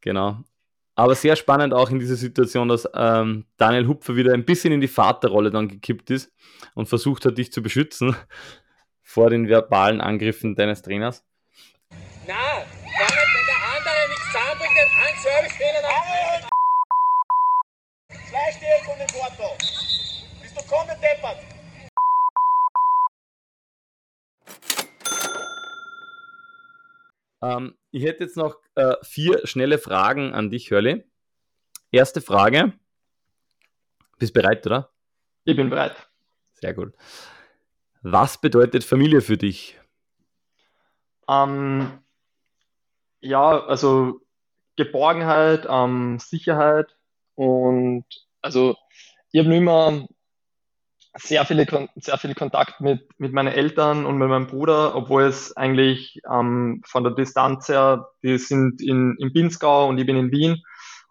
Genau. 0.00 0.42
Aber 0.96 1.14
sehr 1.14 1.34
spannend 1.34 1.72
auch 1.72 1.90
in 1.90 1.98
dieser 1.98 2.16
Situation, 2.16 2.68
dass 2.68 2.88
ähm, 2.94 3.46
Daniel 3.56 3.88
Hupfer 3.88 4.14
wieder 4.14 4.32
ein 4.34 4.44
bisschen 4.44 4.72
in 4.72 4.80
die 4.80 4.88
Vaterrolle 4.88 5.50
dann 5.50 5.68
gekippt 5.68 6.10
ist 6.10 6.32
und 6.74 6.88
versucht 6.88 7.24
hat, 7.24 7.38
dich 7.38 7.52
zu 7.52 7.62
beschützen 7.62 8.14
vor 9.04 9.30
den 9.30 9.48
verbalen 9.48 10.00
Angriffen 10.00 10.56
deines 10.56 10.82
Trainers? 10.82 11.24
Nein, 12.26 12.26
gar 12.26 13.06
nicht, 13.06 13.34
wenn 13.34 13.46
der 13.46 13.60
andere 13.76 14.08
nichts 14.08 14.26
zusammenbringt, 14.26 14.74
den 14.76 14.88
einen 15.06 15.18
Servicefehler 15.22 15.82
nach. 15.82 16.04
Von 18.84 18.98
dem 18.98 19.06
Porto. 19.06 19.56
Bist 20.42 20.56
du 20.56 20.68
komplett 20.68 20.98
deppert? 21.02 21.38
Ähm, 27.42 27.74
ich 27.92 28.04
hätte 28.04 28.24
jetzt 28.24 28.36
noch 28.36 28.58
äh, 28.74 28.94
vier 29.02 29.46
schnelle 29.46 29.78
Fragen 29.78 30.34
an 30.34 30.50
dich, 30.50 30.70
Hörli. 30.70 31.04
Erste 31.92 32.20
Frage. 32.20 32.72
Bist 34.18 34.34
bereit, 34.34 34.66
oder? 34.66 34.90
Ich 35.44 35.56
bin 35.56 35.70
bereit. 35.70 35.96
Sehr 36.52 36.74
gut. 36.74 36.94
Was 38.06 38.38
bedeutet 38.38 38.84
Familie 38.84 39.22
für 39.22 39.38
dich? 39.38 39.80
Ähm, 41.26 41.90
ja, 43.22 43.64
also 43.64 44.20
Geborgenheit, 44.76 45.66
ähm, 45.66 46.18
Sicherheit 46.18 46.94
und 47.34 48.04
also 48.42 48.76
ich 49.32 49.42
habe 49.42 49.56
immer 49.56 50.06
sehr 51.16 51.46
viele, 51.46 51.66
sehr 51.96 52.18
viel 52.18 52.34
Kontakt 52.34 52.82
mit, 52.82 53.08
mit 53.18 53.32
meinen 53.32 53.54
Eltern 53.54 54.04
und 54.04 54.18
mit 54.18 54.28
meinem 54.28 54.48
Bruder, 54.48 54.94
obwohl 54.94 55.22
es 55.22 55.56
eigentlich 55.56 56.20
ähm, 56.30 56.82
von 56.84 57.04
der 57.04 57.14
Distanz 57.14 57.70
her, 57.70 58.10
die 58.22 58.36
sind 58.36 58.82
in, 58.82 59.16
in 59.18 59.32
Binsgau 59.32 59.88
und 59.88 59.96
ich 59.96 60.04
bin 60.04 60.16
in 60.16 60.30
Wien. 60.30 60.62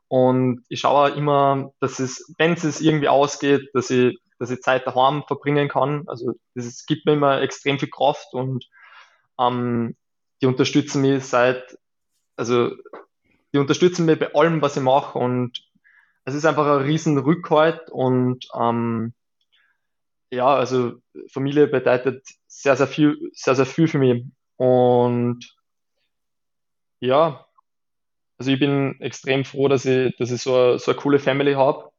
Und 0.09 0.63
ich 0.69 0.81
schaue 0.81 1.09
immer, 1.09 1.71
dass 1.79 1.99
es, 1.99 2.35
wenn 2.37 2.53
es 2.53 2.81
irgendwie 2.81 3.07
ausgeht, 3.09 3.71
dass 3.73 3.89
ich 3.89 4.19
dass 4.43 4.51
ich 4.51 4.61
Zeit 4.61 4.85
daheim 4.85 5.23
verbringen 5.25 5.69
kann. 5.69 6.03
Also 6.07 6.33
das 6.53 6.85
gibt 6.85 7.05
mir 7.05 7.13
immer 7.13 7.41
extrem 7.41 7.79
viel 7.79 7.89
Kraft 7.89 8.33
und 8.33 8.67
ähm, 9.39 9.95
die 10.41 10.47
unterstützen 10.47 11.01
mich 11.01 11.23
seit, 11.23 11.77
also 12.35 12.71
die 13.53 13.57
unterstützen 13.57 14.05
mich 14.05 14.19
bei 14.19 14.35
allem, 14.35 14.61
was 14.61 14.75
ich 14.75 14.83
mache 14.83 15.17
und 15.17 15.63
es 16.25 16.35
ist 16.35 16.43
einfach 16.43 16.67
ein 16.67 16.85
riesen 16.85 17.17
Rückhalt 17.17 17.89
und 17.89 18.45
ähm, 18.53 19.13
ja, 20.29 20.53
also 20.53 20.95
Familie 21.31 21.67
bedeutet 21.67 22.27
sehr, 22.45 22.75
sehr 22.75 22.87
viel, 22.87 23.31
sehr, 23.31 23.55
sehr 23.55 23.65
viel 23.65 23.87
für 23.87 23.99
mich 23.99 24.25
und 24.57 25.55
ja, 26.99 27.45
also 28.37 28.51
ich 28.51 28.59
bin 28.59 28.99
extrem 28.99 29.45
froh, 29.45 29.69
dass 29.69 29.85
ich, 29.85 30.13
dass 30.17 30.31
ich 30.31 30.41
so, 30.41 30.77
so 30.77 30.91
eine 30.91 30.99
coole 30.99 31.19
Family 31.19 31.53
habe 31.53 31.93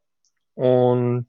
und 0.56 1.26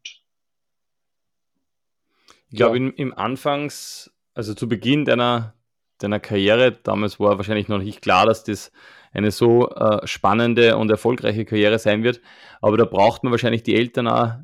ich 2.56 2.58
glaube, 2.58 2.80
ja. 2.80 2.89
im, 2.95 3.14
Anfangs, 3.14 4.14
also 4.34 4.53
zu 4.53 4.70
Beginn 4.70 5.03
deiner, 5.03 5.56
deiner 5.97 6.22
Karriere, 6.22 6.72
damals 6.72 7.20
war 7.20 7.36
wahrscheinlich 7.36 7.68
noch 7.68 7.80
nicht 7.80 8.01
klar, 8.01 8.26
dass 8.26 8.45
das 8.45 8.72
eine 9.12 9.32
so 9.32 9.70
äh, 9.72 10.08
spannende 10.08 10.78
und 10.78 10.89
erfolgreiche 10.89 11.43
Karriere 11.43 11.80
sein 11.80 12.03
wird. 12.03 12.22
Aber 12.62 12.78
da 12.78 12.86
braucht 12.86 13.24
man 13.24 13.32
wahrscheinlich 13.32 13.64
die 13.64 13.76
Eltern 13.76 14.08
auch. 14.08 14.36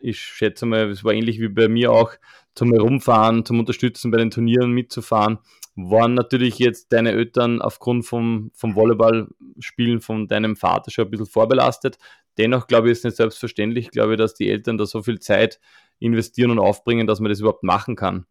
Ich 0.00 0.18
schätze 0.18 0.64
mal, 0.64 0.88
es 0.88 1.04
war 1.04 1.12
ähnlich 1.12 1.40
wie 1.40 1.48
bei 1.48 1.68
mir 1.68 1.92
auch, 1.92 2.12
zum 2.54 2.72
Herumfahren, 2.72 3.44
zum 3.44 3.60
Unterstützen 3.60 4.10
bei 4.10 4.16
den 4.16 4.30
Turnieren 4.30 4.70
mitzufahren. 4.72 5.38
Waren 5.76 6.14
natürlich 6.14 6.58
jetzt 6.58 6.94
deine 6.94 7.12
Eltern 7.12 7.60
aufgrund 7.60 8.06
vom, 8.06 8.50
vom 8.54 8.74
Volleyballspielen 8.76 10.00
von 10.00 10.26
deinem 10.26 10.56
Vater 10.56 10.90
schon 10.90 11.04
ein 11.04 11.10
bisschen 11.10 11.26
vorbelastet. 11.26 11.98
Dennoch 12.38 12.66
glaube 12.66 12.88
ich, 12.88 12.92
ist 12.92 12.98
es 13.00 13.04
nicht 13.04 13.16
selbstverständlich, 13.16 13.90
glaube 13.90 14.14
ich, 14.14 14.18
dass 14.18 14.32
die 14.32 14.48
Eltern 14.48 14.78
da 14.78 14.86
so 14.86 15.02
viel 15.02 15.18
Zeit 15.18 15.60
investieren 15.98 16.50
und 16.50 16.58
aufbringen, 16.58 17.06
dass 17.06 17.20
man 17.20 17.30
das 17.30 17.40
überhaupt 17.40 17.64
machen 17.64 17.96
kann. 17.96 18.26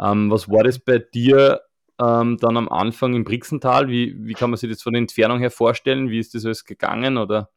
Ähm, 0.00 0.30
was 0.30 0.48
war 0.48 0.64
das 0.64 0.78
bei 0.78 0.98
dir 0.98 1.60
ähm, 2.00 2.36
dann 2.38 2.56
am 2.56 2.68
Anfang 2.68 3.14
im 3.14 3.24
Brixental? 3.24 3.88
Wie, 3.88 4.14
wie 4.18 4.34
kann 4.34 4.50
man 4.50 4.56
sich 4.56 4.70
das 4.70 4.82
von 4.82 4.92
der 4.92 5.00
Entfernung 5.00 5.40
her 5.40 5.50
vorstellen? 5.50 6.10
Wie 6.10 6.18
ist 6.18 6.34
das 6.34 6.44
alles 6.44 6.64
gegangen? 6.64 7.18
Oder? 7.18 7.50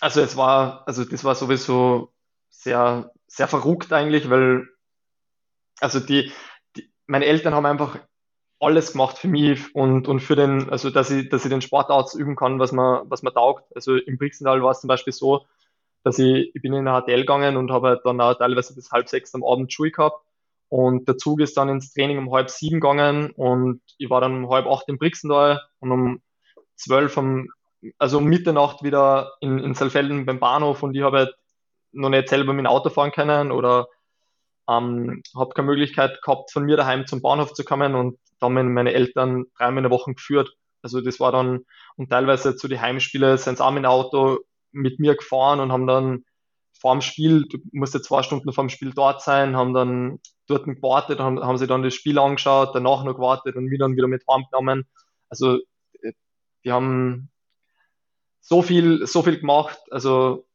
also 0.00 0.20
es 0.20 0.36
war, 0.36 0.86
also 0.86 1.04
das 1.04 1.24
war 1.24 1.34
sowieso 1.34 2.12
sehr, 2.50 3.10
sehr 3.26 3.48
verrückt 3.48 3.92
eigentlich, 3.92 4.30
weil, 4.30 4.68
also 5.80 6.00
die, 6.00 6.32
die 6.76 6.90
meine 7.06 7.26
Eltern 7.26 7.54
haben 7.54 7.66
einfach 7.66 7.98
alles 8.60 8.92
gemacht 8.92 9.18
für 9.18 9.28
mich 9.28 9.74
und, 9.74 10.08
und 10.08 10.20
für 10.20 10.34
den, 10.34 10.68
also 10.70 10.90
dass 10.90 11.10
ich, 11.10 11.28
dass 11.28 11.44
ich 11.44 11.50
den 11.50 11.62
Sport 11.62 11.90
ausüben 11.90 12.36
kann, 12.36 12.58
was 12.58 12.72
man, 12.72 13.08
was 13.08 13.22
man 13.22 13.32
taugt. 13.32 13.64
Also 13.74 13.96
im 13.96 14.18
Brixental 14.18 14.62
war 14.62 14.72
es 14.72 14.80
zum 14.80 14.88
Beispiel 14.88 15.12
so, 15.12 15.46
dass 16.04 16.18
ich, 16.18 16.54
ich 16.54 16.62
bin 16.62 16.72
in 16.72 16.88
ein 16.88 16.94
Hotel 16.94 17.20
gegangen 17.20 17.56
und 17.56 17.70
habe 17.70 18.00
dann 18.04 18.20
auch 18.20 18.34
teilweise 18.34 18.74
bis 18.74 18.90
halb 18.90 19.08
sechs 19.08 19.34
am 19.34 19.44
Abend 19.44 19.72
Schule 19.72 19.90
gehabt. 19.90 20.24
Und 20.68 21.08
der 21.08 21.16
Zug 21.16 21.40
ist 21.40 21.56
dann 21.56 21.68
ins 21.68 21.92
Training 21.92 22.18
um 22.18 22.32
halb 22.32 22.50
sieben 22.50 22.80
gegangen 22.80 23.30
und 23.30 23.80
ich 23.96 24.10
war 24.10 24.20
dann 24.20 24.44
um 24.44 24.50
halb 24.50 24.66
acht 24.66 24.88
im 24.88 24.98
Brixental 24.98 25.62
und 25.80 25.92
um 25.92 26.22
zwölf 26.76 27.16
am, 27.16 27.48
also 27.98 28.18
um 28.18 28.24
Mitternacht 28.24 28.82
wieder 28.82 29.32
in, 29.40 29.58
in 29.58 29.74
Saalfelden 29.74 30.26
beim 30.26 30.40
Bahnhof 30.40 30.82
und 30.82 30.94
ich 30.94 31.02
habe 31.02 31.18
halt 31.18 31.34
noch 31.92 32.10
nicht 32.10 32.28
selber 32.28 32.52
mit 32.52 32.64
dem 32.64 32.70
Auto 32.70 32.90
fahren 32.90 33.12
können 33.12 33.50
oder 33.50 33.88
ähm, 34.68 35.22
habe 35.34 35.54
keine 35.54 35.68
Möglichkeit 35.68 36.20
gehabt, 36.22 36.52
von 36.52 36.64
mir 36.64 36.76
daheim 36.76 37.06
zum 37.06 37.22
Bahnhof 37.22 37.54
zu 37.54 37.64
kommen 37.64 37.94
und 37.94 38.18
dann 38.38 38.56
haben 38.56 38.74
meine 38.74 38.92
Eltern 38.92 39.46
dreimal 39.56 39.78
in 39.78 39.84
der 39.84 39.90
Woche 39.90 40.12
geführt. 40.14 40.54
Also 40.82 41.00
das 41.00 41.18
war 41.18 41.32
dann, 41.32 41.64
und 41.96 42.10
teilweise 42.10 42.56
zu 42.56 42.68
die 42.68 42.78
Heimspiele 42.78 43.38
sind 43.38 43.58
sie 43.58 43.64
auch 43.64 43.70
mit 43.70 43.84
dem 43.84 43.90
Auto 43.90 44.40
mit 44.78 44.98
mir 44.98 45.16
gefahren 45.16 45.60
und 45.60 45.72
haben 45.72 45.86
dann 45.86 46.24
vor 46.78 46.92
dem 46.92 47.00
Spiel, 47.00 47.46
du 47.48 47.58
musst 47.72 47.94
ja 47.94 48.00
zwei 48.00 48.22
Stunden 48.22 48.52
vor 48.52 48.64
dem 48.64 48.70
Spiel 48.70 48.92
dort 48.92 49.22
sein, 49.22 49.56
haben 49.56 49.74
dann 49.74 50.20
dort 50.46 50.64
gewartet, 50.64 51.18
haben, 51.18 51.40
haben 51.40 51.58
sie 51.58 51.66
dann 51.66 51.82
das 51.82 51.94
Spiel 51.94 52.18
angeschaut, 52.18 52.74
danach 52.74 53.04
noch 53.04 53.16
gewartet 53.16 53.56
und 53.56 53.66
mich 53.66 53.78
dann 53.78 53.96
wieder 53.96 54.06
mit 54.06 54.24
heimgenommen. 54.28 54.86
Also 55.28 55.58
die 56.64 56.72
haben 56.72 57.30
so 58.40 58.62
viel, 58.62 59.06
so 59.06 59.22
viel 59.22 59.40
gemacht, 59.40 59.78
also 59.90 60.46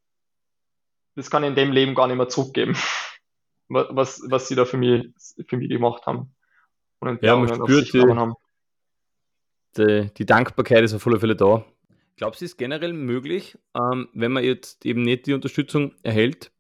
das 1.16 1.30
kann 1.30 1.44
ich 1.44 1.50
in 1.50 1.56
dem 1.56 1.72
Leben 1.72 1.94
gar 1.94 2.08
nicht 2.08 2.18
mehr 2.18 2.30
zurückgeben, 2.30 2.76
was, 3.68 4.22
was 4.30 4.48
sie 4.48 4.56
da 4.56 4.66
für 4.66 4.78
mich, 4.78 5.10
für 5.48 5.58
mich 5.58 5.70
gemacht 5.70 6.06
haben. 6.06 6.34
Und 7.00 7.22
ja, 7.22 7.36
man 7.36 7.54
spürt 7.54 7.94
die, 7.94 8.02
haben. 8.02 8.34
Die, 9.78 10.10
die 10.18 10.26
Dankbarkeit 10.26 10.84
ist 10.84 10.94
auf 10.94 11.06
alle 11.06 11.20
Fälle 11.20 11.36
da. 11.36 11.66
Glaubst 12.16 12.42
du, 12.42 12.46
es 12.46 12.52
ist 12.52 12.58
generell 12.58 12.94
möglich, 12.94 13.58
ähm, 13.76 14.10
wenn 14.14 14.32
man 14.32 14.44
jetzt 14.44 14.86
eben 14.86 15.02
nicht 15.02 15.26
die 15.26 15.34
Unterstützung 15.34 15.96
erhält, 16.04 16.52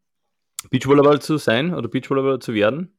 Beachvolleyball 0.70 1.22
zu 1.22 1.38
sein 1.38 1.74
oder 1.74 1.88
Beachvolleyball 1.88 2.40
zu 2.40 2.54
werden? 2.54 2.98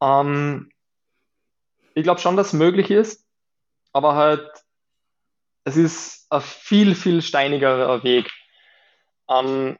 Ähm, 0.00 0.70
ich 1.94 2.02
glaube 2.02 2.20
schon, 2.20 2.36
dass 2.36 2.48
es 2.48 2.52
möglich 2.54 2.90
ist, 2.90 3.24
aber 3.92 4.16
halt, 4.16 4.50
es 5.64 5.76
ist 5.76 6.26
ein 6.30 6.40
viel, 6.40 6.94
viel 6.96 7.22
steinigerer 7.22 8.02
Weg. 8.02 8.30
Ähm, 9.28 9.76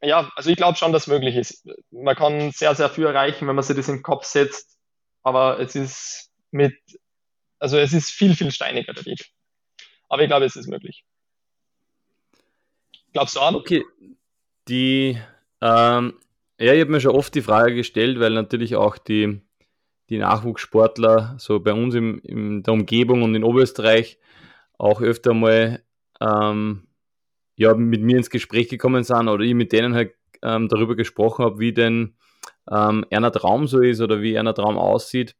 ja, 0.00 0.30
also 0.34 0.48
ich 0.48 0.56
glaube 0.56 0.78
schon, 0.78 0.92
dass 0.92 1.02
es 1.02 1.08
möglich 1.08 1.36
ist. 1.36 1.68
Man 1.90 2.16
kann 2.16 2.52
sehr, 2.52 2.74
sehr 2.74 2.88
viel 2.88 3.04
erreichen, 3.04 3.46
wenn 3.46 3.54
man 3.54 3.62
sich 3.62 3.76
das 3.76 3.88
in 3.88 3.96
den 3.96 4.02
Kopf 4.02 4.24
setzt, 4.24 4.78
aber 5.22 5.60
es 5.60 5.74
ist 5.74 6.30
mit 6.50 6.74
also 7.60 7.78
es 7.78 7.92
ist 7.92 8.10
viel, 8.10 8.34
viel 8.34 8.50
steiniger 8.50 8.92
der 8.92 9.06
Weg. 9.06 9.30
Aber 10.08 10.22
ich 10.22 10.28
glaube, 10.28 10.46
es 10.46 10.56
ist 10.56 10.68
möglich. 10.68 11.04
Glaubst 13.12 13.36
du 13.36 13.40
auch? 13.40 13.54
Okay. 13.54 13.84
Die, 14.68 15.18
ähm, 15.60 16.14
ja, 16.58 16.72
ich 16.74 16.80
habe 16.80 16.90
mir 16.90 17.00
schon 17.00 17.14
oft 17.14 17.34
die 17.34 17.42
Frage 17.42 17.74
gestellt, 17.74 18.18
weil 18.18 18.32
natürlich 18.32 18.76
auch 18.76 18.98
die, 18.98 19.40
die 20.08 20.18
Nachwuchssportler 20.18 21.36
so 21.38 21.60
bei 21.60 21.72
uns 21.72 21.94
im, 21.94 22.18
in 22.20 22.62
der 22.62 22.74
Umgebung 22.74 23.22
und 23.22 23.34
in 23.34 23.44
Oberösterreich 23.44 24.18
auch 24.78 25.00
öfter 25.00 25.34
mal 25.34 25.82
ähm, 26.20 26.86
ja, 27.56 27.74
mit 27.74 28.02
mir 28.02 28.16
ins 28.16 28.30
Gespräch 28.30 28.68
gekommen 28.68 29.04
sind 29.04 29.28
oder 29.28 29.44
ich 29.44 29.54
mit 29.54 29.72
denen 29.72 29.94
halt 29.94 30.14
ähm, 30.42 30.68
darüber 30.68 30.96
gesprochen 30.96 31.44
habe, 31.44 31.58
wie 31.58 31.72
denn 31.72 32.14
ähm, 32.70 33.04
einer 33.10 33.32
Traum 33.32 33.66
so 33.66 33.80
ist 33.80 34.00
oder 34.00 34.22
wie 34.22 34.38
einer 34.38 34.54
Traum 34.54 34.78
aussieht. 34.78 35.36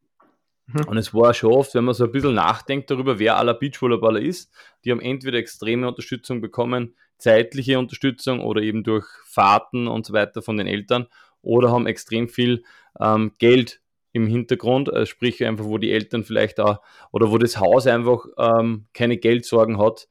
Mhm. 0.73 0.87
Und 0.87 0.97
es 0.97 1.13
war 1.13 1.33
schon 1.33 1.53
oft, 1.53 1.73
wenn 1.75 1.83
man 1.83 1.93
so 1.93 2.05
ein 2.05 2.11
bisschen 2.11 2.35
nachdenkt 2.35 2.89
darüber, 2.91 3.19
wer 3.19 3.37
aller 3.37 3.53
Beachvolleyballer 3.53 4.21
ist, 4.21 4.51
die 4.83 4.91
haben 4.91 5.01
entweder 5.01 5.37
extreme 5.37 5.87
Unterstützung 5.87 6.41
bekommen, 6.41 6.95
zeitliche 7.17 7.77
Unterstützung 7.79 8.39
oder 8.41 8.61
eben 8.61 8.83
durch 8.83 9.05
Fahrten 9.25 9.87
und 9.87 10.05
so 10.05 10.13
weiter 10.13 10.41
von 10.41 10.57
den 10.57 10.67
Eltern 10.67 11.07
oder 11.41 11.71
haben 11.71 11.87
extrem 11.87 12.27
viel 12.29 12.63
ähm, 12.99 13.33
Geld 13.37 13.81
im 14.13 14.27
Hintergrund, 14.27 14.89
äh, 14.89 15.05
sprich 15.05 15.43
einfach, 15.45 15.65
wo 15.65 15.77
die 15.77 15.91
Eltern 15.91 16.23
vielleicht 16.23 16.59
auch 16.59 16.81
oder 17.11 17.31
wo 17.31 17.37
das 17.37 17.59
Haus 17.59 17.87
einfach 17.87 18.25
ähm, 18.37 18.85
keine 18.93 19.17
Geldsorgen 19.17 19.77
hat. 19.79 20.07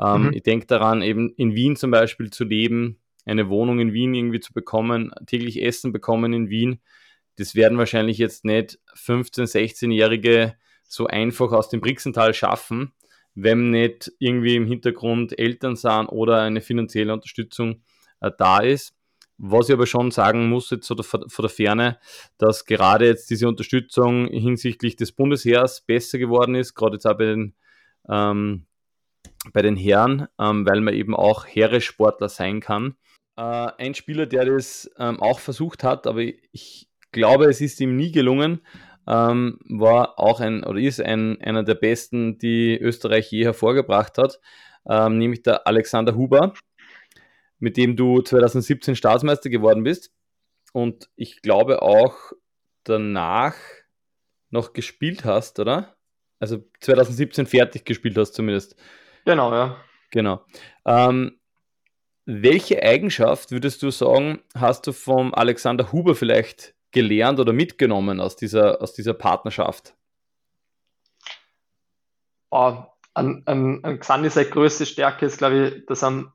Ähm, 0.00 0.24
mhm. 0.24 0.32
Ich 0.32 0.42
denke 0.42 0.66
daran, 0.66 1.02
eben 1.02 1.30
in 1.36 1.54
Wien 1.54 1.76
zum 1.76 1.90
Beispiel 1.90 2.30
zu 2.30 2.44
leben, 2.44 2.98
eine 3.26 3.48
Wohnung 3.48 3.78
in 3.78 3.92
Wien 3.92 4.14
irgendwie 4.14 4.40
zu 4.40 4.52
bekommen, 4.52 5.12
täglich 5.26 5.62
Essen 5.62 5.92
bekommen 5.92 6.32
in 6.32 6.50
Wien 6.50 6.80
das 7.36 7.54
werden 7.54 7.78
wahrscheinlich 7.78 8.18
jetzt 8.18 8.44
nicht 8.44 8.78
15-, 8.94 9.50
16-Jährige 9.50 10.56
so 10.84 11.06
einfach 11.06 11.52
aus 11.52 11.68
dem 11.68 11.80
Brixental 11.80 12.34
schaffen, 12.34 12.92
wenn 13.34 13.70
nicht 13.70 14.12
irgendwie 14.18 14.56
im 14.56 14.66
Hintergrund 14.66 15.38
Eltern 15.38 15.76
sind 15.76 16.06
oder 16.08 16.42
eine 16.42 16.60
finanzielle 16.60 17.12
Unterstützung 17.12 17.82
äh, 18.20 18.30
da 18.36 18.58
ist. 18.60 18.94
Was 19.36 19.68
ich 19.68 19.74
aber 19.74 19.86
schon 19.86 20.12
sagen 20.12 20.48
muss, 20.48 20.70
jetzt 20.70 20.86
von 20.86 21.26
der 21.40 21.48
Ferne, 21.48 21.98
dass 22.38 22.66
gerade 22.66 23.06
jetzt 23.06 23.30
diese 23.30 23.48
Unterstützung 23.48 24.28
hinsichtlich 24.28 24.94
des 24.94 25.10
Bundesheers 25.10 25.80
besser 25.80 26.18
geworden 26.18 26.54
ist, 26.54 26.74
gerade 26.74 26.94
jetzt 26.94 27.06
auch 27.06 27.18
bei 27.18 27.24
den, 27.24 27.54
ähm, 28.08 28.66
bei 29.52 29.62
den 29.62 29.74
Herren, 29.74 30.28
ähm, 30.38 30.64
weil 30.68 30.80
man 30.80 30.94
eben 30.94 31.16
auch 31.16 31.46
Heeressportler 31.46 32.28
sein 32.28 32.60
kann. 32.60 32.94
Äh, 33.36 33.42
ein 33.42 33.94
Spieler, 33.96 34.26
der 34.26 34.44
das 34.44 34.88
ähm, 34.98 35.20
auch 35.20 35.40
versucht 35.40 35.82
hat, 35.82 36.06
aber 36.06 36.22
ich 36.22 36.88
glaube, 37.14 37.46
es 37.46 37.62
ist 37.62 37.80
ihm 37.80 37.96
nie 37.96 38.12
gelungen. 38.12 38.60
Ähm, 39.06 39.58
war 39.68 40.18
auch 40.18 40.40
ein 40.40 40.64
oder 40.64 40.78
ist 40.78 41.00
ein, 41.00 41.40
einer 41.40 41.62
der 41.62 41.74
besten, 41.74 42.38
die 42.38 42.78
Österreich 42.78 43.30
je 43.30 43.44
hervorgebracht 43.44 44.16
hat, 44.16 44.40
ähm, 44.88 45.18
nämlich 45.18 45.42
der 45.42 45.66
Alexander 45.66 46.14
Huber, 46.14 46.54
mit 47.58 47.76
dem 47.76 47.96
du 47.96 48.22
2017 48.22 48.96
Staatsmeister 48.96 49.50
geworden 49.50 49.82
bist 49.82 50.10
und 50.72 51.10
ich 51.16 51.42
glaube 51.42 51.82
auch 51.82 52.16
danach 52.84 53.56
noch 54.48 54.72
gespielt 54.72 55.26
hast, 55.26 55.60
oder? 55.60 55.96
Also 56.40 56.64
2017 56.80 57.46
fertig 57.46 57.84
gespielt 57.84 58.16
hast 58.16 58.32
zumindest. 58.32 58.74
Genau, 59.26 59.52
ja. 59.52 59.76
Genau. 60.10 60.46
Ähm, 60.86 61.38
welche 62.26 62.82
Eigenschaft 62.82 63.50
würdest 63.50 63.82
du 63.82 63.90
sagen, 63.90 64.40
hast 64.54 64.86
du 64.86 64.92
vom 64.92 65.34
Alexander 65.34 65.92
Huber 65.92 66.14
vielleicht 66.14 66.73
gelernt 66.94 67.38
oder 67.38 67.52
mitgenommen 67.52 68.20
aus 68.20 68.36
dieser, 68.36 68.80
aus 68.80 68.94
dieser 68.94 69.12
Partnerschaft? 69.12 69.94
Oh, 72.50 72.84
an, 73.12 73.42
an, 73.44 73.80
an 73.82 74.00
Xandi 74.00 74.30
seine 74.30 74.48
größte 74.48 74.86
Stärke 74.86 75.26
ist, 75.26 75.38
glaube 75.38 75.68
ich, 75.68 75.86
dass 75.86 76.02
er 76.02 76.32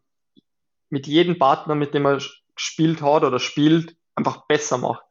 mit 0.89 1.07
jedem 1.07 1.39
Partner, 1.39 1.76
mit 1.76 1.93
dem 1.93 2.05
er 2.05 2.20
gespielt 2.55 3.01
hat 3.01 3.24
oder 3.24 3.39
spielt, 3.39 3.95
einfach 4.16 4.45
besser 4.47 4.78
macht. 4.78 5.03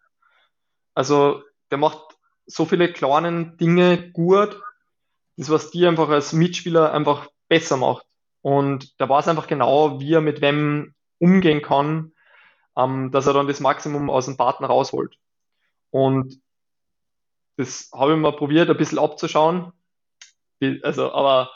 Also 0.94 1.42
der 1.70 1.78
macht 1.78 2.18
so 2.46 2.64
viele 2.64 2.92
kleine 2.92 3.56
Dinge 3.56 4.10
gut, 4.12 4.60
das 5.36 5.50
was 5.50 5.70
die 5.70 5.86
einfach 5.86 6.08
als 6.08 6.32
Mitspieler 6.32 6.92
einfach 6.92 7.28
besser 7.48 7.76
macht. 7.76 8.06
Und 8.42 8.98
der 9.00 9.08
weiß 9.08 9.28
einfach 9.28 9.46
genau, 9.46 10.00
wie 10.00 10.14
er 10.14 10.20
mit 10.20 10.40
wem 10.40 10.94
umgehen 11.18 11.62
kann, 11.62 12.12
ähm, 12.76 13.10
dass 13.10 13.26
er 13.26 13.32
dann 13.32 13.48
das 13.48 13.60
Maximum 13.60 14.10
aus 14.10 14.26
dem 14.26 14.36
Partner 14.36 14.68
rausholt. 14.68 15.18
Und 15.90 16.40
das 17.56 17.90
habe 17.92 18.12
ich 18.12 18.18
mal 18.18 18.36
probiert, 18.36 18.70
ein 18.70 18.76
bisschen 18.76 18.98
abzuschauen. 18.98 19.72
Also, 20.82 21.12
aber 21.12 21.50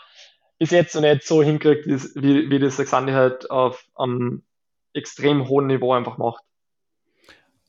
bis 0.58 0.70
jetzt 0.70 0.94
noch 0.94 1.02
nicht 1.02 1.24
so 1.24 1.42
hinkriegt, 1.42 1.86
wie, 1.86 2.50
wie 2.50 2.58
das 2.58 2.78
Alexander 2.78 3.14
halt 3.14 3.50
auf 3.50 3.84
einem 3.94 4.42
extrem 4.94 5.48
hohen 5.48 5.66
Niveau 5.66 5.92
einfach 5.92 6.18
macht. 6.18 6.44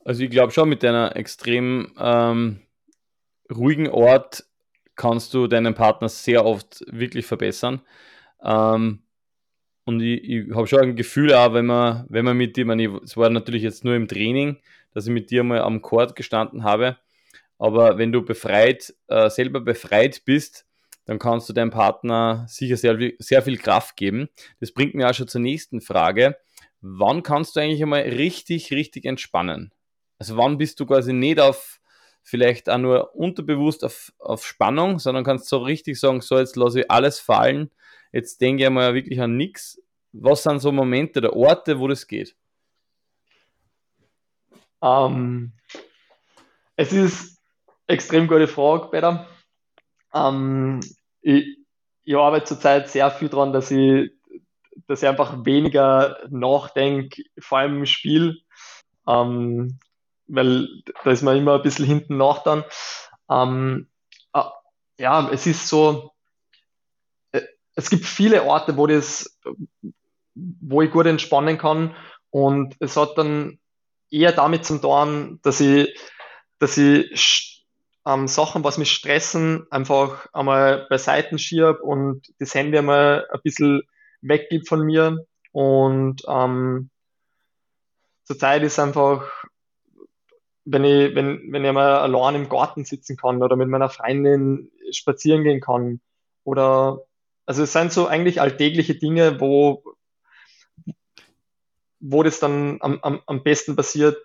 Also 0.04 0.22
ich 0.22 0.30
glaube 0.30 0.52
schon, 0.52 0.68
mit 0.68 0.82
deiner 0.82 1.16
extrem 1.16 1.92
ähm, 1.98 2.60
ruhigen 3.52 3.88
Ort 3.88 4.44
kannst 4.96 5.34
du 5.34 5.46
deinen 5.46 5.74
Partner 5.74 6.08
sehr 6.08 6.44
oft 6.44 6.84
wirklich 6.86 7.26
verbessern. 7.26 7.80
Ähm, 8.42 9.02
und 9.84 10.00
ich, 10.00 10.22
ich 10.22 10.54
habe 10.54 10.66
schon 10.66 10.80
ein 10.80 10.96
Gefühl, 10.96 11.34
auch 11.34 11.52
wenn 11.52 11.66
man, 11.66 12.06
wenn 12.08 12.24
man 12.24 12.36
mit 12.36 12.56
dir, 12.56 12.68
es 13.02 13.16
war 13.16 13.30
natürlich 13.30 13.62
jetzt 13.62 13.84
nur 13.84 13.94
im 13.94 14.08
Training, 14.08 14.58
dass 14.94 15.06
ich 15.06 15.12
mit 15.12 15.30
dir 15.30 15.44
mal 15.44 15.60
am 15.60 15.82
Chord 15.82 16.16
gestanden 16.16 16.64
habe. 16.64 16.96
Aber 17.58 17.98
wenn 17.98 18.12
du 18.12 18.22
befreit, 18.24 18.94
äh, 19.08 19.28
selber 19.28 19.60
befreit 19.60 20.24
bist, 20.24 20.66
dann 21.04 21.18
kannst 21.18 21.48
du 21.48 21.52
deinem 21.52 21.70
Partner 21.70 22.46
sicher 22.48 22.76
sehr, 22.76 22.98
sehr 23.18 23.42
viel 23.42 23.58
Kraft 23.58 23.96
geben. 23.96 24.28
Das 24.60 24.72
bringt 24.72 24.94
mir 24.94 25.08
auch 25.08 25.14
schon 25.14 25.28
zur 25.28 25.40
nächsten 25.40 25.80
Frage. 25.80 26.36
Wann 26.80 27.22
kannst 27.22 27.56
du 27.56 27.60
eigentlich 27.60 27.82
einmal 27.82 28.02
richtig, 28.02 28.72
richtig 28.72 29.04
entspannen? 29.04 29.72
Also 30.18 30.36
wann 30.36 30.58
bist 30.58 30.80
du 30.80 30.86
quasi 30.86 31.12
nicht 31.12 31.40
auf, 31.40 31.80
vielleicht 32.22 32.70
auch 32.70 32.78
nur 32.78 33.14
unterbewusst 33.14 33.84
auf, 33.84 34.12
auf 34.18 34.46
Spannung, 34.46 34.98
sondern 34.98 35.24
kannst 35.24 35.48
so 35.48 35.58
richtig 35.58 35.98
sagen, 36.00 36.20
so 36.20 36.38
jetzt 36.38 36.56
lasse 36.56 36.80
ich 36.80 36.90
alles 36.90 37.20
fallen, 37.20 37.70
jetzt 38.12 38.40
denke 38.40 38.64
ich 38.64 38.70
mal 38.70 38.94
wirklich 38.94 39.20
an 39.20 39.36
nichts. 39.36 39.82
Was 40.12 40.44
sind 40.44 40.60
so 40.60 40.72
Momente 40.72 41.18
oder 41.18 41.34
Orte, 41.34 41.80
wo 41.80 41.88
das 41.88 42.06
geht? 42.06 42.36
Ähm, 44.84 45.52
es 46.76 46.92
ist 46.92 47.40
extrem 47.86 48.28
gute 48.28 48.46
Frage, 48.46 48.88
Peter. 48.90 49.26
Ähm, 50.12 50.80
ich, 51.22 51.58
ich 52.04 52.16
arbeite 52.16 52.44
zurzeit 52.44 52.90
sehr 52.90 53.10
viel 53.10 53.30
daran, 53.30 53.54
dass 53.54 53.70
ich, 53.70 54.12
dass 54.86 55.02
ich 55.02 55.08
einfach 55.08 55.44
weniger 55.46 56.18
nachdenke, 56.28 57.22
vor 57.38 57.58
allem 57.58 57.78
im 57.78 57.86
Spiel, 57.86 58.42
ähm, 59.08 59.78
weil 60.26 60.68
da 61.02 61.10
ist 61.10 61.22
man 61.22 61.38
immer 61.38 61.54
ein 61.54 61.62
bisschen 61.62 61.86
hinten 61.86 62.18
nach 62.18 62.42
dann. 62.42 62.64
Ähm, 63.30 63.88
äh, 64.34 64.42
ja, 64.98 65.30
es 65.30 65.46
ist 65.46 65.66
so, 65.66 66.12
äh, 67.32 67.40
es 67.74 67.88
gibt 67.88 68.04
viele 68.04 68.44
Orte, 68.44 68.76
wo 68.76 68.86
das, 68.86 69.40
wo 70.34 70.82
ich 70.82 70.90
gut 70.90 71.06
entspannen 71.06 71.56
kann 71.56 71.96
und 72.28 72.76
es 72.80 72.98
hat 72.98 73.16
dann 73.16 73.58
eher 74.14 74.32
damit 74.32 74.64
zu 74.64 74.78
tun, 74.78 75.40
dass 75.42 75.60
ich, 75.60 75.98
dass 76.58 76.76
ich 76.76 77.66
ähm, 78.06 78.28
Sachen, 78.28 78.64
was 78.64 78.78
mich 78.78 78.92
stressen, 78.92 79.66
einfach 79.70 80.26
einmal 80.32 80.86
beiseite 80.88 81.38
schiebe 81.38 81.78
und 81.78 82.22
das 82.38 82.54
Handy 82.54 82.78
einmal 82.78 83.26
ein 83.30 83.40
bisschen 83.42 83.82
weggibt 84.20 84.68
von 84.68 84.82
mir. 84.82 85.24
Und 85.52 86.22
ähm, 86.28 86.90
zurzeit 88.24 88.62
ist 88.62 88.78
einfach, 88.78 89.30
wenn 90.64 90.84
ich, 90.84 91.14
wenn, 91.14 91.52
wenn 91.52 91.64
ich 91.64 91.72
mal 91.72 91.96
allein 91.96 92.34
im 92.36 92.48
Garten 92.48 92.84
sitzen 92.84 93.16
kann 93.16 93.42
oder 93.42 93.56
mit 93.56 93.68
meiner 93.68 93.88
Freundin 93.88 94.70
spazieren 94.90 95.44
gehen 95.44 95.60
kann 95.60 96.00
oder 96.44 97.00
also 97.46 97.62
es 97.62 97.72
sind 97.72 97.92
so 97.92 98.06
eigentlich 98.06 98.40
alltägliche 98.40 98.94
Dinge, 98.94 99.38
wo, 99.40 99.93
wo 102.06 102.22
das 102.22 102.38
dann 102.38 102.76
am, 102.80 102.98
am, 103.02 103.20
am 103.26 103.42
besten 103.42 103.76
passiert. 103.76 104.18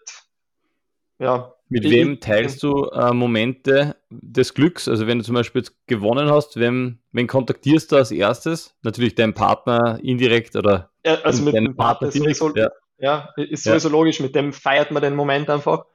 Ja. 1.18 1.54
Mit 1.70 1.86
ich, 1.86 1.92
wem 1.92 2.20
teilst 2.20 2.62
du 2.64 2.86
äh, 2.86 3.14
Momente 3.14 3.96
des 4.10 4.54
Glücks? 4.54 4.88
Also 4.88 5.08
wenn 5.08 5.20
du 5.20 5.24
zum 5.24 5.36
Beispiel 5.36 5.62
jetzt 5.62 5.76
gewonnen 5.88 6.30
hast, 6.30 6.58
wem, 6.60 7.00
wen 7.12 7.28
kontaktierst 7.28 7.92
du 7.92 7.96
als 7.96 8.12
erstes? 8.12 8.76
Natürlich 8.82 9.16
deinen 9.16 9.34
Partner 9.34 10.00
indirekt 10.02 10.56
oder 10.56 10.90
ja, 11.06 11.22
also 11.22 11.44
mit 11.44 11.54
deinem 11.54 11.76
Partner, 11.76 12.10
direkt, 12.10 12.38
sowieso, 12.38 12.58
ja. 12.58 12.70
ja. 12.98 13.30
ist 13.38 13.64
sowieso 13.64 13.90
ja. 13.90 13.92
logisch, 13.94 14.20
mit 14.20 14.36
dem 14.36 14.52
feiert 14.52 14.92
man 14.92 15.04
den 15.04 15.16
Moment 15.16 15.50
einfach. 15.50 15.86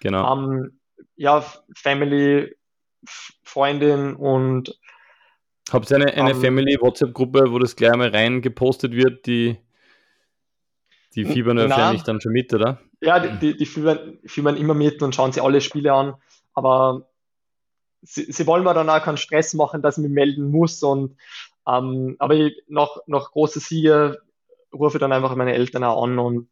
Genau. 0.00 0.32
Ähm, 0.32 0.78
ja, 1.16 1.44
Family, 1.74 2.54
Freundin 3.42 4.14
und 4.14 4.78
Habt 5.72 5.90
ihr 5.90 5.96
eine, 5.96 6.12
eine 6.12 6.22
um, 6.22 6.36
ähm, 6.36 6.40
Family-WhatsApp-Gruppe, 6.42 7.50
wo 7.50 7.58
das 7.58 7.74
gleich 7.74 7.96
mal 7.96 8.08
rein 8.08 8.42
gepostet 8.42 8.92
wird, 8.92 9.26
die 9.26 9.56
die 11.14 11.24
fiebern 11.24 11.58
wahrscheinlich 11.58 12.02
dann 12.02 12.20
schon 12.20 12.32
mit, 12.32 12.52
oder? 12.52 12.80
Ja, 13.00 13.20
die, 13.20 13.38
die, 13.38 13.56
die 13.56 13.66
fiebern, 13.66 14.18
fiebern 14.24 14.56
immer 14.56 14.74
mit 14.74 15.02
und 15.02 15.14
schauen 15.14 15.32
sich 15.32 15.42
alle 15.42 15.60
Spiele 15.60 15.92
an. 15.92 16.14
Aber 16.54 17.08
sie, 18.02 18.30
sie 18.30 18.46
wollen 18.46 18.64
mir 18.64 18.74
dann 18.74 18.90
auch 18.90 19.02
keinen 19.02 19.16
Stress 19.16 19.54
machen, 19.54 19.82
dass 19.82 19.98
ich 19.98 20.02
mich 20.02 20.12
melden 20.12 20.50
muss. 20.50 20.82
Und, 20.82 21.16
ähm, 21.68 22.16
aber 22.18 22.34
ich, 22.34 22.62
nach, 22.68 22.98
nach 23.06 23.32
große 23.32 23.60
Siege 23.60 24.20
rufe 24.72 24.96
ich 24.96 25.00
dann 25.00 25.12
einfach 25.12 25.34
meine 25.36 25.54
Eltern 25.54 25.84
auch 25.84 26.02
an 26.02 26.18
und 26.18 26.48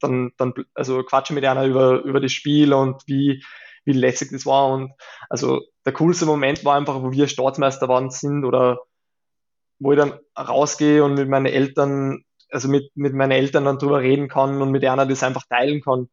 dann, 0.00 0.32
dann 0.36 0.54
also 0.74 1.02
quatsche 1.02 1.34
mit 1.34 1.44
einer 1.44 1.66
über, 1.66 2.02
über 2.02 2.20
das 2.20 2.32
Spiel 2.32 2.72
und 2.72 3.02
wie, 3.06 3.44
wie 3.84 3.92
lässig 3.92 4.30
das 4.32 4.46
war. 4.46 4.68
Und 4.72 4.92
also 5.28 5.60
der 5.84 5.92
coolste 5.92 6.26
Moment 6.26 6.64
war 6.64 6.76
einfach, 6.76 7.02
wo 7.02 7.12
wir 7.12 7.28
Staatsmeister 7.28 7.88
waren 7.88 8.10
sind 8.10 8.44
oder 8.44 8.80
wo 9.78 9.92
ich 9.92 9.98
dann 9.98 10.18
rausgehe 10.38 11.02
und 11.04 11.14
mit 11.14 11.28
meinen 11.28 11.46
Eltern 11.46 12.24
also 12.50 12.68
mit, 12.68 12.90
mit 12.94 13.14
meinen 13.14 13.32
Eltern 13.32 13.64
dann 13.64 13.78
drüber 13.78 14.00
reden 14.00 14.28
kann 14.28 14.60
und 14.60 14.70
mit 14.70 14.84
einer 14.84 15.06
das 15.06 15.22
einfach 15.22 15.44
teilen 15.48 15.80
kann. 15.80 16.08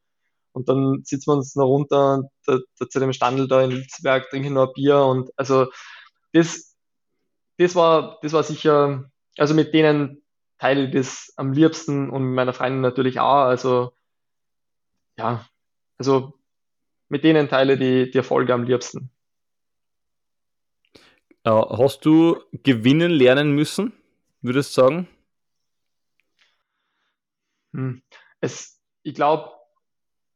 Und 0.52 0.70
dann 0.70 1.02
sitzen 1.04 1.32
wir 1.32 1.36
uns 1.36 1.56
noch 1.56 1.68
runter 1.68 2.16
und 2.16 2.30
da, 2.46 2.60
da 2.80 2.90
zu 2.90 3.00
dem 3.00 3.14
Standel 3.14 3.48
da 3.48 3.62
in 3.64 3.72
Litzberg, 3.72 4.30
trinken 4.30 4.54
noch 4.54 4.68
ein 4.68 4.74
Bier 4.74 5.00
und 5.00 5.30
also 5.36 5.68
das, 6.34 6.76
das 7.58 7.76
war, 7.76 8.20
das 8.22 8.34
war 8.34 8.44
sicher, 8.44 9.10
also 9.38 9.54
mit 9.54 9.74
denen 9.74 10.24
teile 10.58 10.86
ich 10.86 10.92
das 10.92 11.34
am 11.36 11.54
liebsten 11.54 12.10
und 12.10 12.24
mit 12.24 12.36
meiner 12.36 12.54
Freundin 12.54 12.82
natürlich 12.82 13.20
auch. 13.20 13.46
Also 13.46 13.94
ja, 15.18 15.46
also 15.98 16.34
mit 17.10 17.24
denen 17.24 17.50
teile 17.50 17.78
die, 17.78 18.10
die 18.12 18.18
Erfolge 18.18 18.54
am 18.54 18.64
liebsten. 18.64 19.12
Äh, 21.44 21.50
hast 21.52 22.06
du 22.06 22.40
gewinnen 22.52 23.12
lernen 23.12 23.52
müssen, 23.52 23.94
würdest 24.42 24.76
du 24.76 24.82
sagen? 24.82 25.08
Hm. 27.74 28.02
Es, 28.42 28.82
ich 29.04 29.16
glaube, 29.16 29.52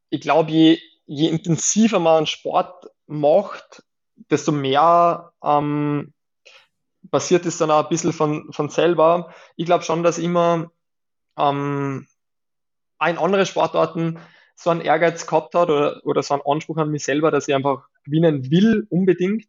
ich 0.10 0.22
glaube, 0.22 0.52
je, 0.52 0.80
je 1.06 1.30
intensiver 1.30 2.00
man 2.00 2.26
Sport 2.26 2.88
macht, 3.08 3.84
desto 4.16 4.52
mehr 4.52 5.34
ähm, 5.44 6.14
passiert 7.10 7.46
es 7.46 7.58
dann 7.58 7.72
auch 7.72 7.84
ein 7.84 7.90
bisschen 7.90 8.14
von, 8.14 8.52
von 8.52 8.70
selber. 8.70 9.34
Ich 9.56 9.66
glaube 9.66 9.84
schon, 9.84 10.04
dass 10.04 10.18
immer 10.18 10.72
ähm, 11.38 12.08
ein 13.00 13.18
andere 13.18 13.46
Sportarten 13.46 14.20
so 14.56 14.70
einen 14.70 14.82
Ehrgeiz 14.82 15.26
gehabt 15.26 15.56
hat 15.56 15.70
oder, 15.70 16.02
oder 16.06 16.22
so 16.22 16.36
einen 16.36 16.44
Anspruch 16.46 16.78
an 16.78 16.92
mich 16.92 17.04
selber, 17.04 17.32
dass 17.32 17.48
ich 17.48 17.56
einfach 17.56 17.88
gewinnen 18.04 18.52
will, 18.52 18.86
unbedingt. 18.90 19.46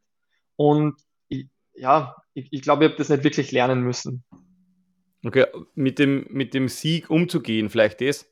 Und 0.57 0.97
ich, 1.29 1.49
ja, 1.75 2.17
ich, 2.35 2.49
ich 2.51 2.63
glaube, 2.63 2.85
ich 2.85 2.91
habe 2.91 2.99
das 2.99 3.11
nicht 3.11 3.25
wirklich 3.25 3.53
lernen 3.53 3.83
müssen. 3.83 4.25
Okay, 5.25 5.47
mit 5.75 5.99
dem, 5.99 6.27
mit 6.31 6.55
dem 6.55 6.69
Sieg 6.69 7.11
umzugehen, 7.11 7.71
vielleicht 7.71 8.01
das? 8.01 8.27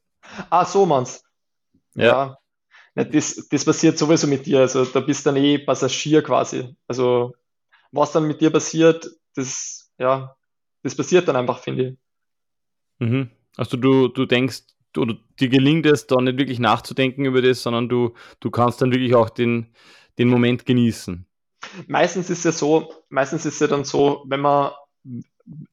Ah, 0.50 0.64
so 0.64 0.86
man's. 0.86 1.24
Ja. 1.94 2.04
ja. 2.04 3.04
Das, 3.04 3.48
das 3.48 3.64
passiert 3.64 3.98
sowieso 3.98 4.26
mit 4.26 4.46
dir. 4.46 4.60
Also 4.60 4.84
da 4.84 5.00
bist 5.00 5.24
du 5.24 5.30
dann 5.30 5.42
eh 5.42 5.58
Passagier 5.58 6.22
quasi. 6.22 6.74
Also 6.88 7.34
was 7.92 8.12
dann 8.12 8.26
mit 8.26 8.40
dir 8.40 8.50
passiert, 8.50 9.08
das, 9.34 9.92
ja, 9.98 10.36
das 10.82 10.96
passiert 10.96 11.28
dann 11.28 11.36
einfach, 11.36 11.60
finde 11.60 11.84
ich. 11.88 11.98
Mhm. 12.98 13.30
Also 13.56 13.76
du, 13.76 14.08
du 14.08 14.26
denkst, 14.26 14.62
oder 14.96 15.16
dir 15.38 15.48
gelingt 15.48 15.86
es, 15.86 16.06
da 16.06 16.20
nicht 16.20 16.38
wirklich 16.38 16.58
nachzudenken 16.58 17.24
über 17.24 17.42
das, 17.42 17.62
sondern 17.62 17.88
du, 17.88 18.14
du 18.40 18.50
kannst 18.50 18.82
dann 18.82 18.92
wirklich 18.92 19.14
auch 19.14 19.30
den, 19.30 19.72
den 20.18 20.28
Moment 20.28 20.66
genießen. 20.66 21.26
Meistens 21.86 22.30
ist 22.30 22.38
es 22.38 22.44
ja 22.44 22.52
so, 22.52 22.92
meistens 23.08 23.46
ist 23.46 23.54
es 23.54 23.60
ja 23.60 23.66
dann 23.66 23.84
so, 23.84 24.24
wenn 24.26 24.40
man, 24.40 24.72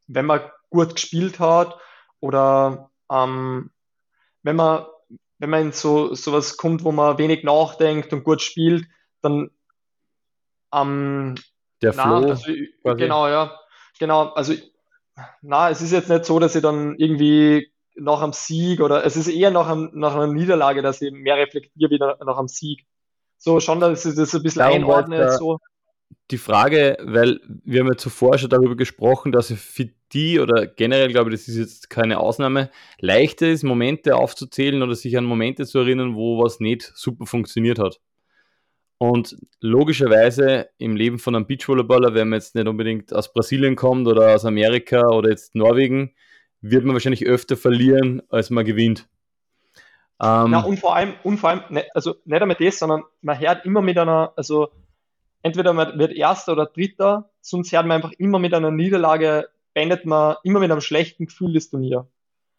wenn 0.07 0.25
man 0.25 0.41
gut 0.69 0.95
gespielt 0.95 1.39
hat 1.39 1.77
oder 2.19 2.89
ähm, 3.11 3.71
wenn 4.43 4.55
man 4.55 4.85
wenn 5.39 5.49
man 5.49 5.61
in 5.61 5.71
so 5.71 6.15
sowas 6.15 6.57
kommt, 6.57 6.83
wo 6.83 6.91
man 6.91 7.17
wenig 7.17 7.43
nachdenkt 7.43 8.11
und 8.11 8.23
gut 8.23 8.41
spielt, 8.41 8.87
dann 9.21 9.51
ähm, 10.73 11.35
der 11.81 11.93
na, 11.95 12.03
Flow. 12.03 12.29
Also, 12.29 12.51
genau, 12.97 13.27
ja. 13.27 13.59
Genau, 13.99 14.29
also 14.29 14.53
na, 15.41 15.69
es 15.69 15.81
ist 15.81 15.91
jetzt 15.91 16.09
nicht 16.09 16.25
so, 16.25 16.39
dass 16.39 16.55
ich 16.55 16.61
dann 16.61 16.95
irgendwie 16.97 17.71
nach 17.95 18.21
einem 18.21 18.33
Sieg 18.33 18.81
oder 18.81 19.05
es 19.05 19.15
ist 19.15 19.27
eher 19.27 19.51
nach, 19.51 19.67
einem, 19.67 19.89
nach 19.93 20.15
einer 20.15 20.27
Niederlage, 20.27 20.81
dass 20.81 21.01
ich 21.01 21.11
mehr 21.11 21.37
reflektiere 21.37 21.89
wie 21.89 21.97
nach, 21.97 22.19
nach 22.19 22.37
einem 22.37 22.47
Sieg. 22.47 22.85
So 23.37 23.59
schon, 23.59 23.79
dass 23.79 24.05
ich 24.05 24.15
das 24.15 24.33
ein 24.35 24.43
bisschen 24.43 24.59
Darum 24.59 24.75
einordne. 24.75 25.31
So 25.37 25.59
die 26.31 26.37
Frage, 26.37 26.97
weil 27.01 27.39
wir 27.63 27.81
haben 27.81 27.87
ja 27.87 27.97
zuvor 27.97 28.37
schon 28.37 28.49
darüber 28.49 28.75
gesprochen, 28.75 29.31
dass 29.31 29.49
es 29.49 29.61
für 29.61 29.89
die 30.13 30.39
oder 30.39 30.67
generell, 30.67 31.09
glaube 31.09 31.29
ich, 31.29 31.39
das 31.39 31.47
ist 31.47 31.57
jetzt 31.57 31.89
keine 31.89 32.19
Ausnahme, 32.19 32.69
leichter 32.99 33.47
ist, 33.47 33.63
Momente 33.63 34.15
aufzuzählen 34.15 34.81
oder 34.83 34.95
sich 34.95 35.17
an 35.17 35.25
Momente 35.25 35.65
zu 35.65 35.79
erinnern, 35.79 36.15
wo 36.15 36.43
was 36.43 36.59
nicht 36.59 36.91
super 36.95 37.25
funktioniert 37.25 37.79
hat. 37.79 37.99
Und 38.97 39.37
logischerweise 39.61 40.69
im 40.79 40.95
Leben 40.95 41.19
von 41.19 41.35
einem 41.35 41.45
Beachvolleyballer, 41.45 42.13
wenn 42.15 42.29
man 42.29 42.39
jetzt 42.39 42.55
nicht 42.55 42.67
unbedingt 42.67 43.13
aus 43.13 43.31
Brasilien 43.31 43.75
kommt 43.75 44.07
oder 44.07 44.33
aus 44.33 44.43
Amerika 44.43 45.09
oder 45.09 45.29
jetzt 45.29 45.55
Norwegen, 45.55 46.13
wird 46.61 46.83
man 46.83 46.95
wahrscheinlich 46.95 47.25
öfter 47.25 47.57
verlieren, 47.57 48.23
als 48.29 48.49
man 48.49 48.65
gewinnt. 48.65 49.07
Ähm, 50.19 50.51
ja, 50.51 50.61
und 50.61 50.79
vor 50.79 50.95
allem, 50.95 51.13
und 51.23 51.37
vor 51.37 51.51
allem, 51.51 51.61
ne, 51.69 51.85
also 51.93 52.15
nicht 52.25 52.41
einmal 52.41 52.57
das, 52.59 52.79
sondern 52.79 53.03
man 53.21 53.39
hört 53.39 53.65
immer 53.65 53.83
mit 53.83 53.99
einer, 53.99 54.33
also 54.35 54.71
entweder 55.47 55.73
man 55.73 55.97
wird 55.97 56.13
Erster 56.13 56.51
oder 56.51 56.65
Dritter, 56.65 57.29
sonst 57.41 57.71
hört 57.71 57.85
man 57.87 57.95
einfach 57.95 58.11
immer 58.17 58.37
mit 58.37 58.53
einer 58.53 58.71
Niederlage, 58.71 59.49
beendet 59.73 60.05
man 60.05 60.35
immer 60.43 60.59
mit 60.59 60.71
einem 60.71 60.81
schlechten 60.81 61.25
Gefühl 61.25 61.53
das 61.53 61.69
Turnier. 61.69 62.07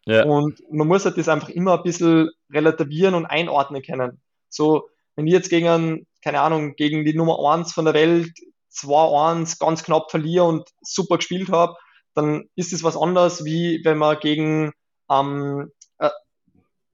Ja. 0.05 0.25
Und 0.25 0.59
man 0.71 0.87
muss 0.87 1.05
halt 1.05 1.17
das 1.17 1.29
einfach 1.29 1.49
immer 1.49 1.77
ein 1.77 1.83
bisschen 1.83 2.29
relativieren 2.51 3.13
und 3.13 3.25
einordnen 3.25 3.83
können. 3.83 4.19
So, 4.49 4.89
wenn 5.15 5.27
ich 5.27 5.33
jetzt 5.33 5.49
gegen 5.49 5.67
einen, 5.67 6.07
keine 6.23 6.41
Ahnung, 6.41 6.75
gegen 6.75 7.05
die 7.05 7.13
Nummer 7.13 7.37
1 7.53 7.73
von 7.73 7.85
der 7.85 7.93
Welt 7.93 8.31
2-1 8.73 9.59
ganz 9.59 9.83
knapp 9.83 10.09
verliere 10.09 10.45
und 10.45 10.67
super 10.81 11.17
gespielt 11.17 11.49
habe, 11.49 11.75
dann 12.15 12.49
ist 12.55 12.73
es 12.73 12.83
was 12.83 12.97
anderes, 12.97 13.45
wie 13.45 13.81
wenn 13.83 13.97
man 13.97 14.19
gegen 14.19 14.71
ähm, 15.11 15.71
äh, 15.99 16.09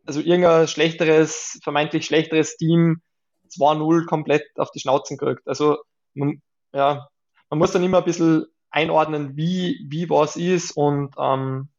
also 0.06 0.20
irgendein 0.20 0.68
schlechteres, 0.68 1.60
vermeintlich 1.64 2.06
schlechteres 2.06 2.58
Team 2.58 3.02
2-0 3.50 4.06
komplett 4.06 4.44
auf 4.58 4.72
die 4.72 4.80
Schnauzen 4.80 5.18
kriegt. 5.18 5.48
Also 5.48 5.78
man, 6.14 6.42
ja, 6.74 7.08
man 7.50 7.60
muss 7.60 7.72
dann 7.72 7.84
immer 7.84 8.00
ein 8.00 8.06
bisschen 8.06 8.46
einordnen, 8.70 9.38
wie, 9.38 9.86
wie 9.88 10.10
was 10.10 10.36
ist 10.36 10.72
und 10.72 11.16
ähm, 11.18 11.70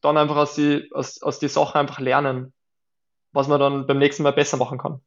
dann 0.00 0.16
einfach 0.16 0.36
aus 0.36 0.54
die, 0.54 0.90
aus, 0.92 1.22
aus 1.22 1.38
die 1.38 1.48
Sachen 1.48 1.78
einfach 1.78 2.00
lernen, 2.00 2.52
was 3.32 3.48
man 3.48 3.60
dann 3.60 3.86
beim 3.86 3.98
nächsten 3.98 4.22
Mal 4.22 4.32
besser 4.32 4.56
machen 4.56 4.78
kann. 4.78 5.00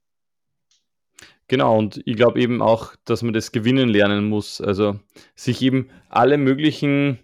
Genau, 1.50 1.78
und 1.78 2.02
ich 2.06 2.18
glaube 2.18 2.42
eben 2.42 2.62
auch, 2.62 2.96
dass 3.06 3.24
man 3.24 3.34
das 3.34 3.52
gewinnen 3.54 3.88
lernen 3.88 4.28
muss. 4.28 4.60
Also 4.60 5.00
sich 5.36 5.62
eben 5.62 5.90
alle 6.10 6.38
möglichen 6.38 7.20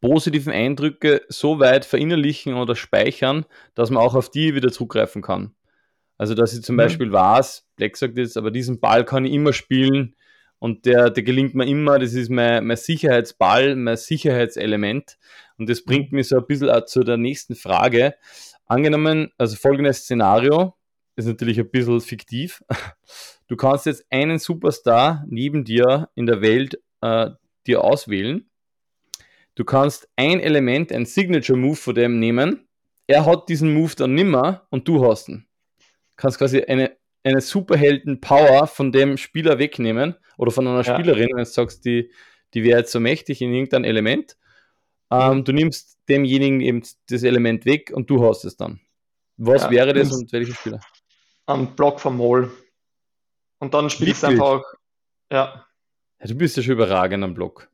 positiven 0.00 0.52
Eindrücke 0.52 1.22
so 1.28 1.58
weit 1.58 1.84
verinnerlichen 1.84 2.54
oder 2.54 2.76
speichern, 2.76 3.44
dass 3.74 3.90
man 3.90 4.02
auch 4.02 4.14
auf 4.14 4.30
die 4.30 4.54
wieder 4.54 4.70
zugreifen 4.70 5.22
kann. 5.22 5.54
Also, 6.18 6.34
dass 6.34 6.52
ich 6.52 6.62
zum 6.62 6.76
mhm. 6.76 6.78
Beispiel 6.78 7.12
weiß, 7.12 7.66
Black 7.76 7.96
sagt 7.96 8.18
jetzt, 8.18 8.36
aber 8.36 8.50
diesen 8.50 8.80
Ball 8.80 9.04
kann 9.04 9.24
ich 9.24 9.32
immer 9.32 9.52
spielen 9.52 10.14
und 10.58 10.84
der, 10.84 11.10
der 11.10 11.22
gelingt 11.22 11.54
mir 11.54 11.66
immer, 11.66 11.98
das 11.98 12.12
ist 12.12 12.28
mein, 12.28 12.66
mein 12.66 12.76
Sicherheitsball, 12.76 13.76
mein 13.76 13.96
Sicherheitselement. 13.96 15.16
Und 15.56 15.70
das 15.70 15.84
bringt 15.84 16.12
mich 16.12 16.28
so 16.28 16.36
ein 16.36 16.46
bisschen 16.46 16.70
auch 16.70 16.84
zu 16.84 17.04
der 17.04 17.16
nächsten 17.16 17.54
Frage. 17.54 18.14
Angenommen, 18.66 19.30
also 19.38 19.56
folgendes 19.56 19.98
Szenario, 19.98 20.74
ist 21.16 21.26
natürlich 21.26 21.58
ein 21.58 21.70
bisschen 21.70 22.00
fiktiv. 22.00 22.62
Du 23.50 23.56
kannst 23.56 23.86
jetzt 23.86 24.04
einen 24.10 24.38
Superstar 24.38 25.24
neben 25.26 25.64
dir 25.64 26.10
in 26.14 26.26
der 26.26 26.42
Welt 26.42 26.78
äh, 27.00 27.30
dir 27.66 27.82
auswählen 27.82 28.48
Du 29.58 29.64
kannst 29.64 30.08
ein 30.14 30.38
Element, 30.38 30.92
ein 30.92 31.04
Signature 31.04 31.58
Move 31.58 31.74
von 31.74 31.92
dem 31.92 32.20
nehmen. 32.20 32.68
Er 33.08 33.26
hat 33.26 33.48
diesen 33.48 33.74
Move 33.74 33.92
dann 33.96 34.14
nimmer 34.14 34.68
und 34.70 34.86
du 34.86 35.04
hast 35.04 35.28
ihn. 35.28 35.47
Du 36.18 36.22
kannst 36.22 36.38
quasi 36.38 36.64
eine, 36.64 36.96
eine 37.22 37.40
Superhelden-Power 37.40 38.66
von 38.66 38.90
dem 38.90 39.16
Spieler 39.16 39.60
wegnehmen 39.60 40.16
oder 40.36 40.50
von 40.50 40.66
einer 40.66 40.82
ja. 40.82 40.94
Spielerin, 40.94 41.28
wenn 41.28 41.44
du 41.44 41.44
sagst, 41.44 41.84
die, 41.84 42.10
die 42.54 42.64
wäre 42.64 42.80
jetzt 42.80 42.90
so 42.90 42.98
mächtig 42.98 43.40
in 43.40 43.54
irgendeinem 43.54 43.84
Element. 43.84 44.36
Ähm, 45.12 45.44
du 45.44 45.52
nimmst 45.52 45.96
demjenigen 46.08 46.60
eben 46.60 46.82
das 47.08 47.22
Element 47.22 47.66
weg 47.66 47.92
und 47.94 48.10
du 48.10 48.26
hast 48.26 48.44
es 48.44 48.56
dann. 48.56 48.80
Was 49.36 49.62
ja, 49.62 49.70
wäre 49.70 49.92
das 49.92 50.10
und 50.10 50.32
welcher 50.32 50.54
Spieler? 50.54 50.80
Am 51.46 51.76
Block 51.76 52.00
vom 52.00 52.16
Mol. 52.16 52.50
Und 53.60 53.72
dann 53.72 53.88
spielst 53.88 54.24
du 54.24 54.26
einfach, 54.26 54.64
ja. 55.30 55.64
ja. 56.18 56.26
Du 56.26 56.34
bist 56.34 56.56
ja 56.56 56.64
schon 56.64 56.72
überragend 56.72 57.22
am 57.22 57.34
Block. 57.34 57.70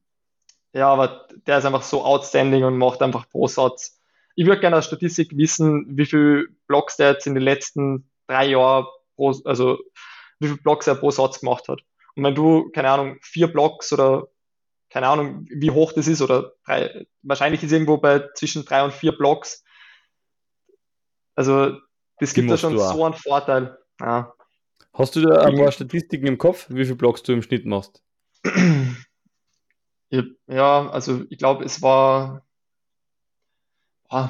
Ja, 0.75 0.89
aber 0.89 1.29
der 1.47 1.59
ist 1.59 1.65
einfach 1.65 1.83
so 1.83 2.05
outstanding 2.05 2.63
und 2.65 2.77
macht 2.77 3.01
einfach 3.01 3.27
pro 3.27 3.49
Satz. 3.49 4.03
Ich 4.35 4.45
würde 4.45 4.61
gerne 4.61 4.77
als 4.77 4.85
Statistik 4.85 5.35
wissen, 5.35 5.97
wie 5.97 6.05
viel 6.05 6.55
Blocks 6.67 6.99
der 6.99 7.13
jetzt 7.13 7.27
in 7.27 7.35
den 7.35 7.43
letzten 7.43 8.11
drei 8.27 8.47
Jahren 8.47 8.87
pro, 9.17 9.35
also 9.45 9.79
wie 10.39 10.49
viel 10.49 10.59
Blocks 10.59 10.87
er 10.87 10.97
pro 10.97 11.11
Satz 11.11 11.41
gemacht 11.41 11.69
hat. 11.69 11.83
Und 12.17 12.25
wenn 12.25 12.35
du, 12.35 12.71
keine 12.71 12.91
Ahnung, 12.91 13.19
vier 13.23 13.49
Blocks 13.49 13.93
oder 13.93 14.29
keine 14.91 15.09
Ahnung, 15.09 15.47
wie 15.51 15.71
hoch 15.73 15.93
das 15.93 16.07
ist, 16.07 16.23
oder 16.23 16.53
drei, 16.65 17.07
wahrscheinlich 17.23 17.63
ist 17.63 17.73
irgendwo 17.73 17.97
bei 17.97 18.29
zwischen 18.35 18.65
drei 18.65 18.85
und 18.85 18.93
vier 18.93 19.13
Blocks. 19.13 19.65
Also, 21.35 21.79
das 22.21 22.33
gibt 22.33 22.49
ja 22.49 22.57
schon 22.57 22.79
so 22.79 23.05
einen 23.05 23.15
Vorteil. 23.15 23.77
Ja. 24.01 24.33
Hast 24.93 25.17
du 25.17 25.23
da 25.23 25.41
ein 25.41 25.57
paar 25.57 25.73
Statistiken 25.73 26.29
im 26.29 26.39
Kopf, 26.39 26.67
wie 26.69 26.85
viele 26.85 26.95
Blocks 26.95 27.25
du 27.25 27.33
im 27.33 27.43
Schnitt 27.43 27.67
machst? 27.67 28.03
Ja, 30.47 30.89
also 30.91 31.25
ich 31.29 31.39
glaube, 31.39 31.65
es 31.65 31.83
war, 31.83 32.47
ah, 34.09 34.29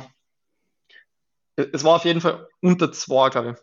es 1.57 1.85
war 1.85 1.97
auf 1.97 2.07
jeden 2.07 2.23
Fall 2.23 2.49
unter 2.63 2.91
zwei, 2.91 3.29
glaube 3.29 3.51
ich. 3.51 3.57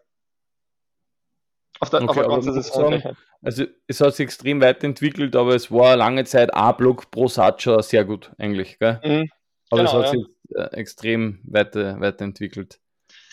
Auf 1.81 1.89
der, 1.89 2.03
okay, 2.03 2.21
auf 2.21 2.45
der 2.45 2.61
sagen, 2.61 3.17
also 3.41 3.65
es 3.87 4.01
hat 4.01 4.13
sich 4.13 4.25
extrem 4.25 4.61
weiterentwickelt, 4.61 5.35
aber 5.35 5.55
es 5.55 5.71
war 5.71 5.95
lange 5.95 6.25
Zeit 6.25 6.53
A-Block 6.53 7.09
pro 7.09 7.27
Satz 7.27 7.63
schon 7.63 7.81
sehr 7.81 8.05
gut 8.05 8.31
eigentlich, 8.37 8.77
gell? 8.77 8.99
Mhm, 9.03 9.31
aber 9.71 9.83
genau, 9.83 9.89
es 9.89 9.93
hat 9.93 10.03
ja. 10.03 10.11
sich 10.11 10.27
äh, 10.55 10.75
extrem 10.77 11.39
weiter, 11.43 11.99
weiterentwickelt. 11.99 12.79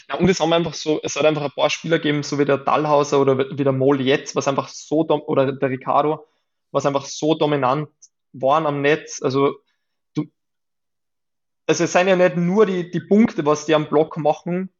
Ja, 0.08 0.14
und 0.14 0.30
es 0.30 0.40
haben 0.40 0.54
einfach 0.54 0.72
so, 0.72 0.98
es 1.02 1.14
hat 1.16 1.26
einfach 1.26 1.42
ein 1.42 1.50
paar 1.50 1.68
Spieler 1.68 1.98
gegeben, 1.98 2.22
so 2.22 2.38
wie 2.38 2.46
der 2.46 2.56
Dallhauser 2.56 3.20
oder 3.20 3.38
wie 3.38 3.64
der 3.64 3.72
Mol 3.72 4.00
jetzt, 4.00 4.34
was 4.34 4.48
einfach 4.48 4.68
so, 4.68 5.00
oder 5.06 5.52
der 5.52 5.68
Ricardo, 5.68 6.26
was 6.70 6.86
einfach 6.86 7.04
so 7.04 7.34
dominant 7.34 7.90
waren 8.32 8.64
am 8.64 8.80
Netz. 8.80 9.20
Also, 9.20 9.58
du, 10.14 10.24
also 11.66 11.84
es 11.84 11.92
sind 11.92 12.08
ja 12.08 12.16
nicht 12.16 12.36
nur 12.36 12.64
die, 12.64 12.90
die 12.90 13.00
Punkte, 13.00 13.44
was 13.44 13.66
die 13.66 13.74
am 13.74 13.90
Block 13.90 14.16
machen, 14.16 14.70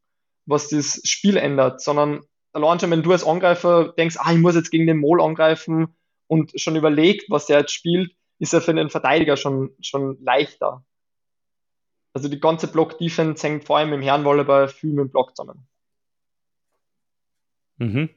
was 0.47 0.69
das 0.71 1.03
Spiel 1.05 1.37
ändert, 1.37 1.83
sondern 1.83 2.23
allein 2.63 2.81
schon, 2.81 2.91
wenn 2.91 3.03
du 3.03 3.13
als 3.13 3.25
Angreifer 3.25 3.93
denkst, 3.97 4.17
ah, 4.19 4.33
ich 4.33 4.39
muss 4.39 4.55
jetzt 4.55 4.71
gegen 4.71 4.87
den 4.87 4.99
Mol 4.99 5.21
angreifen 5.21 5.95
und 6.27 6.59
schon 6.61 6.77
überlegt, 6.77 7.31
was 7.31 7.47
der 7.47 7.61
jetzt 7.61 7.73
spielt, 7.73 8.13
ist 8.39 8.55
er 8.55 8.61
für 8.61 8.75
den 8.75 8.91
Verteidiger 8.91 9.37
schon, 9.37 9.71
schon 9.81 10.19
leichter. 10.23 10.85
Also 12.13 12.29
die 12.29 12.41
ganze 12.41 12.69
Block-Defense 12.69 13.47
hängt 13.47 13.65
vor 13.65 13.79
allem 13.79 13.93
im 13.93 14.03
Herrenvolleyball 14.03 14.69
viel 14.69 14.91
mit 14.91 15.07
dem 15.07 15.11
Block 15.11 15.37
zusammen. 15.37 15.67
Mhm. 17.79 18.11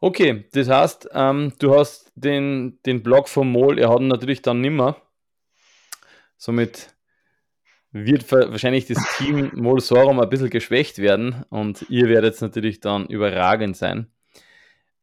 Okay, 0.00 0.44
das 0.52 0.68
heißt, 0.68 1.10
ähm, 1.12 1.52
du 1.58 1.74
hast 1.74 2.12
den, 2.14 2.78
den 2.86 3.02
Block 3.02 3.28
vom 3.28 3.50
Mol, 3.50 3.78
er 3.78 3.90
hat 3.90 4.00
ihn 4.00 4.08
natürlich 4.08 4.42
dann 4.42 4.60
nimmer. 4.60 4.96
Somit 6.36 6.94
wird 7.92 8.30
wahrscheinlich 8.30 8.86
das 8.86 8.98
Team 9.16 9.50
Mol 9.54 9.80
Sorum 9.80 10.20
ein 10.20 10.28
bisschen 10.28 10.50
geschwächt 10.50 10.98
werden 10.98 11.44
und 11.48 11.86
ihr 11.88 12.08
werdet 12.08 12.40
natürlich 12.40 12.80
dann 12.80 13.06
überragend 13.06 13.76
sein. 13.76 14.08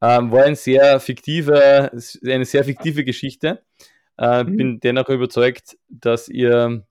Ähm, 0.02 0.32
war 0.32 0.44
ein 0.44 0.56
sehr 0.56 1.00
fiktive, 1.00 1.92
eine 2.24 2.46
sehr 2.46 2.64
fiktive 2.64 3.04
Geschichte. 3.04 3.64
Äh, 4.18 4.44
mhm. 4.44 4.58
Bin 4.58 4.80
dennoch 4.80 5.10
überzeugt, 5.10 5.78
dass 5.90 6.30
ihr 6.30 6.86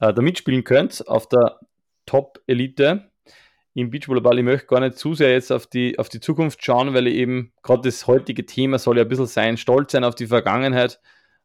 äh, 0.00 0.12
da 0.12 0.22
mitspielen 0.22 0.64
könnt 0.64 1.06
auf 1.06 1.28
der 1.28 1.60
Top-Elite 2.06 3.10
im 3.74 3.90
Beachvolleyball. 3.90 4.38
Ich 4.38 4.44
möchte 4.44 4.66
gar 4.66 4.80
nicht 4.80 4.98
zu 4.98 5.14
sehr 5.14 5.30
jetzt 5.30 5.52
auf 5.52 5.66
die, 5.66 5.98
auf 5.98 6.08
die 6.08 6.20
Zukunft 6.20 6.64
schauen, 6.64 6.92
weil 6.92 7.06
ich 7.06 7.14
eben 7.14 7.52
gerade 7.62 7.82
das 7.82 8.06
heutige 8.06 8.46
Thema 8.46 8.78
soll 8.78 8.96
ja 8.96 9.04
ein 9.04 9.08
bisschen 9.08 9.26
sein, 9.26 9.56
stolz 9.56 9.92
sein 9.92 10.04
auf 10.04 10.14
die 10.14 10.26
Vergangenheit, 10.26 11.00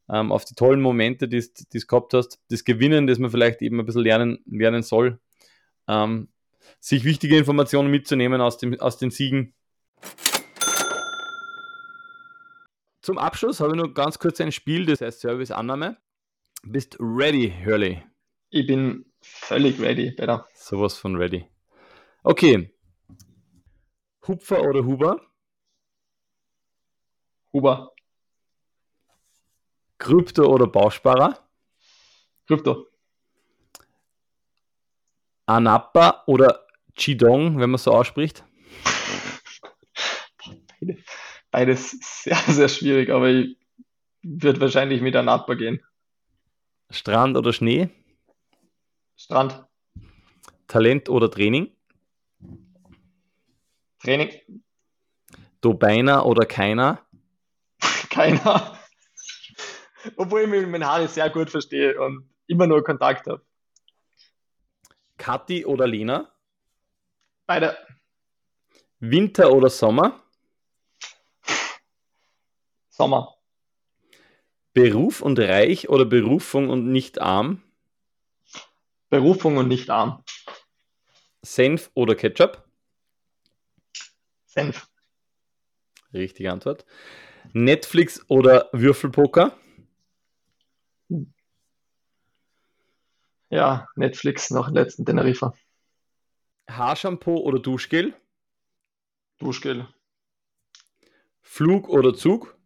ähm, 0.10 0.32
auf 0.32 0.46
die 0.46 0.56
tollen 0.56 0.82
Momente, 0.82 1.28
die 1.28 1.42
du 1.42 1.80
gehabt 1.80 2.14
hast, 2.14 2.40
das 2.50 2.64
Gewinnen, 2.64 3.08
das 3.08 3.20
man 3.20 3.32
vielleicht 3.32 3.62
eben 3.62 3.80
ein 3.80 3.86
bisschen 3.86 4.04
lernen, 4.04 4.40
lernen 4.46 4.84
soll, 4.84 5.20
ähm, 5.88 6.30
sich 6.80 7.04
wichtige 7.04 7.38
Informationen 7.38 7.90
mitzunehmen 7.90 8.42
aus, 8.42 8.58
dem, 8.58 8.80
aus 8.80 8.98
den 8.98 9.12
Siegen. 9.12 9.54
Zum 13.02 13.18
Abschluss 13.18 13.60
habe 13.60 13.76
ich 13.76 13.82
noch 13.82 13.94
ganz 13.94 14.18
kurz 14.18 14.42
ein 14.42 14.52
Spiel, 14.52 14.86
das 14.86 15.02
heißt 15.02 15.22
Service-Annahme. 15.22 15.98
Bist 16.64 16.98
ready, 17.00 17.54
Hurley? 17.64 18.02
Ich 18.50 18.66
bin 18.66 19.06
völlig 19.22 19.80
ready, 19.80 20.12
Peter. 20.12 20.48
Sowas 20.56 20.98
von 20.98 21.16
ready. 21.16 21.46
Okay. 22.24 22.72
Hupfer 24.28 24.64
oder 24.64 24.84
Huber? 24.84 25.22
Huber. 27.54 27.95
Krypto 29.98 30.46
oder 30.46 30.68
Bausparer? 30.68 31.40
Krypto. 32.48 32.88
Anappa 35.46 36.24
oder 36.28 36.66
Chidong, 36.96 37.60
wenn 37.60 37.70
man 37.70 37.78
so 37.78 37.92
ausspricht? 37.92 38.44
Beide, 40.80 40.98
beides 41.52 41.98
sehr, 42.24 42.38
sehr 42.48 42.70
schwierig, 42.70 43.10
aber 43.10 43.30
ich 43.30 43.58
würde 44.24 44.62
wahrscheinlich 44.62 45.02
mit 45.02 45.16
Anappa 45.16 45.54
gehen. 45.54 45.82
Strand 46.90 47.38
oder 47.38 47.54
Schnee? 47.54 47.90
Strand. 49.16 49.66
Talent 50.68 51.10
oder 51.10 51.30
Training? 51.30 51.72
Training. 54.00 54.30
Dobeiner 55.62 56.26
oder 56.26 56.46
keiner? 56.46 57.06
keiner. 58.10 58.75
Obwohl 60.18 60.42
ich 60.42 60.48
mich 60.48 60.68
mit 60.68 60.84
Harry 60.84 61.08
sehr 61.08 61.30
gut 61.30 61.50
verstehe 61.50 62.00
und 62.00 62.30
immer 62.48 62.68
nur 62.68 62.84
Kontakt 62.84 63.28
habe. 63.28 63.44
Kathi 65.18 65.66
oder 65.66 65.88
Lena? 65.88 66.32
Beide. 67.46 67.78
Winter 69.00 69.52
oder 69.52 69.70
Sommer? 69.70 70.22
Sommer. 72.90 73.36
Beruf 74.74 75.22
und 75.22 75.40
reich 75.40 75.90
oder 75.90 76.06
Berufung 76.06 76.70
und 76.70 76.92
nicht 76.92 77.22
arm? 77.22 77.62
Berufung 79.10 79.58
und 79.58 79.68
nicht 79.68 79.90
arm. 79.90 80.24
Senf 81.42 81.92
oder 81.94 82.16
Ketchup? 82.16 82.68
Senf. 84.46 84.88
Richtige 86.14 86.52
Antwort. 86.52 86.86
Netflix 87.54 88.22
oder 88.28 88.70
Würfelpoker? 88.74 89.58
Ja, 93.56 93.88
Netflix 93.96 94.52
nach 94.52 94.70
letzten 94.70 95.06
Teneriffa. 95.06 95.54
Haarshampoo 96.70 97.38
oder 97.38 97.58
Duschgel? 97.58 98.14
Duschgel. 99.38 99.88
Flug 101.42 101.88
oder 101.88 102.14
Zug? 102.14 102.58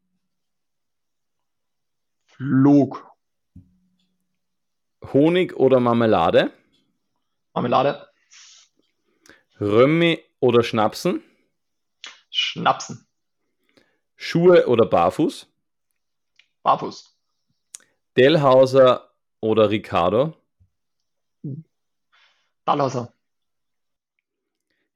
Flug. 2.26 3.08
Honig 5.14 5.56
oder 5.58 5.80
Marmelade? 5.80 6.52
Marmelade. 7.54 8.10
Römmi 9.62 10.24
oder 10.40 10.64
Schnapsen? 10.64 11.22
Schnapsen. 12.32 13.08
Schuhe 14.16 14.66
oder 14.66 14.88
Barfuß? 14.88 15.46
Barfuß. 16.64 17.16
Delhauser 18.18 19.14
oder 19.40 19.70
Ricardo? 19.70 20.36
Dallhauser. 22.70 23.12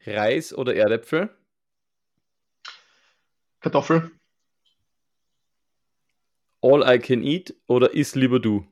Reis 0.05 0.53
oder 0.53 0.76
Erdäpfel? 0.76 1.36
Kartoffel. 3.61 4.11
All 6.61 6.84
I 6.84 6.99
can 6.99 7.24
eat 7.24 7.55
oder 7.65 7.91
is 7.95 8.13
lieber 8.13 8.39
du? 8.39 8.67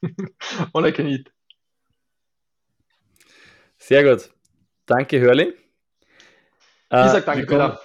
All 0.72 0.86
I 0.86 0.92
can 0.92 1.06
eat. 1.06 1.30
Sehr 3.76 4.02
gut. 4.02 4.30
Danke, 4.86 5.20
Hörli. 5.20 5.48
Ich 5.48 5.56
sag 6.88 7.26
danke, 7.26 7.44
Peter. 7.44 7.82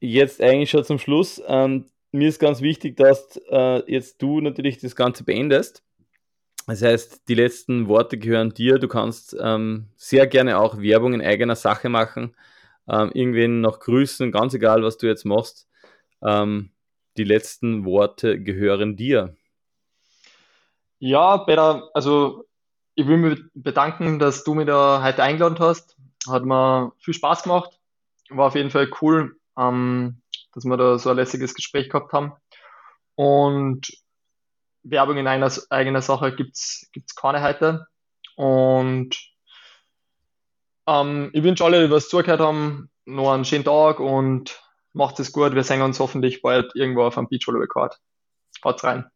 Jetzt 0.00 0.40
eigentlich 0.40 0.70
schon 0.70 0.84
zum 0.84 0.98
Schluss. 0.98 1.42
Ähm, 1.46 1.90
mir 2.12 2.30
ist 2.30 2.38
ganz 2.38 2.62
wichtig, 2.62 2.96
dass 2.96 3.36
äh, 3.50 3.92
jetzt 3.92 4.22
du 4.22 4.40
natürlich 4.40 4.78
das 4.78 4.96
Ganze 4.96 5.22
beendest. 5.24 5.82
Das 6.66 6.82
heißt, 6.82 7.28
die 7.28 7.34
letzten 7.34 7.88
Worte 7.88 8.18
gehören 8.18 8.54
dir. 8.54 8.78
Du 8.78 8.88
kannst 8.88 9.36
ähm, 9.38 9.88
sehr 9.96 10.26
gerne 10.26 10.58
auch 10.58 10.78
Werbung 10.78 11.12
in 11.12 11.20
eigener 11.20 11.56
Sache 11.56 11.88
machen, 11.88 12.34
ähm, 12.88 13.10
irgendwen 13.12 13.60
noch 13.60 13.80
grüßen, 13.80 14.32
ganz 14.32 14.54
egal, 14.54 14.82
was 14.82 14.96
du 14.96 15.06
jetzt 15.06 15.24
machst. 15.24 15.68
Ähm, 16.22 16.70
die 17.16 17.24
letzten 17.24 17.84
Worte 17.84 18.40
gehören 18.40 18.96
dir. 18.96 19.36
Ja, 20.98 21.38
Peter, 21.38 21.90
also 21.92 22.46
ich 22.94 23.06
will 23.06 23.18
mich 23.18 23.40
bedanken, 23.54 24.18
dass 24.18 24.44
du 24.44 24.54
mich 24.54 24.66
da 24.66 25.02
heute 25.02 25.22
eingeladen 25.22 25.58
hast. 25.58 25.96
Hat 26.26 26.44
mir 26.44 26.92
viel 26.98 27.12
Spaß 27.14 27.42
gemacht. 27.42 27.78
War 28.30 28.46
auf 28.46 28.54
jeden 28.54 28.70
Fall 28.70 28.88
cool, 29.02 29.36
ähm, 29.58 30.22
dass 30.54 30.64
wir 30.64 30.76
da 30.78 30.98
so 30.98 31.10
ein 31.10 31.16
lässiges 31.16 31.54
Gespräch 31.54 31.90
gehabt 31.90 32.12
haben. 32.12 32.32
Und 33.16 33.92
Werbung 34.84 35.16
in 35.16 35.26
einer 35.26 35.50
eigener 35.70 36.02
Sache 36.02 36.34
gibt's 36.34 36.88
gibt's 36.92 37.14
keine 37.14 37.42
heute. 37.42 37.86
Und 38.36 39.16
ähm, 40.86 41.30
ich 41.32 41.42
wünsche 41.42 41.64
alle, 41.64 41.86
die 41.86 41.90
was 41.90 42.08
zugehört 42.08 42.40
haben, 42.40 42.90
noch 43.06 43.32
einen 43.32 43.44
schönen 43.44 43.64
Tag 43.64 44.00
und 44.00 44.62
macht 44.92 45.18
es 45.20 45.32
gut. 45.32 45.54
Wir 45.54 45.64
sehen 45.64 45.82
uns 45.82 45.98
hoffentlich 46.00 46.42
bald 46.42 46.74
irgendwo 46.74 47.02
auf 47.02 47.18
einem 47.18 47.28
Beachvolleyball-Court. 47.28 47.98
Haut's 48.64 48.84
rein. 48.84 49.10